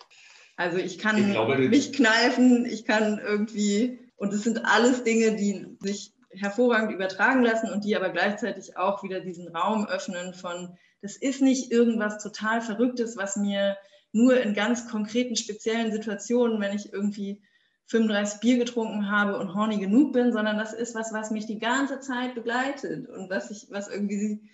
Also 0.58 0.78
ich 0.78 0.98
kann 0.98 1.18
ich 1.18 1.32
glaube, 1.32 1.58
mich 1.58 1.94
kneifen, 1.94 2.66
ich 2.66 2.84
kann 2.84 3.20
irgendwie, 3.20 4.00
und 4.16 4.34
es 4.34 4.44
sind 4.44 4.66
alles 4.66 5.04
Dinge, 5.04 5.36
die 5.36 5.78
sich 5.82 6.14
hervorragend 6.32 6.92
übertragen 6.92 7.44
lassen 7.44 7.72
und 7.72 7.86
die 7.86 7.96
aber 7.96 8.10
gleichzeitig 8.10 8.76
auch 8.76 9.04
wieder 9.04 9.20
diesen 9.20 9.56
Raum 9.56 9.86
öffnen 9.86 10.34
von, 10.34 10.76
das 11.02 11.16
ist 11.16 11.42
nicht 11.42 11.72
irgendwas 11.72 12.22
total 12.22 12.62
Verrücktes, 12.62 13.18
was 13.18 13.36
mir 13.36 13.78
nur 14.12 14.42
in 14.42 14.56
ganz 14.56 14.90
konkreten, 14.90 15.36
speziellen 15.36 15.92
Situationen, 15.92 16.60
wenn 16.60 16.76
ich 16.76 16.92
irgendwie 16.92 17.44
35 17.90 18.40
Bier 18.40 18.58
getrunken 18.58 19.10
habe 19.10 19.38
und 19.38 19.56
horny 19.56 19.80
genug 19.80 20.14
bin, 20.14 20.32
sondern 20.32 20.58
das 20.58 20.74
ist 20.74 20.94
was, 20.96 21.12
was 21.12 21.32
mich 21.32 21.48
die 21.48 21.60
ganze 21.60 22.00
Zeit 22.00 22.36
begleitet 22.36 23.10
und 23.10 23.30
was 23.30 23.50
ich, 23.50 23.68
was 23.72 23.90
irgendwie, 23.90 24.50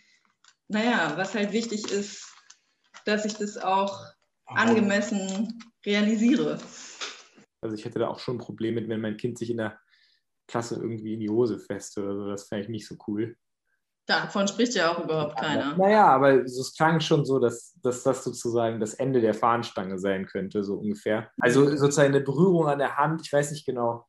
naja, 0.70 1.14
was 1.18 1.36
halt 1.36 1.52
wichtig 1.52 1.92
ist, 1.92 2.34
dass 3.06 3.26
ich 3.26 3.34
das 3.34 3.58
auch 3.58 4.06
angemessen 4.46 5.60
realisiere. 5.86 6.60
Also 7.62 7.76
ich 7.76 7.84
hätte 7.84 8.00
da 8.00 8.08
auch 8.08 8.20
schon 8.20 8.36
ein 8.36 8.40
Problem 8.40 8.76
mit, 8.76 8.88
wenn 8.88 9.02
mein 9.02 9.18
Kind 9.18 9.38
sich 9.38 9.50
in 9.50 9.58
der 9.58 9.80
Klasse 10.48 10.76
irgendwie 10.76 11.16
in 11.16 11.20
die 11.20 11.30
Hose 11.30 11.60
feste 11.60 12.04
oder 12.04 12.16
so. 12.16 12.28
Das 12.28 12.48
fände 12.48 12.64
ich 12.64 12.70
nicht 12.70 12.88
so 12.88 12.96
cool. 13.08 13.36
Davon 14.08 14.48
spricht 14.48 14.76
ja 14.76 14.92
auch 14.92 15.04
überhaupt 15.04 15.40
keiner. 15.40 15.76
Naja, 15.78 16.06
aber 16.08 16.44
es 16.44 16.74
klang 16.76 17.00
schon 17.00 17.26
so, 17.26 17.40
dass, 17.40 17.74
dass 17.82 18.04
das 18.04 18.24
sozusagen 18.24 18.80
das 18.80 18.94
Ende 18.94 19.20
der 19.20 19.34
Fahnenstange 19.34 19.98
sein 19.98 20.28
könnte, 20.28 20.64
so 20.64 20.76
ungefähr. 20.76 21.32
Also 21.40 21.66
sozusagen 21.76 22.14
eine 22.14 22.24
Berührung 22.24 22.68
an 22.68 22.80
der 22.80 22.98
Hand, 22.98 23.22
ich 23.26 23.34
weiß 23.34 23.52
nicht 23.52 23.66
genau. 23.66 24.06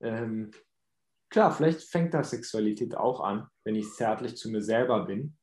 Ähm, 0.00 0.52
klar, 1.28 1.52
vielleicht 1.52 1.82
fängt 1.82 2.14
da 2.14 2.24
Sexualität 2.24 2.96
auch 2.96 3.20
an, 3.20 3.46
wenn 3.64 3.74
ich 3.74 3.92
zärtlich 3.92 4.36
zu 4.36 4.50
mir 4.50 4.62
selber 4.62 5.04
bin 5.04 5.36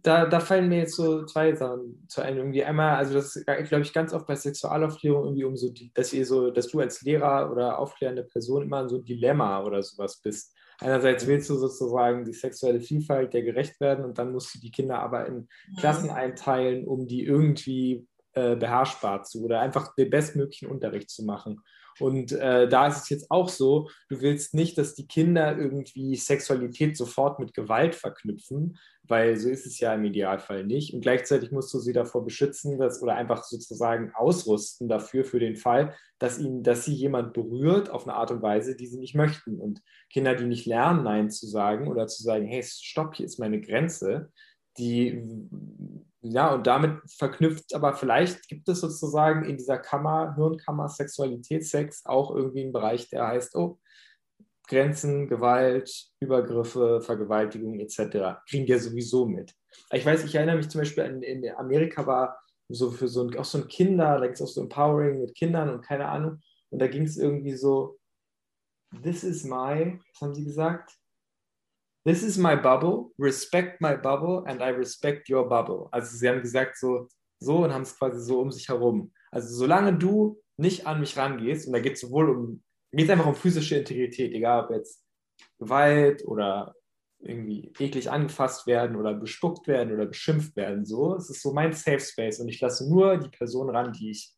da, 0.00 0.26
da 0.26 0.40
fallen 0.40 0.68
mir 0.68 0.78
jetzt 0.78 0.96
so 0.96 1.24
zwei 1.26 1.54
Sachen 1.54 2.04
zu 2.08 2.22
ein. 2.22 2.36
Irgendwie 2.36 2.64
einmal, 2.64 2.96
also 2.96 3.14
das 3.14 3.34
glaube 3.44 3.82
ich 3.82 3.92
ganz 3.92 4.12
oft 4.12 4.26
bei 4.26 4.34
Sexualaufklärung 4.34 5.24
irgendwie 5.24 5.44
um 5.44 5.56
so, 5.56 5.70
die, 5.70 5.92
dass 5.92 6.12
ihr 6.12 6.24
so, 6.24 6.50
dass 6.50 6.68
du 6.68 6.80
als 6.80 7.02
Lehrer 7.02 7.50
oder 7.50 7.78
aufklärende 7.78 8.24
Person 8.24 8.62
immer 8.62 8.88
so 8.88 8.96
ein 8.96 9.04
Dilemma 9.04 9.62
oder 9.62 9.82
sowas 9.82 10.20
bist. 10.22 10.51
Einerseits 10.82 11.26
willst 11.26 11.48
du 11.48 11.56
sozusagen 11.56 12.24
die 12.24 12.32
sexuelle 12.32 12.80
Vielfalt 12.80 13.32
der 13.32 13.42
gerecht 13.42 13.80
werden 13.80 14.04
und 14.04 14.18
dann 14.18 14.32
musst 14.32 14.54
du 14.54 14.58
die 14.58 14.70
Kinder 14.70 14.98
aber 14.98 15.26
in 15.26 15.48
Klassen 15.78 16.10
einteilen, 16.10 16.86
um 16.86 17.06
die 17.06 17.24
irgendwie 17.24 18.06
äh, 18.34 18.56
beherrschbar 18.56 19.22
zu 19.22 19.44
oder 19.44 19.60
einfach 19.60 19.94
den 19.94 20.10
bestmöglichen 20.10 20.68
Unterricht 20.68 21.10
zu 21.10 21.24
machen. 21.24 21.60
Und 22.00 22.32
äh, 22.32 22.68
da 22.68 22.88
ist 22.88 23.02
es 23.02 23.08
jetzt 23.08 23.30
auch 23.30 23.48
so, 23.48 23.88
du 24.08 24.20
willst 24.20 24.54
nicht, 24.54 24.78
dass 24.78 24.94
die 24.94 25.06
Kinder 25.06 25.56
irgendwie 25.56 26.16
Sexualität 26.16 26.96
sofort 26.96 27.38
mit 27.38 27.54
Gewalt 27.54 27.94
verknüpfen, 27.94 28.78
weil 29.04 29.36
so 29.36 29.48
ist 29.48 29.66
es 29.66 29.78
ja 29.80 29.94
im 29.94 30.04
Idealfall 30.04 30.64
nicht. 30.64 30.94
Und 30.94 31.00
gleichzeitig 31.00 31.50
musst 31.50 31.72
du 31.74 31.78
sie 31.78 31.92
davor 31.92 32.24
beschützen 32.24 32.78
dass, 32.78 33.02
oder 33.02 33.16
einfach 33.16 33.44
sozusagen 33.44 34.12
ausrüsten 34.14 34.88
dafür, 34.88 35.24
für 35.24 35.40
den 35.40 35.56
Fall, 35.56 35.94
dass, 36.18 36.38
ihnen, 36.38 36.62
dass 36.62 36.84
sie 36.84 36.94
jemand 36.94 37.32
berührt 37.32 37.90
auf 37.90 38.06
eine 38.06 38.16
Art 38.16 38.30
und 38.30 38.42
Weise, 38.42 38.76
die 38.76 38.86
sie 38.86 38.98
nicht 38.98 39.14
möchten. 39.14 39.58
Und 39.58 39.82
Kinder, 40.10 40.34
die 40.34 40.44
nicht 40.44 40.66
lernen, 40.66 41.04
Nein 41.04 41.30
zu 41.30 41.46
sagen 41.46 41.88
oder 41.88 42.06
zu 42.06 42.22
sagen, 42.22 42.46
hey, 42.46 42.62
stopp, 42.62 43.16
hier 43.16 43.26
ist 43.26 43.38
meine 43.38 43.60
Grenze, 43.60 44.30
die 44.78 45.22
ja, 46.22 46.54
und 46.54 46.66
damit 46.66 47.00
verknüpft, 47.10 47.74
aber 47.74 47.94
vielleicht 47.94 48.46
gibt 48.48 48.68
es 48.68 48.80
sozusagen 48.80 49.44
in 49.44 49.56
dieser 49.56 49.78
Kammer, 49.78 50.34
Hirnkammer 50.36 50.88
Sexualitätssex 50.88 52.06
auch 52.06 52.34
irgendwie 52.34 52.62
einen 52.62 52.72
Bereich, 52.72 53.08
der 53.08 53.26
heißt, 53.26 53.56
oh, 53.56 53.80
Grenzen, 54.68 55.26
Gewalt, 55.26 56.10
Übergriffe, 56.20 57.00
Vergewaltigung 57.00 57.80
etc. 57.80 58.40
kriegen 58.48 58.66
ja 58.66 58.78
sowieso 58.78 59.26
mit. 59.26 59.52
Ich 59.92 60.06
weiß, 60.06 60.24
ich 60.24 60.34
erinnere 60.34 60.56
mich 60.56 60.68
zum 60.68 60.80
Beispiel 60.80 61.04
an, 61.04 61.22
in 61.22 61.44
Amerika 61.56 62.06
war 62.06 62.38
so 62.68 62.90
für 62.92 63.08
so 63.08 63.24
ein, 63.24 63.36
auch 63.36 63.44
so 63.44 63.58
ein 63.58 63.68
Kinder, 63.68 64.18
da 64.18 64.26
gibt 64.26 64.40
es 64.40 64.42
auch 64.42 64.48
so 64.48 64.62
Empowering 64.62 65.20
mit 65.20 65.34
Kindern 65.34 65.68
und 65.70 65.82
keine 65.82 66.08
Ahnung. 66.08 66.40
Und 66.70 66.78
da 66.78 66.86
ging 66.86 67.02
es 67.02 67.16
irgendwie 67.16 67.56
so, 67.56 67.98
this 69.02 69.24
is 69.24 69.44
my, 69.44 69.98
was 70.12 70.20
haben 70.20 70.34
sie 70.34 70.44
gesagt? 70.44 70.96
This 72.04 72.22
is 72.22 72.36
my 72.36 72.56
bubble, 72.56 73.12
respect 73.18 73.80
my 73.80 73.96
bubble 73.96 74.44
and 74.46 74.62
I 74.62 74.70
respect 74.70 75.28
your 75.28 75.48
bubble. 75.48 75.88
Also 75.92 76.16
sie 76.16 76.28
haben 76.28 76.42
gesagt 76.42 76.76
so, 76.76 77.08
so 77.40 77.64
und 77.64 77.72
haben 77.72 77.82
es 77.82 77.96
quasi 77.96 78.20
so 78.20 78.40
um 78.40 78.50
sich 78.50 78.68
herum. 78.68 79.12
Also 79.30 79.54
solange 79.54 79.96
du 79.96 80.40
nicht 80.56 80.86
an 80.86 81.00
mich 81.00 81.16
rangehst, 81.16 81.66
und 81.66 81.72
da 81.72 81.80
geht 81.80 81.94
es 81.94 82.00
sowohl 82.00 82.30
um, 82.30 82.62
geht 82.92 83.10
einfach 83.10 83.26
um 83.26 83.34
physische 83.34 83.76
Integrität, 83.76 84.32
egal 84.32 84.64
ob 84.64 84.70
jetzt 84.70 85.04
Gewalt 85.58 86.24
oder 86.26 86.74
irgendwie 87.20 87.72
eklig 87.78 88.10
angefasst 88.10 88.66
werden 88.66 88.96
oder 88.96 89.14
bespuckt 89.14 89.68
werden 89.68 89.94
oder 89.94 90.06
beschimpft 90.06 90.56
werden, 90.56 90.84
so. 90.84 91.14
Es 91.14 91.30
ist 91.30 91.40
so 91.40 91.52
mein 91.52 91.72
Safe 91.72 92.00
Space 92.00 92.40
und 92.40 92.48
ich 92.48 92.60
lasse 92.60 92.88
nur 92.88 93.16
die 93.16 93.28
Person 93.28 93.70
ran, 93.70 93.92
die 93.92 94.10
ich 94.10 94.34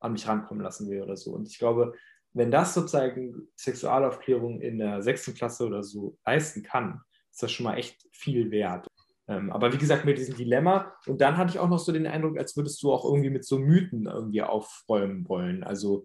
an 0.00 0.12
mich 0.12 0.26
rankommen 0.26 0.62
lassen 0.62 0.90
will 0.90 1.02
oder 1.02 1.16
so. 1.16 1.32
Und 1.32 1.48
ich 1.48 1.58
glaube, 1.58 1.94
wenn 2.34 2.50
das 2.50 2.74
sozusagen 2.74 3.48
Sexualaufklärung 3.56 4.60
in 4.60 4.78
der 4.78 5.02
sechsten 5.02 5.34
Klasse 5.34 5.66
oder 5.66 5.82
so 5.82 6.18
leisten 6.26 6.62
kann, 6.62 7.00
ist 7.30 7.42
das 7.42 7.52
schon 7.52 7.64
mal 7.64 7.76
echt 7.76 8.06
viel 8.12 8.50
wert. 8.50 8.86
Ähm, 9.26 9.50
aber 9.50 9.72
wie 9.72 9.78
gesagt, 9.78 10.04
mit 10.04 10.18
diesem 10.18 10.36
Dilemma. 10.36 10.92
Und 11.06 11.20
dann 11.20 11.36
hatte 11.36 11.50
ich 11.50 11.58
auch 11.58 11.68
noch 11.68 11.78
so 11.78 11.92
den 11.92 12.06
Eindruck, 12.06 12.38
als 12.38 12.56
würdest 12.56 12.82
du 12.82 12.92
auch 12.92 13.04
irgendwie 13.04 13.30
mit 13.30 13.44
so 13.44 13.58
Mythen 13.58 14.06
irgendwie 14.06 14.42
aufräumen 14.42 15.28
wollen. 15.28 15.64
Also, 15.64 16.04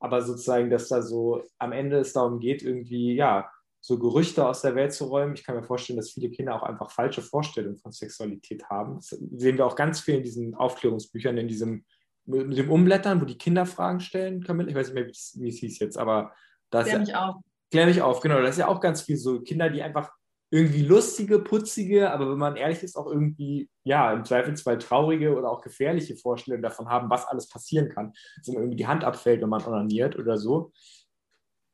aber 0.00 0.22
sozusagen, 0.22 0.70
dass 0.70 0.88
da 0.88 1.02
so 1.02 1.42
am 1.58 1.72
Ende 1.72 1.98
es 1.98 2.12
darum 2.12 2.40
geht, 2.40 2.62
irgendwie, 2.62 3.14
ja, 3.14 3.50
so 3.80 4.00
Gerüchte 4.00 4.44
aus 4.48 4.62
der 4.62 4.74
Welt 4.74 4.92
zu 4.92 5.04
räumen. 5.04 5.34
Ich 5.34 5.44
kann 5.44 5.54
mir 5.54 5.62
vorstellen, 5.62 5.96
dass 5.96 6.10
viele 6.10 6.30
Kinder 6.30 6.56
auch 6.56 6.64
einfach 6.64 6.90
falsche 6.90 7.22
Vorstellungen 7.22 7.78
von 7.78 7.92
Sexualität 7.92 8.64
haben. 8.68 8.96
Das 8.96 9.10
sehen 9.10 9.58
wir 9.58 9.66
auch 9.66 9.76
ganz 9.76 10.00
viel 10.00 10.16
in 10.16 10.24
diesen 10.24 10.56
Aufklärungsbüchern, 10.56 11.38
in 11.38 11.46
diesem 11.46 11.84
mit 12.26 12.58
dem 12.58 12.70
Umblättern, 12.70 13.20
wo 13.20 13.24
die 13.24 13.38
Kinder 13.38 13.66
Fragen 13.66 14.00
stellen, 14.00 14.42
Camille. 14.42 14.68
Ich 14.68 14.74
weiß 14.74 14.88
nicht 14.88 14.94
mehr, 14.94 15.06
wie 15.06 15.48
es 15.48 15.58
hieß 15.58 15.78
jetzt, 15.78 15.96
aber 15.96 16.32
das. 16.70 16.86
Klär 16.86 16.98
mich 16.98 17.14
auf. 17.14 17.36
Klär 17.70 17.86
mich 17.86 18.02
auf, 18.02 18.20
genau. 18.20 18.40
Das 18.40 18.50
ist 18.50 18.58
ja 18.58 18.68
auch 18.68 18.80
ganz 18.80 19.02
viel 19.02 19.16
so 19.16 19.40
Kinder, 19.40 19.70
die 19.70 19.82
einfach 19.82 20.10
irgendwie 20.50 20.82
lustige, 20.82 21.40
putzige, 21.40 22.10
aber 22.10 22.30
wenn 22.30 22.38
man 22.38 22.56
ehrlich 22.56 22.82
ist, 22.82 22.96
auch 22.96 23.06
irgendwie, 23.06 23.68
ja, 23.82 24.12
im 24.12 24.24
Zweifelsfall 24.24 24.78
traurige 24.78 25.36
oder 25.36 25.50
auch 25.50 25.60
gefährliche 25.60 26.16
Vorstellungen 26.16 26.62
davon 26.62 26.88
haben, 26.88 27.10
was 27.10 27.26
alles 27.26 27.48
passieren 27.48 27.88
kann. 27.88 28.12
Dass 28.38 28.48
man 28.48 28.58
irgendwie 28.58 28.76
die 28.76 28.86
Hand 28.86 29.02
abfällt, 29.02 29.42
wenn 29.42 29.48
man 29.48 29.64
onaniert 29.64 30.16
oder 30.16 30.38
so. 30.38 30.72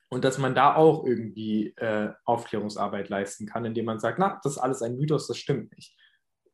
Und 0.09 0.25
dass 0.25 0.39
man 0.39 0.55
da 0.55 0.75
auch 0.75 1.07
irgendwie 1.07 1.75
äh, 1.77 2.11
Aufklärungsarbeit 2.25 3.09
leisten 3.09 3.47
kann, 3.47 3.65
indem 3.65 3.87
man 3.87 4.01
sagt, 4.01 4.19
na, 4.19 4.41
das 4.43 4.53
ist 4.53 4.59
alles 4.59 4.83
ein 4.83 4.97
Mythos, 4.97 5.27
das 5.27 5.39
stimmt 5.39 5.75
nicht 5.75 5.97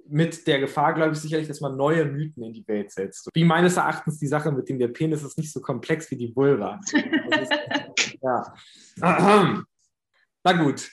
mit 0.08 0.46
der 0.46 0.60
Gefahr, 0.60 0.94
glaube 0.94 1.12
ich, 1.12 1.20
sicherlich, 1.20 1.48
dass 1.48 1.60
man 1.60 1.76
neue 1.76 2.04
Mythen 2.04 2.42
in 2.42 2.52
die 2.52 2.66
Welt 2.66 2.90
setzt. 2.90 3.28
Wie 3.34 3.44
meines 3.44 3.76
Erachtens 3.76 4.18
die 4.18 4.26
Sache 4.26 4.50
mit 4.50 4.68
dem, 4.68 4.78
der 4.78 4.88
Penis 4.88 5.22
ist 5.22 5.38
nicht 5.38 5.52
so 5.52 5.60
komplex 5.60 6.10
wie 6.10 6.16
die 6.16 6.34
Vulva. 6.34 6.80
Ist, 6.92 8.18
ja. 8.22 8.54
Na 10.44 10.52
gut, 10.52 10.90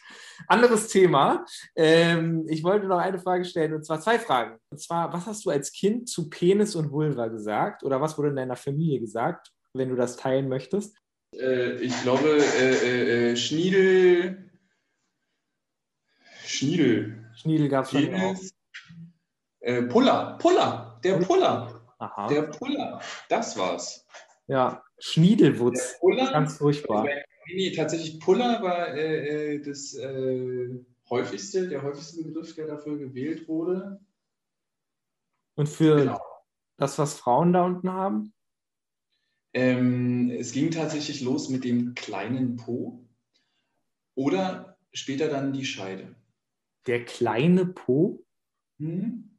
anderes 0.48 0.88
Thema. 0.88 1.46
Ähm, 1.76 2.46
ich 2.50 2.64
wollte 2.64 2.88
noch 2.88 2.98
eine 2.98 3.20
Frage 3.20 3.46
stellen, 3.46 3.74
und 3.74 3.86
zwar 3.86 4.02
zwei 4.02 4.20
Fragen. 4.20 4.58
Und 4.70 4.80
zwar, 4.80 5.14
was 5.14 5.26
hast 5.26 5.46
du 5.46 5.50
als 5.50 5.72
Kind 5.72 6.10
zu 6.10 6.30
Penis 6.30 6.76
und 6.76 6.92
Vulva 6.92 7.28
gesagt? 7.28 7.84
Oder 7.84 8.02
was 8.02 8.18
wurde 8.18 8.30
in 8.30 8.36
deiner 8.36 8.56
Familie 8.56 9.00
gesagt, 9.00 9.52
wenn 9.74 9.90
du 9.90 9.96
das 9.96 10.18
teilen 10.18 10.50
möchtest? 10.50 10.98
Äh, 11.34 11.76
ich 11.76 12.02
glaube, 12.02 12.38
äh, 12.60 13.32
äh, 13.32 13.36
Schniedel. 13.36 14.50
Schniedel. 16.46 17.30
Schniedel 17.36 17.70
gab 17.70 17.86
es 17.86 17.92
schon 17.92 18.14
auch. 18.14 18.36
Äh, 19.66 19.82
Puller, 19.82 20.38
Puller, 20.40 21.00
der 21.04 21.18
Puller. 21.18 21.82
Aha. 21.98 22.28
Der 22.28 22.44
Puller, 22.44 23.02
das 23.30 23.58
war's. 23.58 24.06
Ja, 24.46 24.84
Schniedelwutz. 25.00 25.94
Der 25.94 26.00
Puller, 26.02 26.32
Ganz 26.32 26.58
furchtbar. 26.58 27.08
Nee, 27.48 27.72
tatsächlich 27.72 28.20
Puller 28.20 28.62
war 28.62 28.90
äh, 28.90 29.56
äh, 29.56 29.62
das 29.64 29.96
äh, 29.96 30.70
häufigste, 31.10 31.68
der 31.68 31.82
häufigste 31.82 32.22
Begriff, 32.24 32.54
der 32.54 32.68
dafür 32.68 33.00
gewählt 33.00 33.48
wurde. 33.48 34.00
Und 35.56 35.68
für 35.68 35.96
Genau. 35.98 36.22
das, 36.78 37.00
was 37.00 37.16
Frauen 37.16 37.52
da 37.52 37.64
unten 37.66 37.92
haben? 37.92 38.34
Ähm, 39.54 40.30
es 40.30 40.52
ging 40.52 40.70
tatsächlich 40.70 41.22
los 41.22 41.50
mit 41.50 41.64
dem 41.64 41.96
kleinen 41.96 42.56
Po 42.58 43.04
oder 44.14 44.78
später 44.94 45.28
dann 45.28 45.54
die 45.54 45.66
Scheide. 45.66 46.16
Der 46.86 47.04
kleine 47.04 47.66
Po? 47.66 48.24
Hm? 48.78 49.32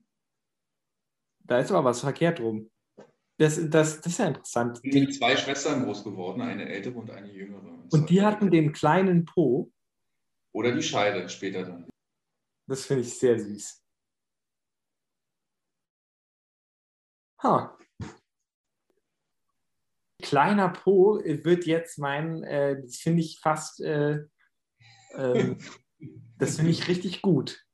Da 1.47 1.61
ist 1.61 1.71
aber 1.71 1.85
was 1.85 2.01
verkehrt 2.01 2.41
rum. 2.41 2.71
Das, 3.39 3.57
das, 3.69 4.01
das 4.01 4.07
ist 4.07 4.19
ja 4.19 4.29
interessant. 4.29 4.81
Ich 4.83 4.91
bin 4.91 5.05
mit 5.05 5.15
zwei 5.15 5.37
Schwestern 5.37 5.85
groß 5.85 6.05
geworden, 6.05 6.41
eine 6.41 6.69
ältere 6.69 6.99
und 6.99 7.11
eine 7.11 7.31
jüngere. 7.31 7.85
Und 7.93 8.11
die 8.11 8.23
hatten 8.23 8.51
den 8.51 8.73
kleinen 8.73 9.25
Po. 9.25 9.71
Oder 10.53 10.73
die 10.73 10.83
Scheide 10.83 11.29
später 11.29 11.65
dann. 11.65 11.89
Das 12.67 12.87
finde 12.87 13.03
ich 13.03 13.19
sehr 13.19 13.39
süß. 13.39 13.83
Ha. 17.43 17.79
Kleiner 20.23 20.71
Po 20.71 21.21
wird 21.23 21.67
jetzt 21.67 21.99
mein, 21.99 22.43
äh, 22.43 22.81
das 22.81 22.97
finde 22.97 23.21
ich 23.21 23.39
fast, 23.39 23.81
äh, 23.81 24.25
ähm, 25.13 25.59
das 26.39 26.57
finde 26.57 26.71
ich 26.71 26.89
richtig 26.89 27.21
gut. 27.21 27.66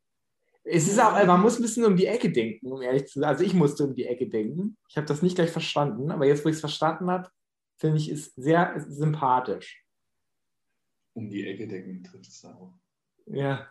Es 0.65 0.87
ist 0.87 1.01
auch, 1.01 1.13
man 1.27 1.41
muss 1.41 1.59
ein 1.59 1.63
bisschen 1.63 1.85
um 1.85 1.97
die 1.97 2.07
Ecke 2.07 2.31
denken, 2.31 2.71
um 2.71 2.81
ehrlich 2.83 3.07
zu 3.07 3.19
sein. 3.21 3.29
Also 3.29 3.43
ich 3.45 3.53
musste 3.55 3.85
um 3.85 3.95
die 3.95 4.05
Ecke 4.07 4.29
denken. 4.29 4.77
Ich 4.89 4.97
habe 4.97 5.07
das 5.07 5.23
nicht 5.23 5.35
gleich 5.35 5.51
verstanden, 5.51 6.11
aber 6.11 6.27
jetzt, 6.27 6.45
wo 6.45 6.49
ich 6.49 6.55
es 6.55 6.61
verstanden 6.61 7.11
habe, 7.11 7.29
finde 7.79 7.99
ich 7.99 8.09
es 8.09 8.33
sehr 8.37 8.85
sympathisch. 8.89 9.85
Um 11.15 11.29
die 11.29 11.47
Ecke 11.47 11.67
decken 11.67 12.05
trifft 12.05 12.29
es 12.29 12.41
da 12.41 12.55
auch. 12.55 12.75
Ja. 13.27 13.67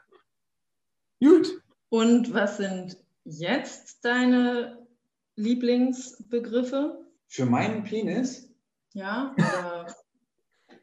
Gut. 1.22 1.62
Und 1.90 2.34
was 2.34 2.58
sind 2.58 2.98
jetzt 3.24 4.04
deine 4.04 4.86
Lieblingsbegriffe? 5.36 7.06
Für 7.28 7.46
meinen 7.46 7.84
Penis 7.84 8.54
Ja, 8.94 9.34
oder 9.38 9.96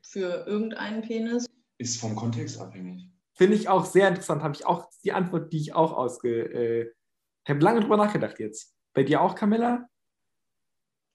für 0.02 0.46
irgendeinen 0.46 1.02
Penis? 1.02 1.46
ist 1.76 2.00
vom 2.00 2.16
Kontext 2.16 2.58
abhängig. 2.58 3.08
Finde 3.38 3.56
ich 3.56 3.68
auch 3.68 3.84
sehr 3.84 4.08
interessant. 4.08 4.42
Habe 4.42 4.54
ich 4.54 4.66
auch 4.66 4.90
die 5.04 5.12
Antwort, 5.12 5.52
die 5.52 5.58
ich 5.60 5.72
auch 5.72 5.92
ausge. 5.92 6.42
Äh, 6.42 6.92
ich 7.44 7.50
habe 7.50 7.60
lange 7.60 7.80
drüber 7.80 7.96
nachgedacht 7.96 8.40
jetzt. 8.40 8.74
Bei 8.94 9.04
dir 9.04 9.20
auch, 9.20 9.36
Camilla? 9.36 9.88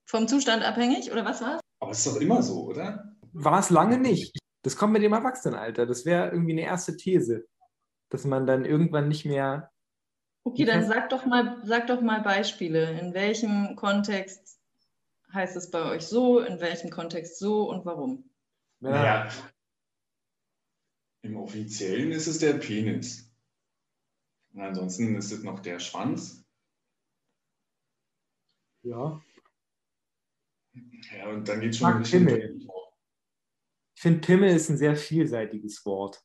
Vom 0.06 0.30
Zustand 0.30 0.64
abhängig 0.64 1.12
oder 1.12 1.26
was 1.26 1.42
war's? 1.42 1.60
Aber 1.82 1.92
es 1.92 2.06
ist 2.06 2.16
doch 2.16 2.22
immer 2.22 2.42
so, 2.42 2.64
oder? 2.64 3.14
War 3.34 3.60
es 3.60 3.70
lange 3.70 3.98
nicht. 3.98 4.38
Das 4.62 4.78
kommt 4.78 4.94
mit 4.94 5.04
dem 5.04 5.12
Erwachsenenalter. 5.12 5.86
Das 5.86 6.06
wäre 6.06 6.32
irgendwie 6.32 6.54
eine 6.54 6.62
erste 6.62 6.96
These. 6.96 7.46
Dass 8.08 8.24
man 8.24 8.48
dann 8.48 8.64
irgendwann 8.64 9.10
nicht 9.10 9.26
mehr. 9.26 9.70
Okay, 10.46 10.64
dann 10.64 10.86
sag 10.86 11.10
doch 11.10 11.26
mal, 11.26 11.60
sag 11.66 11.88
doch 11.88 12.00
mal 12.00 12.22
Beispiele. 12.22 12.98
In 13.02 13.14
welchem 13.14 13.76
Kontext 13.76 14.62
heißt 15.34 15.58
es 15.58 15.72
bei 15.72 15.84
euch 15.84 16.08
so, 16.08 16.40
in 16.40 16.62
welchem 16.62 16.90
Kontext 16.90 17.38
so 17.38 17.70
und 17.70 17.86
warum? 17.86 18.30
Naja. 18.80 19.28
Im 21.24 21.38
Offiziellen 21.38 22.12
ist 22.12 22.28
es 22.28 22.40
der 22.40 22.54
Penis. 22.54 23.34
Und 24.52 24.62
ansonsten 24.62 25.16
ist 25.16 25.32
es 25.32 25.42
noch 25.44 25.60
der 25.60 25.80
Schwanz. 25.80 26.46
Ja. 28.84 29.22
Ja, 30.74 31.30
und 31.30 31.48
dann 31.48 31.62
geht 31.62 31.76
schon 31.76 31.94
ein 31.94 32.00
bisschen. 32.00 32.26
Pimmel. 32.26 32.60
Ich 33.96 34.02
finde, 34.02 34.20
Pimmel 34.20 34.50
ist 34.54 34.70
ein 34.70 34.78
sehr 34.78 34.98
vielseitiges 34.98 35.86
Wort. 35.86 36.22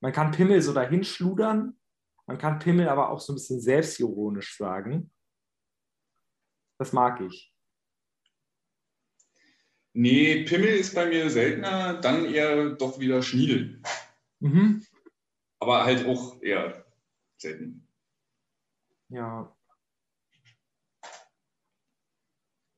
Man 0.00 0.12
kann 0.12 0.32
Pimmel 0.32 0.62
so 0.62 0.72
dahin 0.72 1.04
schludern, 1.04 1.78
man 2.26 2.38
kann 2.38 2.58
Pimmel 2.58 2.88
aber 2.88 3.10
auch 3.10 3.20
so 3.20 3.32
ein 3.32 3.36
bisschen 3.36 3.60
selbstironisch 3.60 4.56
sagen. 4.56 5.12
Das 6.78 6.92
mag 6.92 7.20
ich. 7.20 7.51
Nee, 9.94 10.44
Pimmel 10.44 10.68
ist 10.68 10.94
bei 10.94 11.06
mir 11.06 11.28
seltener, 11.28 11.94
dann 12.00 12.24
eher 12.24 12.70
doch 12.70 12.98
wieder 12.98 13.22
Schniedel. 13.22 13.82
Mhm. 14.40 14.82
Aber 15.58 15.84
halt 15.84 16.06
auch 16.06 16.40
eher 16.42 16.84
selten. 17.36 17.86
Ja. 19.08 19.54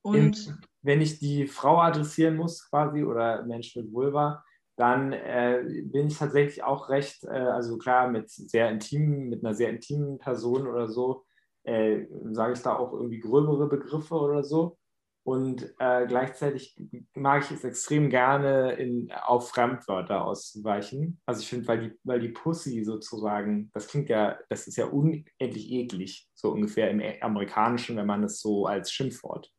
Und 0.01 0.59
wenn 0.81 1.01
ich 1.01 1.19
die 1.19 1.47
Frau 1.47 1.79
adressieren 1.79 2.35
muss, 2.35 2.69
quasi, 2.69 3.03
oder 3.03 3.43
Mensch 3.43 3.75
mit 3.75 3.91
Vulva, 3.91 4.43
dann 4.75 5.13
äh, 5.13 5.63
bin 5.85 6.07
ich 6.07 6.17
tatsächlich 6.17 6.63
auch 6.63 6.89
recht, 6.89 7.23
äh, 7.23 7.29
also 7.29 7.77
klar, 7.77 8.09
mit 8.09 8.29
sehr 8.29 8.69
intimen, 8.69 9.29
mit 9.29 9.43
einer 9.43 9.55
sehr 9.55 9.69
intimen 9.69 10.19
Person 10.19 10.67
oder 10.67 10.89
so, 10.89 11.25
äh, 11.63 12.05
sage 12.31 12.53
ich 12.53 12.61
da 12.61 12.75
auch 12.75 12.93
irgendwie 12.93 13.19
gröbere 13.19 13.67
Begriffe 13.67 14.15
oder 14.15 14.43
so. 14.43 14.77
Und 15.25 15.73
äh, 15.79 16.05
gleichzeitig 16.05 16.79
mag 17.15 17.43
ich 17.43 17.49
es 17.49 17.63
extrem 17.63 18.11
gerne, 18.11 18.73
in, 18.73 19.11
auf 19.11 19.49
Fremdwörter 19.49 20.23
auszuweichen. 20.23 21.19
Also 21.25 21.41
ich 21.41 21.49
finde, 21.49 21.67
weil 21.67 21.79
die, 21.79 21.99
weil 22.03 22.19
die 22.19 22.29
Pussy 22.29 22.83
sozusagen, 22.83 23.71
das 23.73 23.87
klingt 23.87 24.09
ja, 24.09 24.37
das 24.49 24.67
ist 24.67 24.75
ja 24.75 24.85
unendlich 24.85 25.71
eklig, 25.71 26.29
so 26.35 26.51
ungefähr 26.51 26.91
im 26.91 27.01
Amerikanischen, 27.21 27.97
wenn 27.97 28.05
man 28.05 28.23
es 28.23 28.39
so 28.39 28.67
als 28.67 28.91
Schimpfwort 28.91 29.51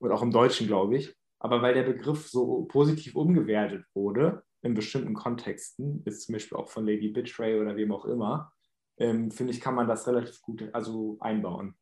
und 0.00 0.10
auch 0.10 0.22
im 0.22 0.32
Deutschen, 0.32 0.66
glaube 0.66 0.96
ich. 0.96 1.14
Aber 1.38 1.62
weil 1.62 1.74
der 1.74 1.84
Begriff 1.84 2.28
so 2.28 2.64
positiv 2.64 3.14
umgewertet 3.14 3.84
wurde, 3.94 4.42
in 4.60 4.74
bestimmten 4.74 5.14
Kontexten, 5.14 6.02
ist 6.04 6.22
zum 6.22 6.32
Beispiel 6.32 6.58
auch 6.58 6.68
von 6.68 6.84
Lady 6.84 7.10
Betray 7.10 7.60
oder 7.60 7.76
wem 7.76 7.92
auch 7.92 8.06
immer, 8.06 8.52
ähm, 8.96 9.30
finde 9.30 9.52
ich, 9.52 9.60
kann 9.60 9.76
man 9.76 9.86
das 9.86 10.08
relativ 10.08 10.42
gut 10.42 10.68
also 10.72 11.16
einbauen. 11.20 11.76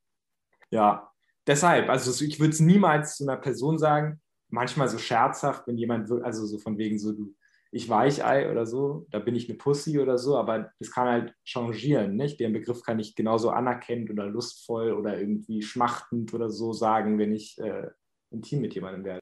Ja, 0.70 1.10
deshalb, 1.48 1.88
also 1.88 2.24
ich 2.24 2.38
würde 2.38 2.52
es 2.52 2.60
niemals 2.60 3.16
zu 3.16 3.24
einer 3.24 3.36
Person 3.36 3.78
sagen, 3.78 4.20
manchmal 4.48 4.88
so 4.88 4.98
scherzhaft, 4.98 5.66
wenn 5.66 5.78
jemand, 5.78 6.08
will, 6.08 6.22
also 6.22 6.46
so 6.46 6.58
von 6.58 6.78
wegen 6.78 6.98
so, 6.98 7.12
du, 7.12 7.34
ich 7.70 7.88
Weichei 7.88 8.50
oder 8.50 8.64
so, 8.64 9.06
da 9.10 9.18
bin 9.18 9.34
ich 9.34 9.48
eine 9.48 9.58
Pussy 9.58 9.98
oder 9.98 10.16
so, 10.16 10.36
aber 10.38 10.70
das 10.78 10.90
kann 10.90 11.08
halt 11.08 11.34
changieren, 11.44 12.16
nicht? 12.16 12.40
Den 12.40 12.52
Begriff 12.52 12.82
kann 12.82 12.98
ich 12.98 13.14
genauso 13.14 13.50
anerkennend 13.50 14.10
oder 14.10 14.26
lustvoll 14.26 14.92
oder 14.92 15.18
irgendwie 15.18 15.62
schmachtend 15.62 16.32
oder 16.32 16.48
so 16.48 16.72
sagen, 16.72 17.18
wenn 17.18 17.32
ich 17.32 17.58
äh, 17.58 17.88
intim 18.30 18.60
mit 18.60 18.74
jemandem 18.74 19.04
werde. 19.04 19.20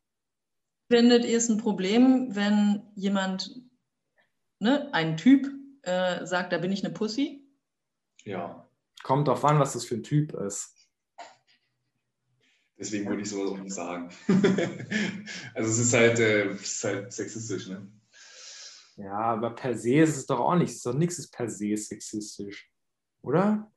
findet 0.93 1.24
ihr 1.24 1.39
es 1.39 1.49
ein 1.49 1.59
Problem, 1.59 2.37
wenn 2.37 2.83
jemand, 2.95 3.61
ne, 4.61 4.93
ein 4.93 5.16
Typ, 5.16 5.49
äh, 5.83 6.24
sagt, 6.24 6.53
da 6.53 6.59
bin 6.59 6.70
ich 6.70 6.85
eine 6.85 6.95
Pussy? 6.95 7.43
Ja, 8.24 8.66
Kommt 9.03 9.29
drauf 9.29 9.45
an, 9.45 9.61
was 9.61 9.74
das 9.74 9.85
für 9.85 9.95
ein 9.95 10.03
Typ 10.03 10.35
ist. 10.35 10.76
Deswegen 12.79 13.07
würde 13.07 13.22
ich 13.22 13.31
sowas 13.31 13.53
auch 13.53 13.59
nicht 13.59 13.74
sagen. 13.74 14.11
also 15.55 15.70
es 15.70 15.79
ist 15.79 15.93
halt, 15.93 16.18
äh, 16.18 16.51
es 16.51 16.62
ist 16.62 16.85
halt 16.85 17.12
sexistisch, 17.12 17.68
ne? 17.68 17.87
Ja, 18.97 19.12
aber 19.12 19.51
per 19.51 19.77
se 19.77 19.97
ist 19.97 20.16
es 20.16 20.27
doch 20.27 20.41
auch 20.41 20.57
nicht. 20.57 20.70
Es 20.70 20.77
ist 20.77 20.87
doch 20.87 20.95
nichts 20.95 21.18
ist 21.18 21.31
per 21.31 21.51
se 21.51 21.77
sexistisch. 21.77 22.70
Oder? 23.22 23.70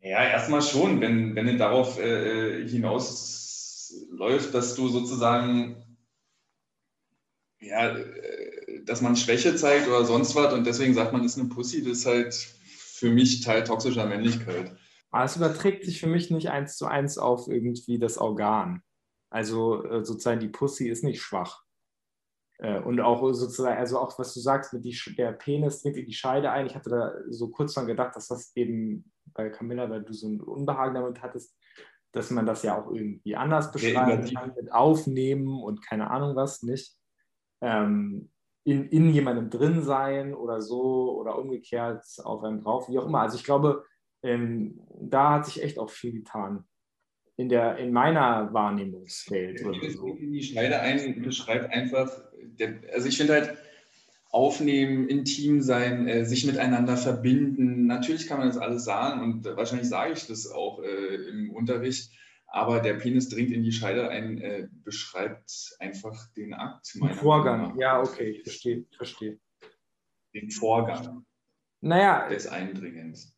Ja, 0.00 0.22
erstmal 0.22 0.60
schon, 0.60 1.00
wenn, 1.00 1.34
wenn 1.34 1.48
es 1.48 1.56
darauf 1.56 1.98
äh, 1.98 2.68
hinausläuft, 2.68 4.52
dass 4.52 4.74
du 4.74 4.88
sozusagen, 4.88 5.82
ja, 7.58 7.96
äh, 7.96 8.84
dass 8.84 9.00
man 9.00 9.16
Schwäche 9.16 9.56
zeigt 9.56 9.88
oder 9.88 10.04
sonst 10.04 10.34
was 10.34 10.52
und 10.52 10.66
deswegen 10.66 10.92
sagt 10.92 11.14
man, 11.14 11.24
ist 11.24 11.38
eine 11.38 11.48
Pussy, 11.48 11.82
das 11.82 11.98
ist 11.98 12.06
halt 12.06 12.34
für 12.34 13.08
mich 13.08 13.40
Teil 13.40 13.64
toxischer 13.64 14.06
Männlichkeit. 14.06 14.76
Aber 15.14 15.24
es 15.24 15.36
überträgt 15.36 15.84
sich 15.84 16.00
für 16.00 16.08
mich 16.08 16.32
nicht 16.32 16.50
eins 16.50 16.76
zu 16.76 16.86
eins 16.86 17.18
auf 17.18 17.46
irgendwie 17.46 18.00
das 18.00 18.18
Organ. 18.18 18.82
Also 19.30 19.84
äh, 19.84 20.04
sozusagen 20.04 20.40
die 20.40 20.48
Pussy 20.48 20.88
ist 20.88 21.04
nicht 21.04 21.22
schwach. 21.22 21.62
Äh, 22.58 22.80
Und 22.80 23.00
auch 23.00 23.32
sozusagen, 23.32 23.78
also 23.78 24.00
auch 24.00 24.18
was 24.18 24.34
du 24.34 24.40
sagst, 24.40 24.72
mit 24.72 24.84
die, 24.84 24.98
der 25.16 25.30
Penis 25.30 25.82
dringt 25.82 25.98
in 25.98 26.06
die 26.06 26.12
Scheide 26.14 26.50
ein. 26.50 26.66
Ich 26.66 26.74
hatte 26.74 26.90
da 26.90 27.12
so 27.28 27.48
kurz 27.48 27.74
dran 27.74 27.86
gedacht, 27.86 28.16
dass 28.16 28.26
das 28.26 28.56
eben 28.56 29.12
bei 29.26 29.50
Camilla, 29.50 29.88
weil 29.88 30.02
du 30.02 30.12
so 30.12 30.26
ein 30.26 30.40
Unbehagen 30.40 30.94
damit 30.96 31.22
hattest, 31.22 31.56
dass 32.10 32.30
man 32.30 32.44
das 32.44 32.64
ja 32.64 32.76
auch 32.80 32.90
irgendwie 32.90 33.36
anders 33.36 33.70
beschreiben 33.70 34.24
die- 34.24 34.34
kann, 34.34 34.52
mit 34.56 34.72
aufnehmen 34.72 35.62
und 35.62 35.80
keine 35.80 36.10
Ahnung 36.10 36.34
was, 36.34 36.64
nicht? 36.64 36.92
Ähm, 37.60 38.32
in, 38.64 38.88
in 38.88 39.10
jemandem 39.10 39.48
drin 39.48 39.82
sein 39.82 40.34
oder 40.34 40.60
so 40.60 41.16
oder 41.20 41.38
umgekehrt 41.38 42.04
auf 42.24 42.42
einem 42.42 42.62
drauf, 42.62 42.88
wie 42.88 42.98
auch 42.98 43.06
immer. 43.06 43.20
Also 43.20 43.36
ich 43.36 43.44
glaube, 43.44 43.84
ähm, 44.24 44.80
da 45.00 45.34
hat 45.34 45.46
sich 45.46 45.62
echt 45.62 45.78
auch 45.78 45.90
viel 45.90 46.12
getan. 46.12 46.64
In, 47.36 47.48
der, 47.48 47.78
in 47.78 47.92
meiner 47.92 48.52
Wahrnehmungswelt 48.52 49.64
oder 49.64 49.78
Das 49.80 49.94
so. 49.94 50.06
in 50.06 50.32
die 50.32 50.42
Schneide 50.42 50.80
ein 50.80 51.22
beschreibt 51.22 51.72
einfach, 51.72 52.10
also 52.92 53.08
ich 53.08 53.16
finde 53.16 53.32
halt, 53.34 53.58
aufnehmen, 54.30 55.08
intim 55.08 55.60
sein, 55.60 56.08
äh, 56.08 56.24
sich 56.24 56.44
miteinander 56.44 56.96
verbinden. 56.96 57.86
Natürlich 57.86 58.26
kann 58.26 58.38
man 58.38 58.48
das 58.48 58.58
alles 58.58 58.84
sagen 58.84 59.20
und 59.22 59.44
wahrscheinlich 59.44 59.88
sage 59.88 60.12
ich 60.12 60.26
das 60.26 60.50
auch 60.50 60.82
äh, 60.82 61.14
im 61.28 61.50
Unterricht, 61.50 62.10
Aber 62.46 62.80
der 62.80 62.94
Penis 62.94 63.28
dringt 63.28 63.50
in 63.52 63.62
die 63.62 63.72
Scheide 63.72 64.08
ein, 64.10 64.38
äh, 64.38 64.68
beschreibt 64.84 65.76
einfach 65.80 66.32
den 66.34 66.54
Akt. 66.54 66.94
Den 66.94 67.10
Vorgang, 67.14 67.78
ja, 67.78 68.00
okay, 68.00 68.30
ich 68.30 68.42
verstehe, 68.42 68.84
verstehe. 68.96 69.38
Den 70.34 70.50
Vorgang 70.50 71.24
naja, 71.80 72.28
des 72.28 72.46
Eindringens. 72.46 73.33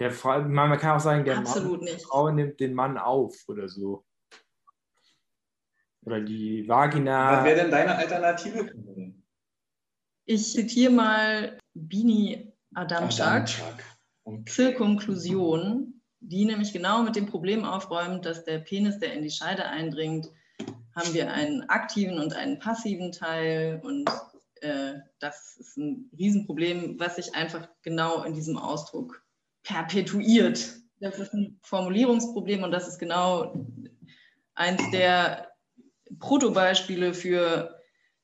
Der 0.00 0.10
Frau, 0.10 0.40
man 0.40 0.78
kann 0.78 0.96
auch 0.96 1.00
sagen, 1.00 1.26
der 1.26 1.38
Absolut 1.38 1.82
Mann, 1.82 1.98
Frau 1.98 2.30
nimmt 2.30 2.58
den 2.58 2.72
Mann 2.72 2.96
auf 2.96 3.36
oder 3.48 3.68
so. 3.68 4.06
Oder 6.02 6.22
die 6.22 6.66
Vagina. 6.66 7.36
Was 7.36 7.44
wäre 7.44 7.60
denn 7.60 7.70
deine 7.70 7.94
Alternative? 7.94 8.72
Ich 10.24 10.52
zitiere 10.52 10.90
mal 10.90 11.58
Bini 11.74 12.50
Adamczak. 12.74 13.50
Okay. 14.24 14.42
Zirkunklusion, 14.46 16.00
die 16.20 16.46
nämlich 16.46 16.72
genau 16.72 17.02
mit 17.02 17.16
dem 17.16 17.26
Problem 17.26 17.64
aufräumt, 17.64 18.24
dass 18.24 18.44
der 18.44 18.60
Penis, 18.60 18.98
der 19.00 19.12
in 19.12 19.22
die 19.22 19.30
Scheide 19.30 19.66
eindringt, 19.66 20.30
haben 20.96 21.12
wir 21.12 21.30
einen 21.30 21.68
aktiven 21.68 22.18
und 22.18 22.32
einen 22.34 22.58
passiven 22.58 23.12
Teil 23.12 23.80
und 23.84 24.08
äh, 24.62 24.94
das 25.18 25.56
ist 25.56 25.76
ein 25.76 26.10
Riesenproblem, 26.16 26.98
was 26.98 27.16
sich 27.16 27.34
einfach 27.34 27.68
genau 27.82 28.22
in 28.22 28.34
diesem 28.34 28.56
Ausdruck 28.56 29.22
perpetuiert. 29.62 30.76
Das 31.00 31.18
ist 31.18 31.32
ein 31.32 31.58
Formulierungsproblem 31.62 32.62
und 32.62 32.72
das 32.72 32.88
ist 32.88 32.98
genau 32.98 33.66
eins 34.54 34.82
der 34.90 35.50
Protobeispiele 36.18 37.14
für, 37.14 37.78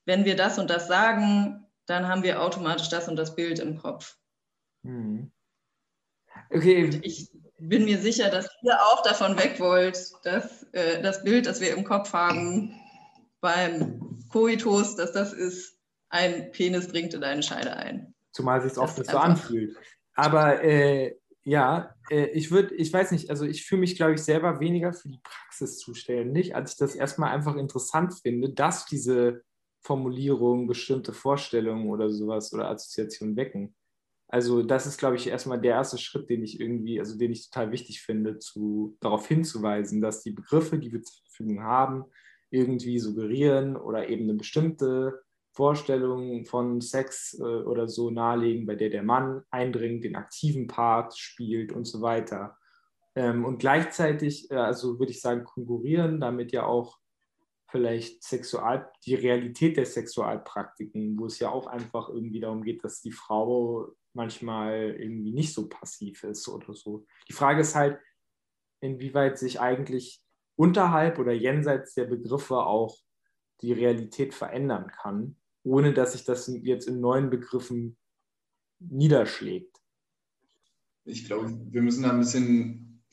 wenn 0.05 0.25
wir 0.25 0.35
das 0.35 0.59
und 0.59 0.69
das 0.69 0.87
sagen, 0.87 1.65
dann 1.85 2.07
haben 2.07 2.23
wir 2.23 2.41
automatisch 2.41 2.89
das 2.89 3.07
und 3.07 3.15
das 3.15 3.35
Bild 3.35 3.59
im 3.59 3.77
Kopf. 3.77 4.17
Hm. 4.83 5.31
Okay, 6.51 6.99
Ich 7.01 7.31
bin 7.59 7.85
mir 7.85 7.97
sicher, 7.97 8.29
dass 8.29 8.47
ihr 8.61 8.79
auch 8.79 9.01
davon 9.03 9.37
weg 9.37 9.59
wollt, 9.59 9.97
dass 10.23 10.63
äh, 10.73 11.01
das 11.01 11.23
Bild, 11.23 11.47
das 11.47 11.59
wir 11.61 11.75
im 11.75 11.83
Kopf 11.83 12.13
haben 12.13 12.79
beim 13.41 14.19
Koitus, 14.29 14.95
dass 14.95 15.11
das 15.13 15.33
ist, 15.33 15.77
ein 16.09 16.51
Penis 16.51 16.87
dringt 16.87 17.13
in 17.13 17.23
eine 17.23 17.43
Scheide 17.43 17.75
ein. 17.75 18.13
zumal 18.31 18.61
sich 18.61 18.71
es 18.71 18.77
oft 18.77 18.97
nicht 18.97 19.09
so 19.09 19.17
anfühlt. 19.17 19.75
Aber 20.13 20.63
äh, 20.63 21.17
ja, 21.47 21.95
äh, 22.09 22.25
ich 22.31 22.51
würde, 22.51 22.75
ich 22.75 22.91
weiß 22.91 23.11
nicht, 23.11 23.29
also 23.29 23.45
ich 23.45 23.65
fühle 23.65 23.79
mich, 23.79 23.95
glaube 23.95 24.15
ich, 24.15 24.21
selber 24.21 24.59
weniger 24.59 24.91
für 24.91 25.07
die 25.07 25.21
Praxis 25.23 25.79
zuständig, 25.79 26.53
als 26.53 26.73
ich 26.73 26.77
das 26.77 26.93
erstmal 26.93 27.33
einfach 27.33 27.55
interessant 27.55 28.13
finde, 28.21 28.49
dass 28.49 28.85
diese 28.85 29.43
Formulierungen 29.81 30.67
bestimmte 30.67 31.13
Vorstellungen 31.13 31.87
oder 31.87 32.09
sowas 32.09 32.53
oder 32.53 32.69
Assoziationen 32.69 33.37
wecken. 33.37 33.73
Also 34.27 34.61
das 34.61 34.87
ist, 34.87 34.97
glaube 34.97 35.15
ich, 35.15 35.27
erstmal 35.27 35.61
der 35.61 35.75
erste 35.75 35.97
Schritt, 35.97 36.29
den 36.29 36.43
ich 36.43 36.59
irgendwie, 36.59 36.99
also 36.99 37.17
den 37.17 37.31
ich 37.31 37.49
total 37.49 37.71
wichtig 37.71 38.01
finde, 38.01 38.39
zu, 38.39 38.97
darauf 38.99 39.25
hinzuweisen, 39.25 40.01
dass 40.01 40.23
die 40.23 40.31
Begriffe, 40.31 40.77
die 40.77 40.91
wir 40.91 41.01
zur 41.01 41.23
Verfügung 41.27 41.63
haben, 41.63 42.03
irgendwie 42.49 42.99
suggerieren 42.99 43.77
oder 43.77 44.09
eben 44.09 44.23
eine 44.23 44.33
bestimmte 44.33 45.21
Vorstellung 45.57 46.45
von 46.45 46.81
Sex 46.81 47.35
äh, 47.39 47.43
oder 47.43 47.87
so 47.87 48.11
nahelegen, 48.11 48.67
bei 48.67 48.75
der 48.75 48.91
der 48.91 49.01
Mann 49.01 49.41
eindringt, 49.49 50.03
den 50.03 50.15
aktiven 50.15 50.67
Part 50.67 51.17
spielt 51.17 51.71
und 51.71 51.85
so 51.85 52.01
weiter. 52.01 52.55
Ähm, 53.15 53.43
und 53.43 53.57
gleichzeitig, 53.57 54.51
äh, 54.51 54.55
also 54.55 54.99
würde 54.99 55.11
ich 55.11 55.19
sagen, 55.19 55.43
konkurrieren 55.43 56.19
damit 56.19 56.51
ja 56.51 56.67
auch 56.67 56.99
vielleicht 57.71 58.23
Sexual, 58.23 58.87
die 59.03 59.15
Realität 59.15 59.77
der 59.77 59.87
Sexualpraktiken, 59.87 61.17
wo 61.17 61.25
es 61.25 61.39
ja 61.39 61.49
auch 61.49 61.65
einfach 61.65 62.07
irgendwie 62.09 62.39
darum 62.39 62.63
geht, 62.63 62.83
dass 62.83 63.01
die 63.01 63.11
Frau 63.11 63.95
manchmal 64.13 64.95
irgendwie 64.99 65.33
nicht 65.33 65.55
so 65.55 65.67
passiv 65.67 66.23
ist 66.23 66.47
oder 66.47 66.75
so. 66.75 67.07
Die 67.27 67.33
Frage 67.33 67.61
ist 67.61 67.73
halt, 67.73 67.99
inwieweit 68.79 69.39
sich 69.39 69.59
eigentlich 69.59 70.21
unterhalb 70.55 71.17
oder 71.17 71.31
jenseits 71.31 71.95
der 71.95 72.05
Begriffe 72.05 72.57
auch 72.57 72.95
die 73.61 73.73
Realität 73.73 74.35
verändern 74.35 74.91
kann, 74.91 75.35
ohne 75.67 75.93
dass 75.93 76.13
sich 76.13 76.23
das 76.23 76.49
jetzt 76.63 76.87
in 76.87 76.99
neuen 76.99 77.29
Begriffen 77.29 77.97
niederschlägt. 78.79 79.75
Ich 81.05 81.25
glaube, 81.25 81.57
wir 81.71 81.81
müssen 81.81 82.03
da 82.03 82.11
ein 82.11 82.19
bisschen, 82.19 83.03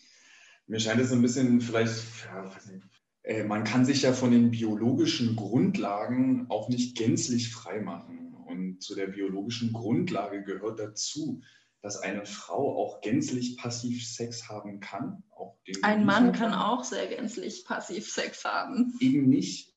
mir 0.67 0.81
scheint 0.81 1.01
es 1.01 1.13
ein 1.13 1.23
bisschen 1.23 1.61
vielleicht, 1.61 2.03
ja, 2.27 2.45
weiß 2.45 2.67
nicht, 2.73 2.85
äh, 3.23 3.45
man 3.45 3.65
kann 3.65 3.85
sich 3.85 4.03
ja 4.03 4.13
von 4.13 4.31
den 4.31 4.51
biologischen 4.51 5.37
Grundlagen 5.37 6.47
auch 6.49 6.69
nicht 6.69 6.97
gänzlich 6.97 7.53
frei 7.53 7.81
machen. 7.81 8.35
Und 8.47 8.83
zu 8.83 8.95
der 8.95 9.07
biologischen 9.09 9.73
Grundlage 9.73 10.45
gehört 10.45 10.79
dazu, 10.79 11.43
dass 11.81 11.99
eine 11.99 12.25
Frau 12.25 12.79
auch 12.79 13.01
gänzlich 13.01 13.57
passiv 13.57 14.07
Sex 14.07 14.49
haben 14.49 14.81
kann. 14.81 15.23
Auch 15.31 15.59
den 15.67 15.83
Ein 15.83 16.05
Mann 16.05 16.33
kann 16.33 16.53
auch 16.53 16.85
sehr 16.85 17.07
gänzlich 17.07 17.65
passiv 17.65 18.11
Sex 18.11 18.45
haben. 18.45 18.95
Eben 19.01 19.29
nicht, 19.29 19.74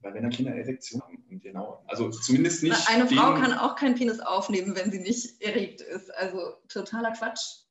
weil 0.00 0.14
wenn 0.14 0.30
Kinder 0.30 0.54
Erektion 0.54 1.02
haben. 1.02 1.24
Und 1.30 1.42
genau, 1.42 1.82
also 1.86 2.10
zumindest 2.10 2.62
nicht. 2.62 2.88
Eine 2.88 3.06
Frau 3.06 3.34
kann 3.34 3.52
auch 3.52 3.76
keinen 3.76 3.94
Penis 3.94 4.20
aufnehmen, 4.20 4.76
wenn 4.76 4.90
sie 4.90 5.00
nicht 5.00 5.42
erregt 5.42 5.80
ist. 5.80 6.14
Also 6.14 6.54
totaler 6.68 7.12
Quatsch. 7.12 7.64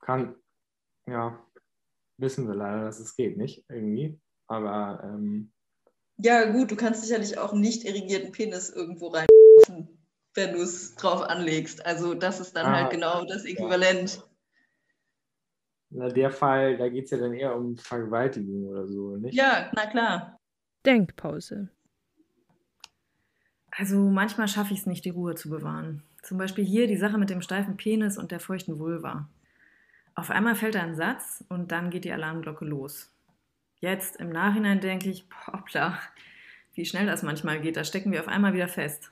Kann, 0.00 0.36
ja, 1.06 1.44
wissen 2.18 2.46
wir 2.46 2.54
leider, 2.54 2.84
dass 2.84 3.00
es 3.00 3.16
geht, 3.16 3.36
nicht? 3.36 3.64
Irgendwie. 3.68 4.20
Aber 4.46 5.00
ähm, 5.04 5.52
Ja, 6.18 6.50
gut, 6.50 6.70
du 6.70 6.76
kannst 6.76 7.02
sicherlich 7.02 7.38
auch 7.38 7.52
einen 7.52 7.60
nicht 7.62 7.84
irrigierten 7.84 8.32
Penis 8.32 8.70
irgendwo 8.70 9.08
rein, 9.08 9.26
wenn 10.34 10.52
du 10.52 10.62
es 10.62 10.94
drauf 10.94 11.22
anlegst. 11.22 11.84
Also, 11.84 12.14
das 12.14 12.40
ist 12.40 12.54
dann 12.56 12.66
Ah, 12.66 12.82
halt 12.82 12.90
genau 12.90 13.24
das 13.24 13.44
Äquivalent. 13.44 14.22
na, 15.90 16.08
der 16.08 16.30
Fall, 16.30 16.76
da 16.78 16.88
geht 16.88 17.04
es 17.06 17.10
ja 17.10 17.18
dann 17.18 17.34
eher 17.34 17.56
um 17.56 17.76
Vergewaltigung 17.76 18.66
oder 18.68 18.86
so, 18.86 19.16
nicht? 19.16 19.34
Ja, 19.34 19.70
na 19.74 19.86
klar. 19.86 20.38
Denkpause. 20.86 21.68
Also 23.70 24.10
manchmal 24.10 24.48
schaffe 24.48 24.74
ich 24.74 24.80
es 24.80 24.86
nicht, 24.86 25.04
die 25.04 25.10
Ruhe 25.10 25.34
zu 25.34 25.48
bewahren. 25.48 26.02
Zum 26.22 26.38
Beispiel 26.38 26.64
hier 26.64 26.86
die 26.86 26.96
Sache 26.96 27.18
mit 27.18 27.30
dem 27.30 27.42
steifen 27.42 27.76
Penis 27.76 28.18
und 28.18 28.30
der 28.30 28.40
feuchten 28.40 28.78
Vulva. 28.78 29.28
Auf 30.14 30.30
einmal 30.30 30.54
fällt 30.54 30.76
ein 30.76 30.94
Satz 30.94 31.44
und 31.48 31.72
dann 31.72 31.90
geht 31.90 32.04
die 32.04 32.12
Alarmglocke 32.12 32.64
los. 32.64 33.10
Jetzt 33.80 34.16
im 34.16 34.28
Nachhinein 34.28 34.80
denke 34.80 35.08
ich, 35.08 35.26
hoppla, 35.46 35.98
wie 36.74 36.84
schnell 36.84 37.06
das 37.06 37.22
manchmal 37.22 37.60
geht, 37.60 37.76
da 37.76 37.84
stecken 37.84 38.12
wir 38.12 38.20
auf 38.20 38.28
einmal 38.28 38.54
wieder 38.54 38.68
fest. 38.68 39.10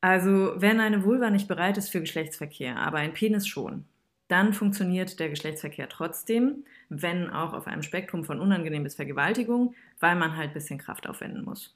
Also, 0.00 0.54
wenn 0.56 0.80
eine 0.80 1.04
Vulva 1.04 1.30
nicht 1.30 1.48
bereit 1.48 1.76
ist 1.76 1.90
für 1.90 2.00
Geschlechtsverkehr, 2.00 2.76
aber 2.76 2.98
ein 2.98 3.12
Penis 3.12 3.46
schon, 3.46 3.84
dann 4.28 4.52
funktioniert 4.52 5.18
der 5.20 5.30
Geschlechtsverkehr 5.30 5.88
trotzdem, 5.88 6.64
wenn 6.90 7.30
auch 7.30 7.54
auf 7.54 7.66
einem 7.66 7.82
Spektrum 7.82 8.24
von 8.24 8.40
unangenehm 8.40 8.84
bis 8.84 8.94
Vergewaltigung, 8.94 9.74
weil 10.00 10.16
man 10.16 10.36
halt 10.36 10.50
ein 10.50 10.54
bisschen 10.54 10.78
Kraft 10.78 11.08
aufwenden 11.08 11.44
muss. 11.44 11.74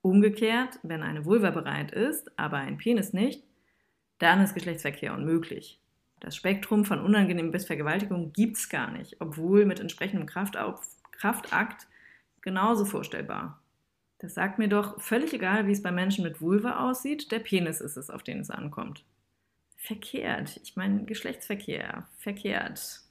Umgekehrt, 0.00 0.78
wenn 0.82 1.02
eine 1.02 1.24
Vulva 1.24 1.50
bereit 1.50 1.90
ist, 1.90 2.38
aber 2.38 2.58
ein 2.58 2.78
Penis 2.78 3.12
nicht, 3.12 3.42
dann 4.18 4.40
ist 4.40 4.54
Geschlechtsverkehr 4.54 5.14
unmöglich. 5.14 5.80
Das 6.20 6.36
Spektrum 6.36 6.84
von 6.84 7.00
unangenehm 7.00 7.50
bis 7.50 7.66
Vergewaltigung 7.66 8.32
gibt 8.32 8.56
es 8.56 8.68
gar 8.68 8.90
nicht, 8.90 9.20
obwohl 9.20 9.66
mit 9.66 9.80
entsprechendem 9.80 10.26
Kraftauf 10.26 10.80
Kraftakt 11.10 11.86
genauso 12.40 12.84
vorstellbar. 12.84 13.60
Das 14.18 14.34
sagt 14.34 14.58
mir 14.58 14.68
doch 14.68 15.00
völlig 15.00 15.32
egal, 15.34 15.66
wie 15.66 15.72
es 15.72 15.82
bei 15.82 15.90
Menschen 15.90 16.24
mit 16.24 16.40
Vulva 16.40 16.88
aussieht, 16.88 17.32
der 17.32 17.40
Penis 17.40 17.80
ist 17.80 17.96
es, 17.96 18.10
auf 18.10 18.22
den 18.22 18.40
es 18.40 18.50
ankommt. 18.50 19.04
Verkehrt, 19.84 20.58
ich 20.62 20.76
meine 20.76 21.04
Geschlechtsverkehr, 21.04 22.08
verkehrt. 22.16 23.02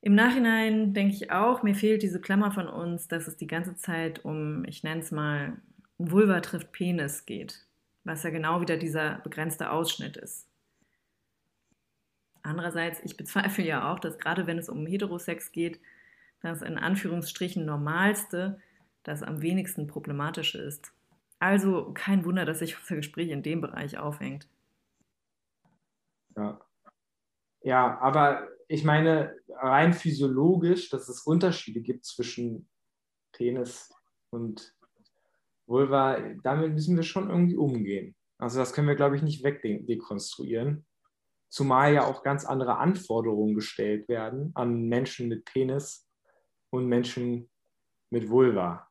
Im 0.00 0.14
Nachhinein 0.14 0.94
denke 0.94 1.16
ich 1.16 1.32
auch, 1.32 1.64
mir 1.64 1.74
fehlt 1.74 2.04
diese 2.04 2.20
Klammer 2.20 2.52
von 2.52 2.68
uns, 2.68 3.08
dass 3.08 3.26
es 3.26 3.36
die 3.36 3.48
ganze 3.48 3.74
Zeit 3.74 4.24
um, 4.24 4.64
ich 4.64 4.84
nenne 4.84 5.00
es 5.00 5.10
mal, 5.10 5.56
Vulva 5.98 6.40
trifft 6.40 6.70
Penis 6.70 7.26
geht, 7.26 7.66
was 8.04 8.22
ja 8.22 8.30
genau 8.30 8.60
wieder 8.60 8.76
dieser 8.76 9.16
begrenzte 9.24 9.72
Ausschnitt 9.72 10.16
ist. 10.16 10.46
Andererseits, 12.44 13.00
ich 13.02 13.16
bezweifle 13.16 13.64
ja 13.64 13.92
auch, 13.92 13.98
dass 13.98 14.20
gerade 14.20 14.46
wenn 14.46 14.58
es 14.58 14.68
um 14.68 14.86
Heterosex 14.86 15.50
geht, 15.50 15.80
das 16.42 16.62
in 16.62 16.78
Anführungsstrichen 16.78 17.64
normalste, 17.64 18.60
das 19.02 19.24
am 19.24 19.42
wenigsten 19.42 19.88
problematische 19.88 20.58
ist. 20.58 20.92
Also 21.40 21.90
kein 21.92 22.24
Wunder, 22.24 22.44
dass 22.44 22.60
sich 22.60 22.78
unser 22.78 22.94
Gespräch 22.94 23.30
in 23.30 23.42
dem 23.42 23.60
Bereich 23.60 23.98
aufhängt. 23.98 24.46
Ja. 26.36 26.60
ja, 27.62 27.98
aber 28.00 28.48
ich 28.68 28.84
meine, 28.84 29.36
rein 29.48 29.92
physiologisch, 29.92 30.88
dass 30.90 31.08
es 31.08 31.22
Unterschiede 31.22 31.80
gibt 31.80 32.04
zwischen 32.04 32.68
Penis 33.32 33.92
und 34.30 34.74
Vulva, 35.66 36.18
damit 36.42 36.72
müssen 36.72 36.96
wir 36.96 37.02
schon 37.02 37.30
irgendwie 37.30 37.56
umgehen. 37.56 38.14
Also 38.38 38.58
das 38.58 38.72
können 38.72 38.88
wir, 38.88 38.96
glaube 38.96 39.16
ich, 39.16 39.22
nicht 39.22 39.44
wegdekonstruieren. 39.44 40.86
Zumal 41.48 41.94
ja 41.94 42.06
auch 42.06 42.22
ganz 42.22 42.44
andere 42.44 42.78
Anforderungen 42.78 43.54
gestellt 43.54 44.08
werden 44.08 44.52
an 44.54 44.88
Menschen 44.88 45.28
mit 45.28 45.44
Penis 45.44 46.08
und 46.70 46.86
Menschen 46.86 47.50
mit 48.10 48.28
Vulva, 48.30 48.88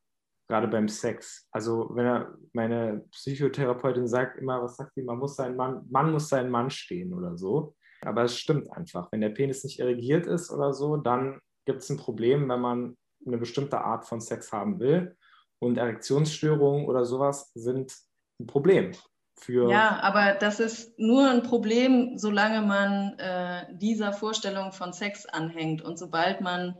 gerade 0.52 0.68
beim 0.68 0.86
Sex. 0.86 1.48
Also 1.50 1.88
wenn 1.94 2.04
er, 2.04 2.34
meine 2.52 3.06
Psychotherapeutin 3.10 4.06
sagt 4.06 4.38
immer, 4.38 4.62
was 4.62 4.76
sagt 4.76 4.92
sie, 4.94 5.02
man 5.02 5.18
muss 5.18 5.34
sein 5.34 5.56
Mann, 5.56 5.86
Mann 5.88 6.12
muss 6.12 6.28
sein 6.28 6.50
Mann 6.50 6.68
stehen 6.68 7.14
oder 7.14 7.38
so. 7.38 7.74
Aber 8.02 8.24
es 8.24 8.38
stimmt 8.38 8.70
einfach. 8.70 9.10
Wenn 9.10 9.22
der 9.22 9.30
Penis 9.30 9.64
nicht 9.64 9.78
irrigiert 9.78 10.26
ist 10.26 10.50
oder 10.50 10.74
so, 10.74 10.98
dann 10.98 11.40
gibt 11.64 11.80
es 11.80 11.88
ein 11.88 11.96
Problem, 11.96 12.50
wenn 12.50 12.60
man 12.60 12.98
eine 13.26 13.38
bestimmte 13.38 13.80
Art 13.80 14.04
von 14.04 14.20
Sex 14.20 14.52
haben 14.52 14.78
will. 14.78 15.16
Und 15.58 15.78
Erektionsstörungen 15.78 16.86
oder 16.86 17.06
sowas 17.06 17.50
sind 17.54 17.96
ein 18.38 18.46
Problem. 18.46 18.92
Für 19.38 19.70
ja, 19.70 20.00
aber 20.00 20.34
das 20.34 20.60
ist 20.60 20.98
nur 20.98 21.30
ein 21.30 21.42
Problem, 21.42 22.18
solange 22.18 22.60
man 22.60 23.18
äh, 23.18 23.74
dieser 23.78 24.12
Vorstellung 24.12 24.72
von 24.72 24.92
Sex 24.92 25.24
anhängt. 25.24 25.80
Und 25.80 25.98
sobald 25.98 26.42
man 26.42 26.76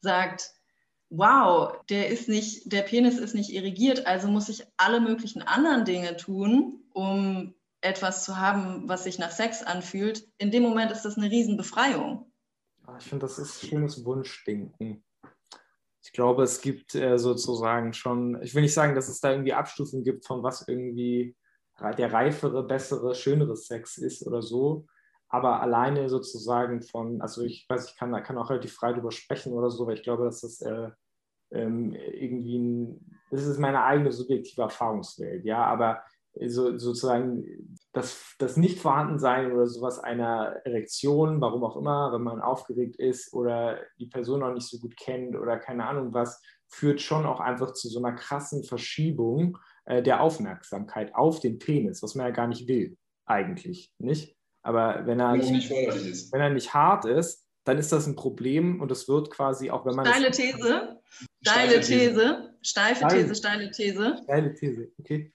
sagt, 0.00 0.50
wow, 1.10 1.76
der 1.88 2.08
ist 2.08 2.28
nicht, 2.28 2.72
der 2.72 2.82
Penis 2.82 3.18
ist 3.18 3.34
nicht 3.34 3.52
irrigiert, 3.52 4.06
also 4.06 4.28
muss 4.28 4.48
ich 4.48 4.66
alle 4.76 5.00
möglichen 5.00 5.42
anderen 5.42 5.84
Dinge 5.84 6.16
tun, 6.16 6.84
um 6.92 7.54
etwas 7.80 8.24
zu 8.24 8.38
haben, 8.38 8.88
was 8.88 9.04
sich 9.04 9.18
nach 9.18 9.30
Sex 9.30 9.62
anfühlt. 9.62 10.26
In 10.38 10.50
dem 10.50 10.62
Moment 10.62 10.90
ist 10.90 11.04
das 11.04 11.16
eine 11.16 11.30
Riesenbefreiung. 11.30 12.30
Ich 12.98 13.04
finde, 13.04 13.26
das 13.26 13.38
ist 13.38 13.66
schönes 13.66 14.04
Wunschdenken. 14.04 15.04
Ich 16.02 16.12
glaube, 16.12 16.42
es 16.42 16.60
gibt 16.60 16.94
äh, 16.94 17.18
sozusagen 17.18 17.92
schon, 17.92 18.40
ich 18.42 18.54
will 18.54 18.62
nicht 18.62 18.74
sagen, 18.74 18.94
dass 18.94 19.08
es 19.08 19.20
da 19.20 19.30
irgendwie 19.30 19.54
Abstufungen 19.54 20.04
gibt, 20.04 20.26
von 20.26 20.42
was 20.42 20.66
irgendwie 20.68 21.34
der 21.98 22.12
reifere, 22.12 22.62
bessere, 22.62 23.14
schönere 23.14 23.56
Sex 23.56 23.98
ist 23.98 24.26
oder 24.26 24.42
so. 24.42 24.86
Aber 25.34 25.60
alleine 25.60 26.08
sozusagen 26.08 26.80
von, 26.80 27.20
also 27.20 27.42
ich 27.42 27.66
weiß, 27.68 27.90
ich 27.90 27.96
kann, 27.96 28.12
kann 28.22 28.38
auch 28.38 28.50
relativ 28.50 28.72
frei 28.72 28.92
darüber 28.92 29.10
sprechen 29.10 29.52
oder 29.52 29.68
so, 29.68 29.84
weil 29.84 29.94
ich 29.96 30.04
glaube, 30.04 30.22
dass 30.22 30.42
das 30.42 30.60
äh, 30.60 30.90
ähm, 31.50 31.92
irgendwie 31.92 32.56
ein, 32.56 33.20
das 33.32 33.44
ist 33.44 33.58
meine 33.58 33.82
eigene 33.82 34.12
subjektive 34.12 34.62
Erfahrungswelt, 34.62 35.44
ja, 35.44 35.64
aber 35.64 36.04
so, 36.46 36.78
sozusagen 36.78 37.44
das, 37.92 38.36
das 38.38 38.56
Nicht-Vorhandensein 38.56 39.50
oder 39.50 39.66
sowas 39.66 39.98
einer 39.98 40.60
Erektion, 40.64 41.40
warum 41.40 41.64
auch 41.64 41.76
immer, 41.76 42.12
wenn 42.12 42.22
man 42.22 42.40
aufgeregt 42.40 42.94
ist 42.94 43.34
oder 43.34 43.80
die 43.98 44.06
Person 44.06 44.38
noch 44.38 44.54
nicht 44.54 44.68
so 44.68 44.78
gut 44.78 44.96
kennt 44.96 45.34
oder 45.34 45.58
keine 45.58 45.84
Ahnung 45.84 46.14
was, 46.14 46.40
führt 46.68 47.00
schon 47.00 47.26
auch 47.26 47.40
einfach 47.40 47.72
zu 47.72 47.88
so 47.88 47.98
einer 47.98 48.14
krassen 48.14 48.62
Verschiebung 48.62 49.58
äh, 49.84 50.00
der 50.00 50.20
Aufmerksamkeit 50.20 51.12
auf 51.16 51.40
den 51.40 51.58
Penis, 51.58 52.04
was 52.04 52.14
man 52.14 52.26
ja 52.26 52.32
gar 52.32 52.46
nicht 52.46 52.68
will, 52.68 52.96
eigentlich, 53.26 53.92
nicht? 53.98 54.33
Aber 54.64 55.06
wenn 55.06 55.20
er, 55.20 55.36
nicht, 55.36 55.70
wenn 55.70 56.40
er 56.40 56.50
nicht 56.50 56.74
hart 56.74 57.04
ist, 57.04 57.46
dann 57.64 57.78
ist 57.78 57.92
das 57.92 58.06
ein 58.06 58.16
Problem 58.16 58.80
und 58.80 58.90
es 58.90 59.06
wird 59.08 59.30
quasi 59.30 59.70
auch, 59.70 59.86
wenn 59.86 59.94
man. 59.94 60.06
Steile 60.06 60.30
These, 60.30 61.00
steile 61.46 61.80
These, 61.80 62.54
steife 62.62 63.06
These, 63.08 63.34
steile 63.34 63.70
These. 63.70 64.18
Steile 64.24 64.54
These, 64.54 64.88
okay 64.98 65.32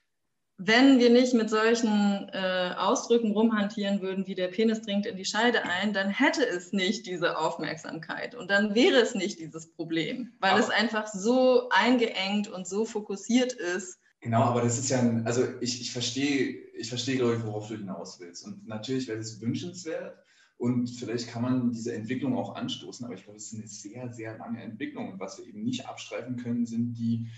wenn 0.62 0.98
wir 0.98 1.08
nicht 1.08 1.32
mit 1.32 1.48
solchen 1.48 2.28
äh, 2.34 2.74
Ausdrücken 2.76 3.32
rumhantieren 3.32 4.02
würden, 4.02 4.26
wie 4.26 4.34
der 4.34 4.48
Penis 4.48 4.82
dringt 4.82 5.06
in 5.06 5.16
die 5.16 5.24
Scheide 5.24 5.64
ein, 5.64 5.94
dann 5.94 6.10
hätte 6.10 6.46
es 6.46 6.74
nicht 6.74 7.06
diese 7.06 7.38
Aufmerksamkeit 7.38 8.34
und 8.34 8.50
dann 8.50 8.74
wäre 8.74 9.00
es 9.00 9.14
nicht 9.14 9.40
dieses 9.40 9.72
Problem, 9.72 10.34
weil 10.38 10.50
aber 10.50 10.60
es 10.60 10.68
einfach 10.68 11.06
so 11.06 11.70
eingeengt 11.70 12.48
und 12.48 12.68
so 12.68 12.84
fokussiert 12.84 13.54
ist. 13.54 13.98
Genau, 14.20 14.42
aber 14.42 14.60
das 14.60 14.78
ist 14.78 14.90
ja, 14.90 15.00
ein, 15.00 15.26
also 15.26 15.44
ich, 15.60 15.80
ich 15.80 15.92
verstehe, 15.92 16.68
ich 16.74 16.88
verstehe, 16.90 17.16
glaube 17.16 17.36
ich, 17.36 17.44
worauf 17.44 17.68
du 17.68 17.76
hinaus 17.76 18.20
willst. 18.20 18.46
Und 18.46 18.66
natürlich 18.66 19.08
wäre 19.08 19.18
es 19.18 19.40
wünschenswert 19.40 20.18
und 20.58 20.90
vielleicht 20.90 21.28
kann 21.28 21.42
man 21.42 21.72
diese 21.72 21.94
Entwicklung 21.94 22.36
auch 22.36 22.54
anstoßen, 22.54 23.06
aber 23.06 23.14
ich 23.14 23.24
glaube, 23.24 23.38
es 23.38 23.50
ist 23.50 23.54
eine 23.54 23.66
sehr, 23.66 24.12
sehr 24.12 24.36
lange 24.36 24.62
Entwicklung. 24.62 25.10
Und 25.10 25.18
was 25.18 25.38
wir 25.38 25.46
eben 25.46 25.62
nicht 25.62 25.86
abstreifen 25.86 26.36
können, 26.36 26.66
sind 26.66 26.92
die 26.92 27.28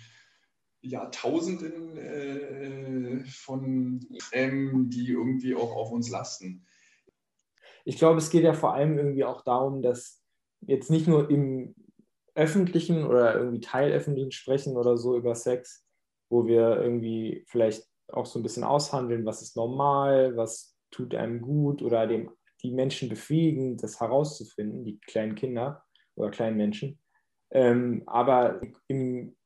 Jahrtausenden 0.80 1.96
äh, 1.96 3.24
von 3.26 4.04
ähm, 4.32 4.90
die 4.90 5.10
irgendwie 5.10 5.54
auch 5.54 5.76
auf 5.76 5.92
uns 5.92 6.10
lasten. 6.10 6.66
Ich 7.84 7.96
glaube, 7.96 8.18
es 8.18 8.30
geht 8.30 8.42
ja 8.42 8.54
vor 8.54 8.74
allem 8.74 8.98
irgendwie 8.98 9.24
auch 9.24 9.42
darum, 9.42 9.82
dass 9.82 10.20
jetzt 10.60 10.90
nicht 10.90 11.06
nur 11.06 11.30
im 11.30 11.76
öffentlichen 12.34 13.04
oder 13.04 13.36
irgendwie 13.36 13.60
teilöffentlichen 13.60 14.32
sprechen 14.32 14.76
oder 14.76 14.96
so 14.96 15.16
über 15.16 15.36
Sex, 15.36 15.84
wo 16.32 16.46
wir 16.46 16.80
irgendwie 16.80 17.44
vielleicht 17.46 17.86
auch 18.08 18.24
so 18.24 18.38
ein 18.38 18.42
bisschen 18.42 18.64
aushandeln, 18.64 19.26
was 19.26 19.42
ist 19.42 19.54
normal, 19.54 20.34
was 20.34 20.74
tut 20.90 21.14
einem 21.14 21.42
gut 21.42 21.82
oder 21.82 22.06
dem, 22.06 22.30
die 22.62 22.70
Menschen 22.70 23.10
befähigen, 23.10 23.76
das 23.76 24.00
herauszufinden, 24.00 24.82
die 24.82 24.98
kleinen 25.00 25.34
Kinder 25.34 25.84
oder 26.14 26.30
kleinen 26.30 26.56
Menschen. 26.56 26.98
Ähm, 27.50 28.02
aber 28.06 28.62
im 28.88 29.36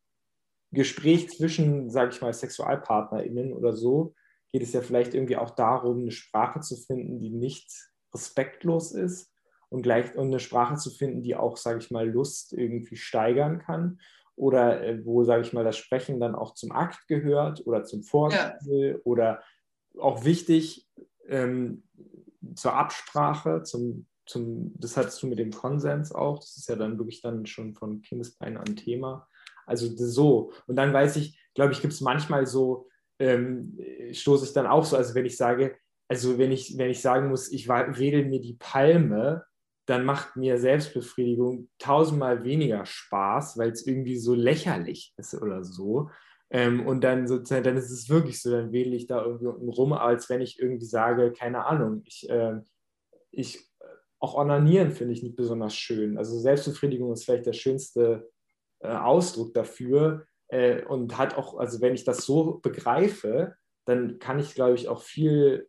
Gespräch 0.71 1.29
zwischen, 1.31 1.91
sage 1.91 2.11
ich 2.13 2.21
mal, 2.23 2.33
SexualpartnerInnen 2.33 3.53
oder 3.53 3.73
so, 3.73 4.15
geht 4.53 4.63
es 4.63 4.73
ja 4.73 4.81
vielleicht 4.81 5.13
irgendwie 5.13 5.37
auch 5.37 5.51
darum, 5.51 6.03
eine 6.03 6.13
Sprache 6.13 6.61
zu 6.61 6.77
finden, 6.77 7.19
die 7.19 7.31
nicht 7.31 7.69
respektlos 8.15 8.93
ist 8.93 9.33
und 9.71 9.83
gleich 9.83 10.15
und 10.15 10.29
eine 10.29 10.39
Sprache 10.39 10.77
zu 10.77 10.91
finden, 10.91 11.23
die 11.23 11.35
auch, 11.35 11.57
sage 11.57 11.81
ich 11.81 11.91
mal, 11.91 12.09
Lust 12.09 12.53
irgendwie 12.53 12.97
steigern 12.97 13.59
kann 13.59 13.99
oder 14.37 14.83
äh, 14.83 15.05
wo, 15.05 15.25
sage 15.25 15.43
ich 15.43 15.53
mal, 15.53 15.65
das 15.65 15.77
Sprechen 15.77 16.21
dann 16.21 16.35
auch 16.35 16.55
zum 16.55 16.73
Akt 16.73 17.09
gehört 17.09 17.67
oder 17.67 17.85
zum 17.85 18.03
Vorspiel 18.03 18.93
ja. 18.93 18.97
oder 19.05 19.43
auch 19.99 20.25
wichtig 20.25 20.87
ähm, 21.27 21.83
zur 22.55 22.75
Absprache, 22.75 23.63
zum, 23.63 24.07
zum, 24.27 24.73
das 24.79 24.97
hattest 24.97 25.23
du 25.23 25.27
mit 25.27 25.39
dem 25.39 25.51
Konsens 25.51 26.13
auch, 26.13 26.39
das 26.39 26.57
ist 26.57 26.69
ja 26.69 26.77
dann 26.77 26.99
wirklich 26.99 27.23
dann 27.23 27.47
schon 27.47 27.75
von 27.75 28.03
Kindesbeinen 28.03 28.59
an 28.59 28.77
Thema. 28.77 29.27
Also 29.67 29.89
so. 29.97 30.53
Und 30.67 30.77
dann 30.77 30.93
weiß 30.93 31.17
ich, 31.17 31.41
glaube 31.55 31.73
ich, 31.73 31.81
gibt 31.81 31.93
es 31.93 32.01
manchmal 32.01 32.47
so, 32.47 32.89
ähm, 33.19 33.79
stoße 34.13 34.45
ich 34.45 34.53
dann 34.53 34.67
auch 34.67 34.85
so, 34.85 34.97
also 34.97 35.15
wenn 35.15 35.27
ich 35.27 35.37
sage, 35.37 35.77
also 36.09 36.39
wenn 36.39 36.53
ich, 36.53 36.77
wenn 36.79 36.91
ich 36.91 37.01
sagen 37.01 37.31
muss, 37.31 37.51
ich 37.51 37.69
wedel 37.69 38.27
mir 38.27 38.41
die 38.41 38.55
Palme, 38.55 39.45
dann 39.87 40.05
macht 40.05 40.37
mir 40.37 40.59
Selbstbefriedigung 40.59 41.69
tausendmal 41.79 42.45
weniger 42.45 42.85
Spaß, 42.85 43.57
weil 43.57 43.71
es 43.71 43.87
irgendwie 43.87 44.19
so 44.19 44.35
lächerlich 44.35 45.15
ist 45.17 45.35
oder 45.35 45.65
so. 45.65 46.11
Ähm, 46.51 46.87
und 46.87 47.03
dann 47.03 47.27
sozusagen, 47.27 47.65
dann 47.65 47.77
ist 47.77 47.91
es 47.91 48.09
wirklich 48.09 48.41
so, 48.41 48.51
dann 48.51 48.73
wähle 48.73 48.95
ich 48.95 49.07
da 49.07 49.25
irgendwie 49.25 49.47
unten 49.47 49.69
rum, 49.69 49.93
als 49.93 50.29
wenn 50.29 50.41
ich 50.41 50.61
irgendwie 50.61 50.87
sage, 50.87 51.33
keine 51.33 51.67
Ahnung, 51.67 52.03
ich, 52.05 52.29
äh, 52.29 52.61
ich 53.31 53.67
auch 54.19 54.35
onanieren 54.35 54.93
finde 54.93 55.13
ich 55.13 55.23
nicht 55.23 55.37
besonders 55.37 55.75
schön. 55.75 56.19
Also 56.19 56.39
Selbstbefriedigung 56.39 57.13
ist 57.13 57.25
vielleicht 57.25 57.47
der 57.47 57.53
schönste 57.53 58.31
äh, 58.81 58.89
Ausdruck 58.89 59.55
dafür 59.55 60.27
äh, 60.49 60.83
und 60.85 61.19
hat 61.19 61.37
auch, 61.37 61.59
also 61.59 61.81
wenn 61.81 61.95
ich 61.95 62.05
das 62.05 62.25
so 62.25 62.59
begreife, 62.59 63.55
dann 63.85 64.19
kann 64.19 64.39
ich, 64.39 64.55
glaube 64.55 64.75
ich, 64.75 64.89
auch 64.89 65.03
viel, 65.03 65.69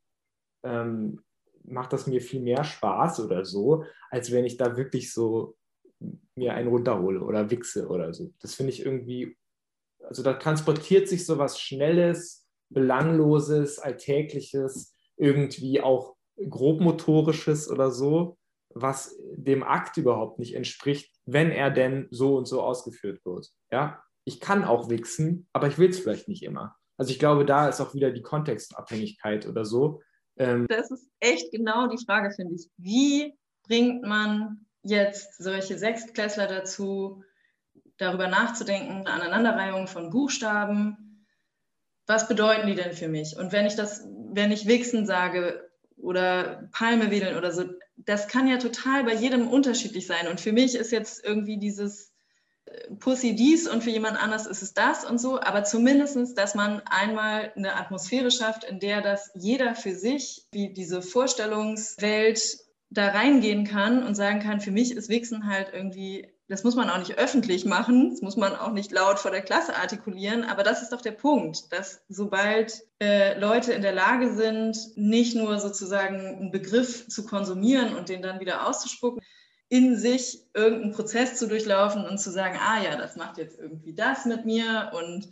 ähm, 0.63 1.23
macht 1.67 1.93
das 1.93 2.07
mir 2.07 2.21
viel 2.21 2.41
mehr 2.41 2.63
Spaß 2.63 3.19
oder 3.19 3.45
so, 3.45 3.83
als 4.09 4.31
wenn 4.31 4.45
ich 4.45 4.57
da 4.57 4.77
wirklich 4.77 5.13
so 5.13 5.55
mir 6.35 6.53
einen 6.53 6.69
runterhole 6.69 7.21
oder 7.21 7.49
wichse 7.49 7.87
oder 7.87 8.13
so. 8.13 8.31
Das 8.39 8.55
finde 8.55 8.71
ich 8.71 8.85
irgendwie, 8.85 9.37
also 10.03 10.23
da 10.23 10.33
transportiert 10.33 11.07
sich 11.07 11.25
so 11.25 11.37
was 11.37 11.59
Schnelles, 11.59 12.47
Belangloses, 12.69 13.79
Alltägliches, 13.79 14.93
irgendwie 15.15 15.81
auch 15.81 16.15
grobmotorisches 16.37 17.69
oder 17.69 17.91
so, 17.91 18.37
was 18.69 19.17
dem 19.35 19.63
Akt 19.63 19.97
überhaupt 19.97 20.39
nicht 20.39 20.53
entspricht, 20.53 21.11
wenn 21.25 21.51
er 21.51 21.71
denn 21.71 22.07
so 22.11 22.37
und 22.37 22.47
so 22.47 22.61
ausgeführt 22.61 23.25
wird. 23.25 23.49
Ja, 23.71 24.03
ich 24.23 24.39
kann 24.39 24.63
auch 24.63 24.89
wichsen, 24.89 25.47
aber 25.53 25.67
ich 25.67 25.77
will 25.77 25.89
es 25.89 25.99
vielleicht 25.99 26.27
nicht 26.27 26.43
immer. 26.43 26.75
Also 26.97 27.11
ich 27.11 27.19
glaube, 27.19 27.45
da 27.45 27.69
ist 27.69 27.79
auch 27.79 27.93
wieder 27.93 28.11
die 28.11 28.21
Kontextabhängigkeit 28.21 29.47
oder 29.47 29.65
so. 29.65 30.01
Ähm 30.39 30.67
das 30.67 30.91
ist 30.91 31.09
echt 31.19 31.51
genau 31.51 31.87
die 31.87 32.03
Frage, 32.03 32.31
finde 32.31 32.55
ich. 32.55 32.69
Wie 32.77 33.33
bringt 33.63 34.03
man 34.03 34.65
jetzt 34.83 35.37
solche 35.37 35.77
Sechstklässler 35.77 36.47
dazu, 36.47 37.23
darüber 37.97 38.27
nachzudenken, 38.27 39.07
eine 39.07 39.11
Aneinanderreihung 39.11 39.87
von 39.87 40.09
Buchstaben? 40.09 41.25
Was 42.05 42.27
bedeuten 42.27 42.67
die 42.67 42.75
denn 42.75 42.93
für 42.93 43.09
mich? 43.09 43.35
Und 43.37 43.51
wenn 43.51 43.65
ich 43.65 43.75
das, 43.75 44.07
wenn 44.31 44.51
ich 44.51 44.67
Wichsen 44.67 45.05
sage 45.05 45.69
oder 45.97 46.69
Palme 46.71 47.11
wedeln 47.11 47.37
oder 47.37 47.51
so, 47.51 47.65
das 47.97 48.27
kann 48.27 48.47
ja 48.47 48.57
total 48.57 49.03
bei 49.03 49.13
jedem 49.13 49.47
unterschiedlich 49.47 50.07
sein. 50.07 50.27
Und 50.27 50.39
für 50.39 50.53
mich 50.53 50.75
ist 50.75 50.91
jetzt 50.91 51.25
irgendwie 51.25 51.57
dieses 51.57 52.06
Pussy 52.99 53.35
dies 53.35 53.67
und 53.67 53.83
für 53.83 53.89
jemand 53.89 54.21
anders 54.21 54.45
ist 54.45 54.61
es 54.61 54.73
das 54.73 55.05
und 55.05 55.19
so. 55.19 55.39
Aber 55.39 55.63
zumindest, 55.63 56.37
dass 56.37 56.55
man 56.55 56.81
einmal 56.85 57.51
eine 57.55 57.75
Atmosphäre 57.75 58.31
schafft, 58.31 58.63
in 58.63 58.79
der 58.79 59.01
das 59.01 59.31
jeder 59.35 59.75
für 59.75 59.95
sich, 59.95 60.45
wie 60.51 60.73
diese 60.73 61.01
Vorstellungswelt 61.01 62.59
da 62.89 63.09
reingehen 63.09 63.65
kann 63.65 64.03
und 64.03 64.15
sagen 64.15 64.39
kann, 64.39 64.61
für 64.61 64.71
mich 64.71 64.91
ist 64.91 65.09
Wichsen 65.09 65.47
halt 65.47 65.69
irgendwie 65.73 66.27
das 66.49 66.63
muss 66.63 66.75
man 66.75 66.89
auch 66.89 66.97
nicht 66.97 67.17
öffentlich 67.17 67.65
machen, 67.65 68.11
das 68.11 68.21
muss 68.21 68.37
man 68.37 68.55
auch 68.55 68.71
nicht 68.71 68.91
laut 68.91 69.19
vor 69.19 69.31
der 69.31 69.41
Klasse 69.41 69.75
artikulieren, 69.75 70.45
aber 70.45 70.63
das 70.63 70.81
ist 70.81 70.93
doch 70.93 71.01
der 71.01 71.11
Punkt, 71.11 71.73
dass 71.73 72.01
sobald 72.07 72.83
äh, 73.01 73.37
Leute 73.37 73.73
in 73.73 73.81
der 73.81 73.91
Lage 73.91 74.33
sind, 74.33 74.77
nicht 74.95 75.35
nur 75.35 75.59
sozusagen 75.59 76.15
einen 76.15 76.51
Begriff 76.51 77.07
zu 77.09 77.25
konsumieren 77.25 77.95
und 77.95 78.07
den 78.07 78.21
dann 78.21 78.39
wieder 78.39 78.65
auszuspucken, 78.65 79.21
in 79.69 79.97
sich 79.97 80.45
irgendeinen 80.53 80.93
Prozess 80.93 81.35
zu 81.35 81.47
durchlaufen 81.47 82.05
und 82.05 82.19
zu 82.19 82.31
sagen, 82.31 82.57
ah 82.59 82.81
ja, 82.81 82.95
das 82.95 83.15
macht 83.15 83.37
jetzt 83.37 83.59
irgendwie 83.59 83.93
das 83.93 84.25
mit 84.25 84.45
mir 84.45 84.91
und 84.93 85.29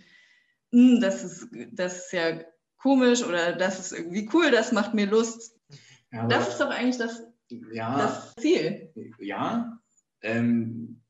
mh, 0.72 0.94
hm, 0.96 1.02
das, 1.02 1.24
ist, 1.24 1.48
das 1.72 2.06
ist 2.06 2.14
ja 2.14 2.42
komisch 2.78 3.24
oder 3.24 3.54
das 3.54 3.80
ist 3.80 3.98
irgendwie 3.98 4.30
cool, 4.34 4.52
das 4.52 4.72
macht 4.72 4.94
mir 4.94 5.08
Lust. 5.08 5.58
Ja, 6.12 6.28
das 6.28 6.50
ist 6.50 6.60
doch 6.60 6.70
eigentlich 6.70 6.98
das, 6.98 7.24
ja, 7.50 7.98
das 7.98 8.36
Ziel. 8.36 8.92
Ja, 9.20 9.80
ähm, 10.22 11.02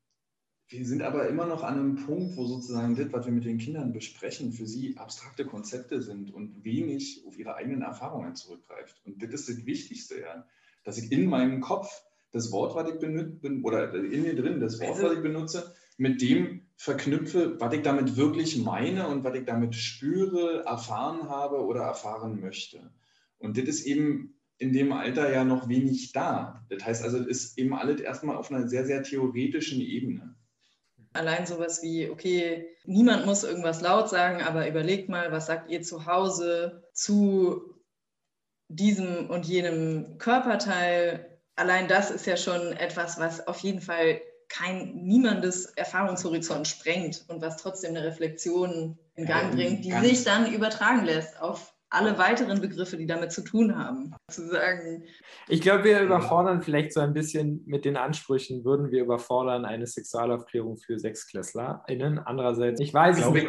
wir 0.67 0.85
sind 0.85 1.03
aber 1.03 1.27
immer 1.27 1.45
noch 1.45 1.63
an 1.63 1.75
einem 1.75 1.95
Punkt, 1.95 2.37
wo 2.37 2.45
sozusagen 2.45 2.95
das, 2.95 3.11
was 3.11 3.25
wir 3.25 3.33
mit 3.33 3.45
den 3.45 3.59
Kindern 3.59 3.93
besprechen, 3.93 4.51
für 4.51 4.65
sie 4.65 4.97
abstrakte 4.97 5.45
Konzepte 5.45 6.01
sind 6.01 6.33
und 6.33 6.63
wenig 6.63 7.23
auf 7.27 7.37
ihre 7.37 7.55
eigenen 7.55 7.83
Erfahrungen 7.83 8.35
zurückgreift. 8.35 9.01
Und 9.05 9.21
das 9.21 9.31
ist 9.31 9.49
das 9.49 9.65
Wichtigste, 9.65 10.21
ja, 10.21 10.47
dass 10.83 10.97
ich 10.97 11.11
in 11.11 11.27
meinem 11.27 11.61
Kopf 11.61 12.03
das 12.35 12.51
Wort, 12.51 12.75
was 12.75 12.89
ich 12.89 12.99
benutze, 12.99 13.49
oder 13.63 13.93
in 13.93 14.23
mir 14.23 14.35
drin 14.35 14.59
das 14.59 14.79
Wort, 14.81 15.01
was 15.01 15.13
ich 15.13 15.21
benutze, 15.21 15.73
mit 15.97 16.21
dem 16.21 16.67
verknüpfe, 16.75 17.59
was 17.59 17.73
ich 17.73 17.81
damit 17.81 18.17
wirklich 18.17 18.57
meine 18.57 19.07
und 19.07 19.23
was 19.23 19.35
ich 19.35 19.45
damit 19.45 19.73
spüre, 19.75 20.65
erfahren 20.65 21.29
habe 21.29 21.63
oder 21.63 21.83
erfahren 21.83 22.41
möchte. 22.41 22.91
Und 23.37 23.57
das 23.57 23.65
ist 23.65 23.85
eben 23.85 24.37
in 24.57 24.73
dem 24.73 24.91
Alter 24.91 25.31
ja 25.31 25.45
noch 25.45 25.69
wenig 25.69 26.11
da. 26.11 26.65
Das 26.69 26.85
heißt 26.85 27.03
also, 27.03 27.19
es 27.19 27.27
ist 27.27 27.57
eben 27.57 27.73
alles 27.73 28.01
erstmal 28.01 28.35
auf 28.35 28.51
einer 28.51 28.67
sehr, 28.67 28.85
sehr 28.85 29.03
theoretischen 29.03 29.79
Ebene. 29.79 30.35
Allein 31.13 31.45
sowas 31.45 31.81
wie, 31.81 32.09
okay, 32.09 32.67
niemand 32.83 33.25
muss 33.25 33.45
irgendwas 33.45 33.79
laut 33.81 34.09
sagen, 34.09 34.41
aber 34.41 34.67
überlegt 34.67 35.07
mal, 35.07 35.31
was 35.31 35.45
sagt 35.45 35.71
ihr 35.71 35.81
zu 35.81 36.05
Hause 36.05 36.83
zu 36.91 37.73
diesem 38.67 39.29
und 39.29 39.45
jenem 39.45 40.17
Körperteil? 40.17 41.34
Allein 41.55 41.87
das 41.87 42.11
ist 42.11 42.25
ja 42.25 42.37
schon 42.37 42.73
etwas, 42.73 43.19
was 43.19 43.47
auf 43.47 43.59
jeden 43.59 43.81
Fall 43.81 44.19
kein 44.49 44.93
niemandes 44.95 45.65
Erfahrungshorizont 45.75 46.67
sprengt 46.67 47.25
und 47.27 47.41
was 47.41 47.57
trotzdem 47.57 47.95
eine 47.95 48.05
Reflexion 48.05 48.97
in 49.15 49.25
Gang 49.25 49.53
bringt, 49.53 49.83
die 49.83 49.91
sich 49.91 50.23
dann 50.23 50.53
übertragen 50.53 51.05
lässt 51.05 51.41
auf 51.41 51.73
alle 51.89 52.17
weiteren 52.17 52.59
Begriffe, 52.59 52.97
die 52.97 53.05
damit 53.05 53.31
zu 53.31 53.41
tun 53.41 53.77
haben, 53.77 54.13
zu 54.29 54.47
sagen. 54.49 55.03
Ich 55.47 55.61
glaube, 55.61 55.85
wir 55.85 56.01
überfordern 56.01 56.61
vielleicht 56.61 56.91
so 56.91 56.99
ein 56.99 57.13
bisschen 57.13 57.63
mit 57.65 57.85
den 57.85 57.95
Ansprüchen, 57.95 58.65
würden 58.65 58.91
wir 58.91 59.03
überfordern 59.03 59.65
eine 59.65 59.87
Sexualaufklärung 59.87 60.77
für 60.77 60.99
SechsklässlerInnen. 60.99 62.19
Andererseits, 62.19 62.81
ich 62.81 62.93
weiß 62.93 63.19
es 63.19 63.29
nicht. 63.29 63.47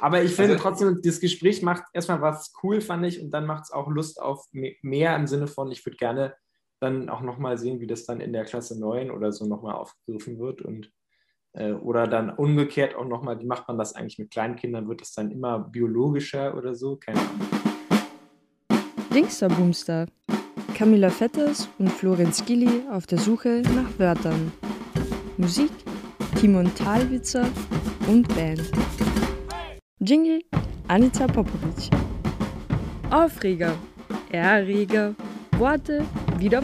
Aber 0.00 0.22
ich 0.22 0.34
finde 0.34 0.52
also, 0.52 0.62
trotzdem, 0.62 1.00
das 1.04 1.20
Gespräch 1.20 1.60
macht 1.62 1.84
erstmal 1.92 2.22
was 2.22 2.52
cool, 2.62 2.80
fand 2.80 3.04
ich, 3.04 3.20
und 3.20 3.30
dann 3.30 3.46
macht 3.46 3.64
es 3.64 3.72
auch 3.72 3.88
Lust 3.88 4.22
auf 4.22 4.46
mehr 4.52 5.14
im 5.14 5.26
Sinne 5.26 5.46
von, 5.46 5.70
ich 5.70 5.84
würde 5.84 5.98
gerne 5.98 6.34
dann 6.80 7.08
auch 7.08 7.22
nochmal 7.22 7.58
sehen, 7.58 7.80
wie 7.80 7.86
das 7.86 8.04
dann 8.04 8.20
in 8.20 8.32
der 8.32 8.44
Klasse 8.44 8.78
9 8.78 9.10
oder 9.10 9.32
so 9.32 9.46
nochmal 9.46 9.74
aufgegriffen 9.74 10.38
wird 10.38 10.62
und 10.62 10.92
äh, 11.52 11.72
oder 11.72 12.06
dann 12.06 12.30
umgekehrt 12.30 12.94
auch 12.94 13.06
nochmal, 13.06 13.40
wie 13.40 13.46
macht 13.46 13.66
man 13.68 13.78
das 13.78 13.94
eigentlich 13.94 14.18
mit 14.18 14.30
kleinen 14.30 14.56
Kindern? 14.56 14.88
Wird 14.88 15.00
das 15.00 15.12
dann 15.12 15.30
immer 15.30 15.58
biologischer 15.58 16.56
oder 16.56 16.74
so? 16.74 16.96
Keine 16.96 17.18
Ahnung. 17.18 17.48
Dingster 19.12 19.48
Boomster. 19.48 20.06
Camilla 20.74 21.08
Vetters 21.08 21.70
und 21.78 21.90
Florenz 21.90 22.44
Gilli 22.44 22.82
auf 22.90 23.06
der 23.06 23.16
Suche 23.16 23.62
nach 23.74 23.98
Wörtern. 23.98 24.52
Musik 25.38 25.70
Timon 26.38 26.70
Thalwitzer 26.74 27.48
und 28.08 28.28
Band. 28.34 28.70
Jingle 30.00 30.42
Anita 30.88 31.26
Popovic. 31.26 31.90
Aufreger, 33.10 33.74
Erreger, 34.30 35.14
Worte, 35.52 36.04
wieder. 36.40 36.62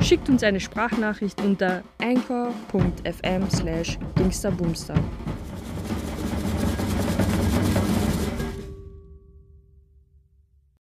Schickt 0.00 0.28
uns 0.28 0.42
eine 0.42 0.60
Sprachnachricht 0.60 1.40
unter 1.42 1.82
anchor.fm 2.00 3.50
slash 3.50 3.98
gangsterboomster. 4.14 4.94